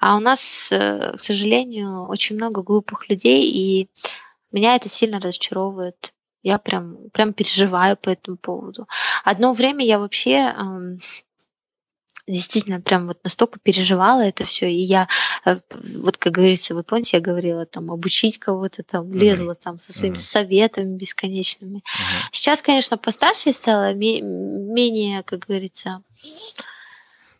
А 0.01 0.17
у 0.17 0.21
нас, 0.21 0.69
э, 0.71 1.13
к 1.17 1.21
сожалению, 1.21 2.07
очень 2.07 2.37
много 2.37 2.63
глупых 2.63 3.09
людей, 3.09 3.51
и 3.51 3.89
меня 4.53 4.77
это 4.77 4.89
сильно 4.89 5.21
разочаровывает. 5.21 6.13
Я 6.43 6.59
прям, 6.59 7.11
прям 7.13 7.33
переживаю 7.33 7.97
по 7.97 8.11
этому 8.11 8.37
поводу. 8.37 8.87
Одно 9.25 9.53
время 9.53 9.85
я 9.85 9.99
вообще 9.99 10.55
действительно 12.29 12.81
прям 12.81 13.07
вот 13.07 13.19
настолько 13.25 13.59
переживала 13.59 14.21
это 14.21 14.45
все, 14.45 14.71
и 14.71 14.81
я, 14.81 15.09
э, 15.45 15.61
вот 15.73 16.19
как 16.19 16.35
говорится, 16.35 16.75
вы 16.75 16.83
помните, 16.83 17.17
я 17.17 17.23
говорила 17.23 17.67
там 17.67 17.91
обучить 17.91 18.39
кого-то, 18.39 18.83
там 18.83 19.11
лезла 19.13 19.53
mm-hmm. 19.53 19.63
там 19.63 19.79
со 19.79 19.93
своими 19.93 20.15
mm-hmm. 20.15 20.19
советами 20.19 20.97
бесконечными. 20.97 21.79
Mm-hmm. 21.79 22.29
Сейчас, 22.33 22.63
конечно, 22.63 22.99
постарше 22.99 23.53
стала, 23.53 23.95
менее, 23.95 25.23
как 25.23 25.47
говорится, 25.47 26.03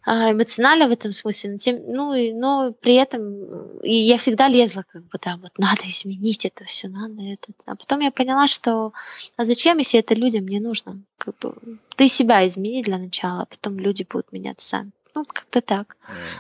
эмоционально 0.09 0.89
в 0.89 0.93
этом 0.93 1.13
смысле, 1.13 1.51
но, 1.51 1.59
тем, 1.59 1.83
ну, 1.87 2.15
и, 2.15 2.33
но 2.33 2.73
при 2.73 2.95
этом 2.95 3.81
и 3.81 3.95
я 3.95 4.17
всегда 4.17 4.49
лезла, 4.49 4.85
как 4.91 5.03
бы, 5.03 5.19
да, 5.23 5.39
вот 5.43 5.59
надо 5.59 5.83
изменить 5.87 6.45
это 6.45 6.65
все, 6.65 6.89
надо 6.89 7.23
это. 7.23 7.53
А 7.67 7.77
потом 7.77 8.01
я 8.01 8.11
поняла, 8.11 8.47
что 8.47 8.93
а 9.37 9.45
зачем, 9.45 9.79
если 9.79 10.01
это 10.01 10.15
людям 10.15 10.47
не 10.49 10.61
нужно? 10.61 11.01
Как 11.19 11.37
бы, 11.39 11.55
ты 11.97 12.09
себя 12.09 12.47
измени 12.47 12.83
для 12.83 12.99
начала, 12.99 13.43
а 13.43 13.47
потом 13.47 13.79
люди 13.79 14.07
будут 14.09 14.33
меняться 14.33 14.67
сами. 14.67 14.93
Ну, 15.15 15.25
как-то 15.25 15.61
так. 15.61 15.97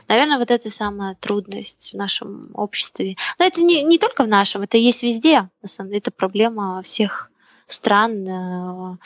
Наверное, 0.06 0.38
вот 0.38 0.50
это 0.50 0.70
самая 0.70 1.16
трудность 1.16 1.92
в 1.92 1.96
нашем 1.96 2.50
обществе. 2.54 3.16
Но 3.38 3.44
это 3.44 3.60
не, 3.60 3.82
не 3.82 3.98
только 3.98 4.22
в 4.24 4.28
нашем, 4.28 4.62
это 4.62 4.76
есть 4.76 5.02
везде. 5.02 5.48
На 5.62 5.68
самом 5.68 5.90
деле, 5.90 5.98
это 5.98 6.10
проблема 6.10 6.80
всех 6.84 7.30
стран, 7.68 8.26
э, 8.28 8.96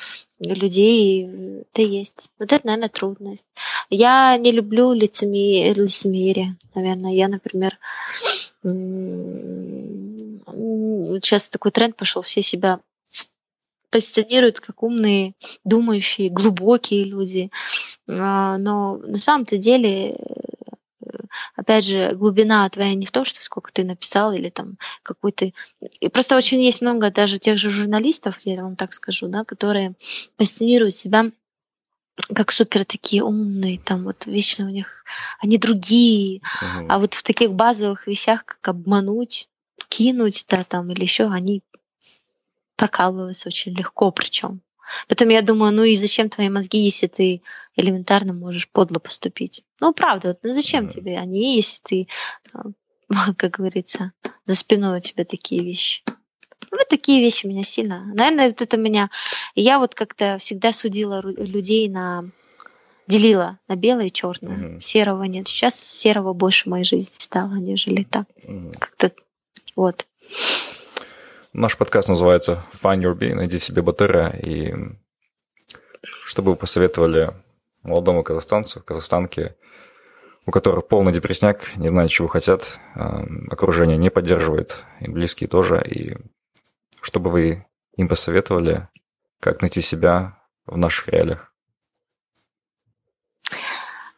людей, 0.41 1.29
это 1.73 1.83
есть. 1.83 2.31
Вот 2.39 2.53
это, 2.53 2.67
наверное, 2.67 2.89
трудность. 2.89 3.47
Я 3.91 4.37
не 4.39 4.53
люблю 4.53 4.93
лицемерие, 4.93 6.57
наверное. 6.75 7.13
Я, 7.13 7.29
например, 7.29 7.79
сейчас 11.23 11.49
такой 11.49 11.73
тренд 11.73 11.97
пошел, 11.97 12.23
все 12.23 12.43
себя 12.43 12.81
позиционируют 13.91 14.59
как 14.61 14.83
умные, 14.83 15.35
думающие, 15.65 16.31
глубокие 16.31 17.05
люди. 17.05 17.51
А, 18.09 18.57
но 18.57 18.97
на 18.97 19.19
самом-то 19.19 19.59
деле 19.59 20.17
опять 21.57 21.85
же, 21.85 22.13
глубина 22.15 22.69
твоя 22.69 22.95
не 22.95 23.07
в 23.07 23.13
том, 23.13 23.25
что 23.25 23.43
сколько 23.43 23.73
ты 23.73 23.85
написал 23.85 24.33
или 24.33 24.51
там 24.51 24.79
какой 25.03 25.33
ты... 25.33 25.55
И 26.01 26.09
просто 26.09 26.37
очень 26.37 26.61
есть 26.63 26.83
много 26.83 27.11
даже 27.11 27.39
тех 27.39 27.59
же 27.59 27.71
журналистов, 27.71 28.39
я 28.45 28.63
вам 28.63 28.77
так 28.77 28.93
скажу, 28.93 29.29
да, 29.29 29.45
которые 29.45 29.95
позиционируют 30.37 30.95
себя 30.95 31.31
как 32.35 32.53
супер 32.53 32.85
такие 32.85 33.23
умные, 33.23 33.79
там 33.79 34.05
вот 34.05 34.27
вечно 34.27 34.67
у 34.67 34.69
них 34.69 35.05
они 35.41 35.59
другие, 35.59 36.41
угу. 36.41 36.87
а 36.89 36.99
вот 36.99 37.15
в 37.15 37.23
таких 37.23 37.53
базовых 37.53 38.07
вещах, 38.07 38.45
как 38.45 38.69
обмануть, 38.69 39.49
кинуть, 39.89 40.45
да, 40.49 40.65
там 40.65 40.91
или 40.91 41.03
еще, 41.03 41.31
они 41.31 41.63
прокалываются 42.77 43.49
очень 43.49 43.75
легко, 43.75 44.11
причем. 44.11 44.61
Потом 45.09 45.29
я 45.29 45.43
думаю, 45.43 45.73
ну 45.73 45.85
и 45.85 45.95
зачем 45.95 46.29
твои 46.29 46.49
мозги, 46.49 46.79
если 46.79 47.07
ты 47.07 47.43
элементарно 47.77 48.33
можешь 48.33 48.69
подло 48.69 48.99
поступить? 48.99 49.65
Ну, 49.81 49.93
правда, 49.93 50.39
ну 50.43 50.53
зачем 50.53 50.87
mm 50.87 50.91
тебе 50.91 51.19
они, 51.19 51.57
если 51.57 51.81
ты, 51.83 52.09
как 53.37 53.51
говорится, 53.53 54.13
за 54.45 54.57
спиной 54.57 54.99
у 54.99 55.01
тебя 55.01 55.25
такие 55.25 55.63
вещи? 55.63 56.03
Вот 56.71 56.89
такие 56.89 57.21
вещи 57.21 57.47
меня 57.47 57.63
сильно. 57.65 58.05
Наверное, 58.15 58.49
вот 58.49 58.63
это 58.63 58.77
меня... 58.79 59.11
Я 59.55 59.79
вот 59.79 59.95
как-то 59.95 60.39
всегда 60.39 60.73
судила 60.73 61.21
людей 61.23 61.89
на 61.89 62.31
делила 63.07 63.59
на 63.69 63.77
белое 63.77 64.07
и 64.07 64.13
черное. 64.13 64.57
Mm-hmm. 64.57 64.81
Серого 64.81 65.25
нет. 65.25 65.49
Сейчас 65.49 65.79
серого 65.79 66.33
больше 66.33 66.65
в 66.65 66.67
моей 66.69 66.85
жизни 66.85 67.15
стало, 67.19 67.57
нежели 67.57 68.05
так. 68.05 68.27
Mm-hmm. 68.45 68.79
Как-то 68.79 69.13
вот. 69.77 70.07
Наш 71.55 71.77
подкаст 71.77 72.09
называется 72.09 72.65
Find 72.73 73.03
Your 73.03 73.15
Bee, 73.15 73.35
найди 73.35 73.59
себе 73.59 73.83
батыра. 73.83 74.31
И 74.31 74.73
что 76.25 76.41
бы 76.41 76.53
вы 76.53 76.57
посоветовали 76.57 77.35
молодому 77.83 78.23
казахстанцу, 78.23 78.83
казахстанке, 78.83 79.55
у 80.47 80.51
которых 80.51 80.89
полный 80.89 81.13
депресняк, 81.13 81.77
не 81.77 81.89
знает, 81.89 82.11
чего 82.11 82.27
хотят, 82.27 82.79
окружение 82.95 83.99
не 83.99 84.11
поддерживает, 84.11 84.87
и 85.01 85.11
близкие 85.11 85.47
тоже. 85.47 85.85
И 85.87 86.17
что 87.03 87.21
бы 87.21 87.29
вы 87.29 87.67
им 87.97 88.09
посоветовали, 88.09 88.89
как 89.39 89.61
найти 89.61 89.83
себя 89.83 90.39
в 90.65 90.79
наших 90.79 91.09
реалиях? 91.09 91.53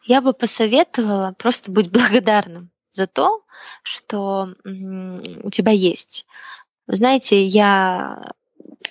Я 0.03 0.21
бы 0.21 0.31
посоветовала 0.31 1.35
просто 1.37 1.69
быть 1.69 1.91
благодарным 1.91 2.71
за 2.93 3.07
то, 3.07 3.43
что 3.83 4.55
у 4.63 5.49
тебя 5.49 5.73
есть. 5.73 6.25
Вы 6.87 6.95
знаете, 6.95 7.43
я 7.43 8.31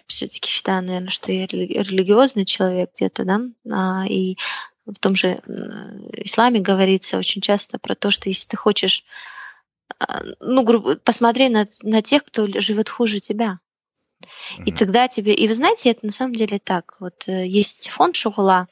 все-таки 0.07 0.49
считаю, 0.49 0.85
наверное, 0.85 1.11
что 1.11 1.33
я 1.33 1.47
религиозный 1.47 2.45
человек 2.45 2.91
где-то, 2.95 3.25
да, 3.25 3.41
а, 3.71 4.07
и 4.07 4.37
в 4.87 4.99
том 4.99 5.15
же 5.15 5.41
исламе 6.13 6.61
говорится 6.61 7.19
очень 7.19 7.41
часто 7.41 7.79
про 7.79 7.95
то, 7.95 8.11
что 8.11 8.29
если 8.29 8.49
ты 8.49 8.57
хочешь, 8.57 9.05
а, 9.99 10.23
ну, 10.41 10.63
грубо, 10.63 10.97
посмотри 10.97 11.49
на, 11.49 11.67
на 11.83 12.03
тех, 12.03 12.25
кто 12.25 12.47
живет 12.61 12.89
хуже 12.89 13.21
тебя. 13.21 13.61
И 14.65 14.73
тогда 14.73 15.09
тебе... 15.09 15.35
И 15.35 15.49
вы 15.49 15.55
знаете, 15.55 15.91
это 15.91 16.07
на 16.07 16.13
самом 16.13 16.35
деле 16.35 16.59
так. 16.59 16.97
Вот 17.01 17.29
э, 17.29 17.47
есть 17.47 17.89
фонд 17.91 18.17
Шугула, 18.17 18.69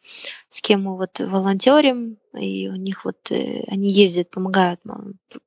с 0.49 0.61
кем 0.61 0.83
мы 0.83 0.97
вот 0.97 1.19
волонтерим, 1.19 2.19
и 2.35 2.69
у 2.69 2.77
них 2.77 3.05
вот 3.05 3.31
э, 3.31 3.65
они 3.69 3.91
ездят, 3.91 4.31
помогают 4.31 4.81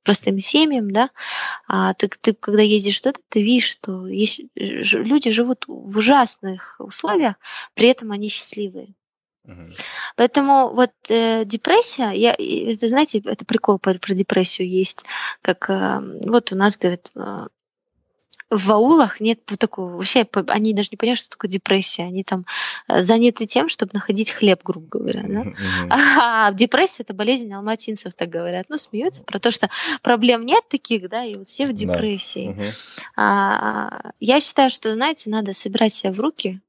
простым 0.03 0.39
семьям, 0.39 0.91
да. 0.91 1.10
А 1.68 1.93
ты, 1.93 2.08
ты 2.08 2.34
когда 2.34 2.62
ездишь 2.62 2.99
туда, 3.01 3.20
ты 3.30 3.41
видишь, 3.41 3.70
что 3.70 4.08
есть, 4.08 4.41
люди 4.56 5.32
живут 5.32 5.66
в 5.68 5.97
ужасных 5.97 6.76
условиях, 6.80 7.36
при 7.74 7.89
этом 7.89 8.12
они 8.12 8.30
счастливые. 8.30 8.93
Поэтому 10.16 10.74
вот 10.74 10.91
э, 11.10 11.45
депрессия, 11.45 12.12
я, 12.12 12.36
это, 12.38 12.88
знаете, 12.88 13.20
это 13.20 13.45
прикол 13.45 13.78
про, 13.80 13.95
про 13.99 14.14
депрессию 14.14 14.68
есть, 14.68 15.06
как 15.41 15.70
э, 15.70 16.01
вот 16.26 16.51
у 16.51 16.56
нас 16.56 16.78
говорят, 16.78 17.12
э, 17.16 17.47
в 18.50 18.72
аулах 18.72 19.20
нет 19.20 19.43
такого, 19.46 19.93
вообще 19.93 20.28
они 20.48 20.74
даже 20.74 20.89
не 20.91 20.98
понимают, 20.98 21.20
что 21.20 21.30
такое 21.32 21.50
депрессия. 21.50 22.04
Они 22.04 22.24
там 22.24 22.46
э, 22.88 23.02
заняты 23.02 23.46
тем, 23.48 23.70
чтобы 23.70 23.91
находить 23.93 24.30
хлеб, 24.30 24.62
грубо 24.64 24.88
говоря. 24.88 25.24
Да? 25.24 25.43
А 25.89 26.52
депрессия 26.52 27.04
это 27.04 27.14
болезнь 27.14 27.52
алматинцев, 27.52 28.14
так 28.14 28.30
говорят. 28.30 28.68
Ну, 28.70 28.78
смеются 28.78 29.24
про 29.24 29.39
то, 29.39 29.52
что 29.52 29.70
проблем 30.02 30.46
нет 30.46 30.64
таких, 30.70 31.10
да, 31.10 31.24
и 31.24 31.36
вот 31.36 31.50
все 31.50 31.66
в 31.66 31.74
депрессии. 31.74 32.56
А, 33.16 34.12
я 34.20 34.39
считаю, 34.39 34.70
что, 34.70 34.93
знаете, 34.93 35.30
надо 35.30 35.54
собирать 35.54 35.93
себя 35.93 36.12
в 36.12 36.20
руки, 36.20 36.62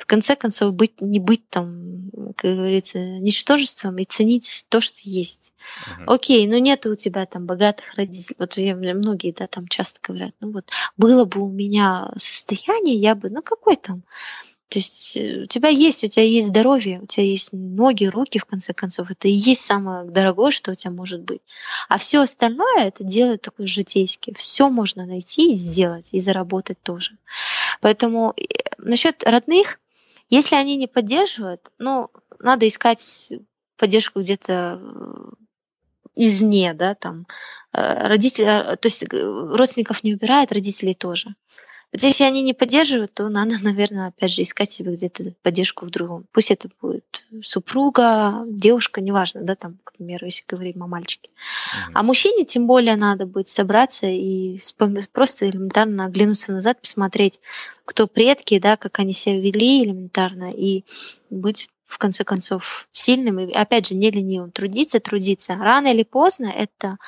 в 0.00 0.06
конце 0.06 0.34
концов 0.34 0.74
быть, 0.74 1.00
не 1.00 1.20
быть 1.20 1.48
там, 1.48 2.10
как 2.36 2.56
говорится, 2.56 2.98
ничтожеством 2.98 3.98
и 3.98 4.04
ценить 4.04 4.66
то, 4.68 4.80
что 4.80 4.98
есть. 5.02 5.52
Uh-huh. 5.86 6.14
Окей, 6.14 6.46
ну 6.46 6.58
нет 6.58 6.86
у 6.86 6.94
тебя 6.96 7.26
там 7.26 7.46
богатых 7.46 7.94
родителей. 7.96 8.36
Вот 8.38 8.56
я, 8.56 8.74
многие, 8.74 9.32
да, 9.32 9.46
там 9.46 9.68
часто 9.68 10.00
говорят, 10.02 10.34
ну 10.40 10.52
вот 10.52 10.70
было 10.96 11.24
бы 11.26 11.42
у 11.42 11.50
меня 11.50 12.10
состояние, 12.16 12.96
я 12.96 13.14
бы, 13.14 13.28
ну 13.30 13.42
какой 13.42 13.76
там, 13.76 14.02
то 14.70 14.78
есть 14.78 15.16
э, 15.16 15.42
у 15.42 15.46
тебя 15.46 15.68
есть, 15.68 16.04
у 16.04 16.08
тебя 16.08 16.24
есть 16.24 16.48
здоровье, 16.48 17.00
у 17.00 17.06
тебя 17.06 17.26
есть 17.26 17.52
ноги, 17.52 18.04
руки, 18.04 18.38
в 18.38 18.44
конце 18.44 18.72
концов. 18.72 19.10
Это 19.10 19.26
и 19.26 19.32
есть 19.32 19.64
самое 19.64 20.08
дорогое, 20.08 20.52
что 20.52 20.70
у 20.70 20.74
тебя 20.76 20.92
может 20.92 21.22
быть. 21.22 21.42
А 21.88 21.98
все 21.98 22.20
остальное 22.20 22.84
это 22.84 23.02
делает 23.02 23.42
такой 23.42 23.66
житейский. 23.66 24.32
Все 24.38 24.70
можно 24.70 25.06
найти 25.06 25.52
и 25.52 25.56
сделать, 25.56 26.08
и 26.12 26.20
заработать 26.20 26.80
тоже. 26.82 27.18
Поэтому 27.80 28.32
э, 28.36 28.42
насчет 28.78 29.24
родных, 29.24 29.80
если 30.30 30.56
они 30.56 30.76
не 30.76 30.86
поддерживают, 30.86 31.70
ну, 31.78 32.10
надо 32.38 32.66
искать 32.66 33.32
поддержку 33.76 34.20
где-то 34.20 34.80
э, 34.80 35.30
извне, 36.14 36.74
да, 36.74 36.94
там, 36.94 37.26
э, 37.72 38.06
родители, 38.06 38.46
э, 38.46 38.76
то 38.76 38.86
есть 38.86 39.04
родственников 39.12 40.04
не 40.04 40.14
убирают, 40.14 40.52
родителей 40.52 40.94
тоже. 40.94 41.34
Вот 41.92 42.02
если 42.02 42.24
они 42.24 42.42
не 42.42 42.54
поддерживают, 42.54 43.14
то 43.14 43.28
надо, 43.28 43.56
наверное, 43.62 44.08
опять 44.08 44.32
же 44.32 44.42
искать 44.42 44.70
себе 44.70 44.94
где-то 44.94 45.34
поддержку 45.42 45.86
в 45.86 45.90
другом. 45.90 46.24
Пусть 46.32 46.50
это 46.50 46.68
будет 46.80 47.04
супруга, 47.42 48.44
девушка, 48.46 49.00
неважно, 49.00 49.42
да, 49.42 49.56
там, 49.56 49.78
к 49.84 49.92
примеру, 49.92 50.26
если 50.26 50.44
говорим 50.46 50.82
о 50.82 50.86
мальчике. 50.86 51.30
Mm-hmm. 51.30 51.92
А 51.94 52.02
мужчине 52.02 52.44
тем 52.44 52.66
более 52.66 52.96
надо 52.96 53.26
будет 53.26 53.48
собраться 53.48 54.06
и 54.06 54.58
просто 55.12 55.48
элементарно 55.48 56.06
оглянуться 56.06 56.52
назад, 56.52 56.80
посмотреть, 56.80 57.40
кто 57.84 58.06
предки, 58.06 58.58
да, 58.58 58.76
как 58.76 58.98
они 58.98 59.12
себя 59.12 59.40
вели 59.40 59.84
элементарно, 59.84 60.52
и 60.52 60.84
быть 61.28 61.68
в 61.90 61.98
конце 61.98 62.22
концов 62.22 62.88
сильным 62.92 63.40
и 63.40 63.52
опять 63.52 63.88
же 63.88 63.96
не 63.96 64.12
ленивым, 64.12 64.52
трудиться, 64.52 65.00
трудиться. 65.00 65.56
Рано 65.56 65.88
или 65.88 66.04
поздно 66.04 66.46
это 66.46 66.98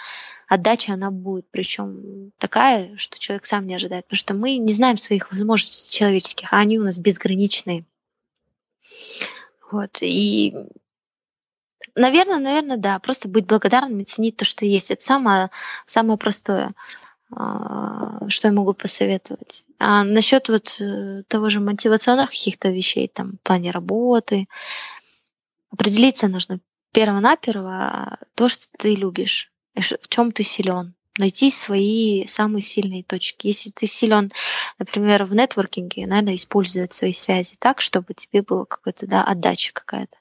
отдача 0.53 0.93
она 0.93 1.11
будет, 1.11 1.47
причем 1.51 2.33
такая, 2.37 2.95
что 2.99 3.19
человек 3.19 3.47
сам 3.47 3.67
не 3.67 3.75
ожидает, 3.75 4.05
потому 4.05 4.19
что 4.19 4.35
мы 4.35 4.59
не 4.59 4.73
знаем 4.75 4.99
своих 4.99 5.31
возможностей 5.31 5.97
человеческих, 5.97 6.53
а 6.53 6.59
они 6.59 6.79
у 6.79 6.85
нас 6.85 6.99
безграничные. 6.99 7.85
Вот, 9.71 9.99
и 10.03 10.55
Наверное, 11.95 12.39
наверное, 12.39 12.79
да. 12.79 12.99
Просто 13.01 13.29
быть 13.29 13.47
благодарным 13.47 14.01
и 14.01 14.05
ценить 14.05 14.39
то, 14.39 14.47
что 14.47 14.65
есть. 14.65 14.91
Это 14.91 15.05
самое, 15.05 15.51
самое 15.85 16.17
простое, 16.17 16.73
а, 17.31 18.27
что 18.31 18.49
я 18.49 18.55
могу 18.55 18.73
посоветовать. 18.73 19.67
А 19.79 20.03
насчет 20.03 20.49
вот 20.49 20.81
э, 20.81 21.23
того 21.29 21.51
же 21.51 21.61
мотивационных 21.61 22.31
каких-то 22.31 22.71
вещей, 22.71 23.09
там, 23.09 23.33
в 23.33 23.41
плане 23.47 23.73
работы, 23.73 24.49
определиться 25.71 26.29
нужно 26.29 26.61
перво-наперво 26.93 28.17
то, 28.37 28.49
что 28.49 28.65
ты 28.79 28.95
любишь 28.95 29.52
в 29.75 30.09
чем 30.09 30.33
ты 30.33 30.43
силен, 30.43 30.95
найти 31.19 31.51
свои 31.51 32.27
самые 32.27 32.63
сильные 32.63 33.03
точки. 33.03 33.47
Если 33.49 33.71
ты 33.71 33.87
силен, 33.87 34.31
например, 34.79 35.25
в 35.25 35.35
нетворкинге, 35.35 36.07
надо 36.07 36.35
использовать 36.35 36.93
свои 36.93 37.13
связи 37.13 37.57
так, 37.59 37.81
чтобы 37.81 38.15
тебе 38.15 38.43
было 38.43 38.65
какая-то 38.65 39.07
да, 39.07 39.25
отдача 39.25 39.73
какая-то. 39.73 40.17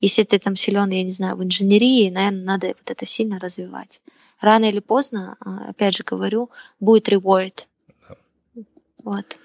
Если 0.00 0.22
ты 0.22 0.38
там 0.38 0.56
силен, 0.56 0.90
я 0.90 1.02
не 1.02 1.10
знаю, 1.10 1.36
в 1.36 1.44
инженерии, 1.44 2.10
наверное, 2.10 2.44
надо 2.44 2.66
вот 2.68 2.90
это 2.90 3.06
сильно 3.06 3.38
развивать. 3.38 4.02
Рано 4.40 4.66
или 4.66 4.80
поздно, 4.80 5.36
а, 5.40 5.70
опять 5.70 5.96
же 5.96 6.04
говорю, 6.04 6.50
будет 6.80 7.08
reward. 7.08 7.66
Вот. 9.02 9.38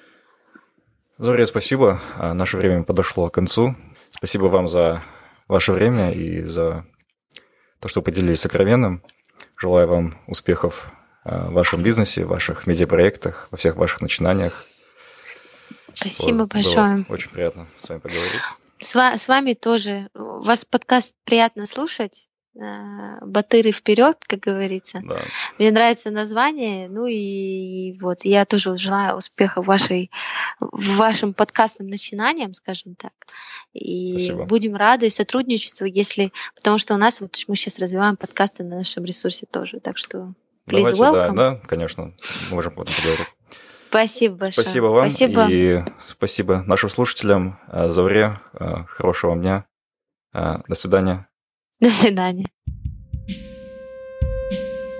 Зоря, 1.17 1.45
спасибо. 1.45 2.01
А, 2.17 2.33
наше 2.33 2.57
время 2.57 2.83
подошло 2.83 3.29
к 3.29 3.33
концу. 3.33 3.75
Спасибо 4.11 4.45
вам 4.45 4.67
за 4.67 5.03
ваше 5.47 5.71
время 5.73 6.11
и 6.11 6.43
за 6.43 6.85
то, 7.79 7.87
что 7.87 8.01
поделились 8.01 8.41
сокровенным. 8.41 9.03
Желаю 9.59 9.87
вам 9.89 10.17
успехов 10.25 10.89
э, 11.25 11.49
в 11.49 11.51
вашем 11.51 11.83
бизнесе, 11.83 12.23
в 12.23 12.29
ваших 12.29 12.65
медиапроектах, 12.65 13.49
во 13.51 13.57
всех 13.57 13.75
ваших 13.75 14.01
начинаниях. 14.01 14.65
Спасибо 15.93 16.37
вот, 16.43 16.53
большое. 16.53 17.05
очень 17.09 17.29
приятно 17.29 17.67
с 17.83 17.89
вами 17.89 17.99
поговорить. 17.99 18.41
С, 18.79 18.95
с 18.95 19.27
вами 19.27 19.53
тоже. 19.53 20.09
Ваш 20.13 20.65
подкаст 20.65 21.13
приятно 21.25 21.65
слушать. 21.65 22.28
Э, 22.55 23.19
Батыры 23.21 23.71
вперед, 23.71 24.17
как 24.27 24.39
говорится. 24.39 25.01
Да. 25.03 25.19
Мне 25.59 25.71
нравится 25.71 26.09
название, 26.09 26.89
ну 26.89 27.05
и, 27.05 27.15
и 27.15 27.99
вот 27.99 28.23
я 28.23 28.45
тоже 28.45 28.75
желаю 28.75 29.17
успеха 29.17 29.61
в 29.61 29.67
вашей 29.67 30.09
в 30.59 30.95
вашим 30.97 31.33
подкастным 31.33 31.89
начинаниям, 31.89 32.53
скажем 32.53 32.95
так. 32.95 33.13
И 33.73 34.13
Спасибо. 34.13 34.45
будем 34.45 34.75
рады 34.75 35.09
сотрудничеству, 35.09 35.85
если, 35.85 36.31
потому 36.55 36.79
что 36.79 36.95
у 36.95 36.97
нас 36.97 37.21
вот 37.21 37.37
мы 37.47 37.55
сейчас 37.55 37.77
развиваем 37.79 38.17
подкасты 38.17 38.63
на 38.63 38.77
нашем 38.77 39.05
ресурсе 39.05 39.45
тоже, 39.45 39.79
так 39.79 39.97
что 39.97 40.33
please 40.67 40.91
Давайте, 40.91 41.01
welcome. 41.01 41.35
Да, 41.35 41.51
да, 41.51 41.55
конечно, 41.67 42.13
можем 42.51 42.73
потом 42.73 42.95
поговорить. 42.95 43.27
Спасибо 43.89 44.35
большое. 44.35 44.65
Спасибо 44.65 44.85
вам 44.85 45.09
спасибо. 45.09 45.47
и 45.49 45.83
спасибо 46.07 46.63
нашим 46.65 46.89
слушателям. 46.89 47.59
Э, 47.67 47.89
Завре, 47.89 48.39
э, 48.53 48.85
хорошего 48.87 49.35
дня. 49.35 49.65
До 50.31 50.75
свидания. 50.75 51.28
До 51.81 51.89
свидания. 51.89 52.45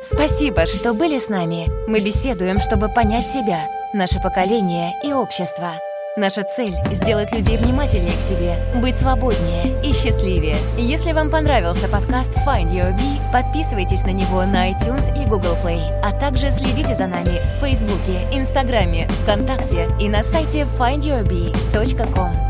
Спасибо, 0.02 0.66
что 0.66 0.94
были 0.94 1.20
с 1.20 1.28
нами. 1.28 1.68
Мы 1.90 2.00
беседуем, 2.00 2.60
чтобы 2.60 2.88
понять 2.88 3.26
себя, 3.26 3.68
наше 3.94 4.20
поколение 4.22 4.94
и 5.04 5.12
общество. 5.12 5.74
Наша 6.16 6.44
цель— 6.44 6.74
сделать 6.92 7.32
людей 7.34 7.58
внимательнее 7.58 8.12
к 8.12 8.22
себе, 8.22 8.82
быть 8.82 8.98
свободнее 8.98 9.82
и 9.84 9.94
счастливее. 9.94 10.56
Если 10.78 11.12
вам 11.12 11.30
понравился 11.30 11.88
подкаст 11.88 12.30
Find 12.46 12.72
Your 12.72 12.96
Bee, 12.96 13.32
подписывайтесь 13.32 14.02
на 14.02 14.12
него 14.12 14.44
на 14.44 14.72
iTunes 14.72 15.14
и 15.22 15.28
Google 15.28 15.58
Play, 15.64 15.82
а 16.02 16.18
также 16.18 16.50
следите 16.52 16.96
за 16.96 17.08
нами 17.08 17.40
в 17.56 17.60
Фейсбуке, 17.62 18.26
Инстаграме, 18.32 19.08
ВКонтакте 19.24 19.88
и 20.00 20.10
на 20.10 20.24
сайте 20.24 20.66
findyourbee.com. 20.78 22.49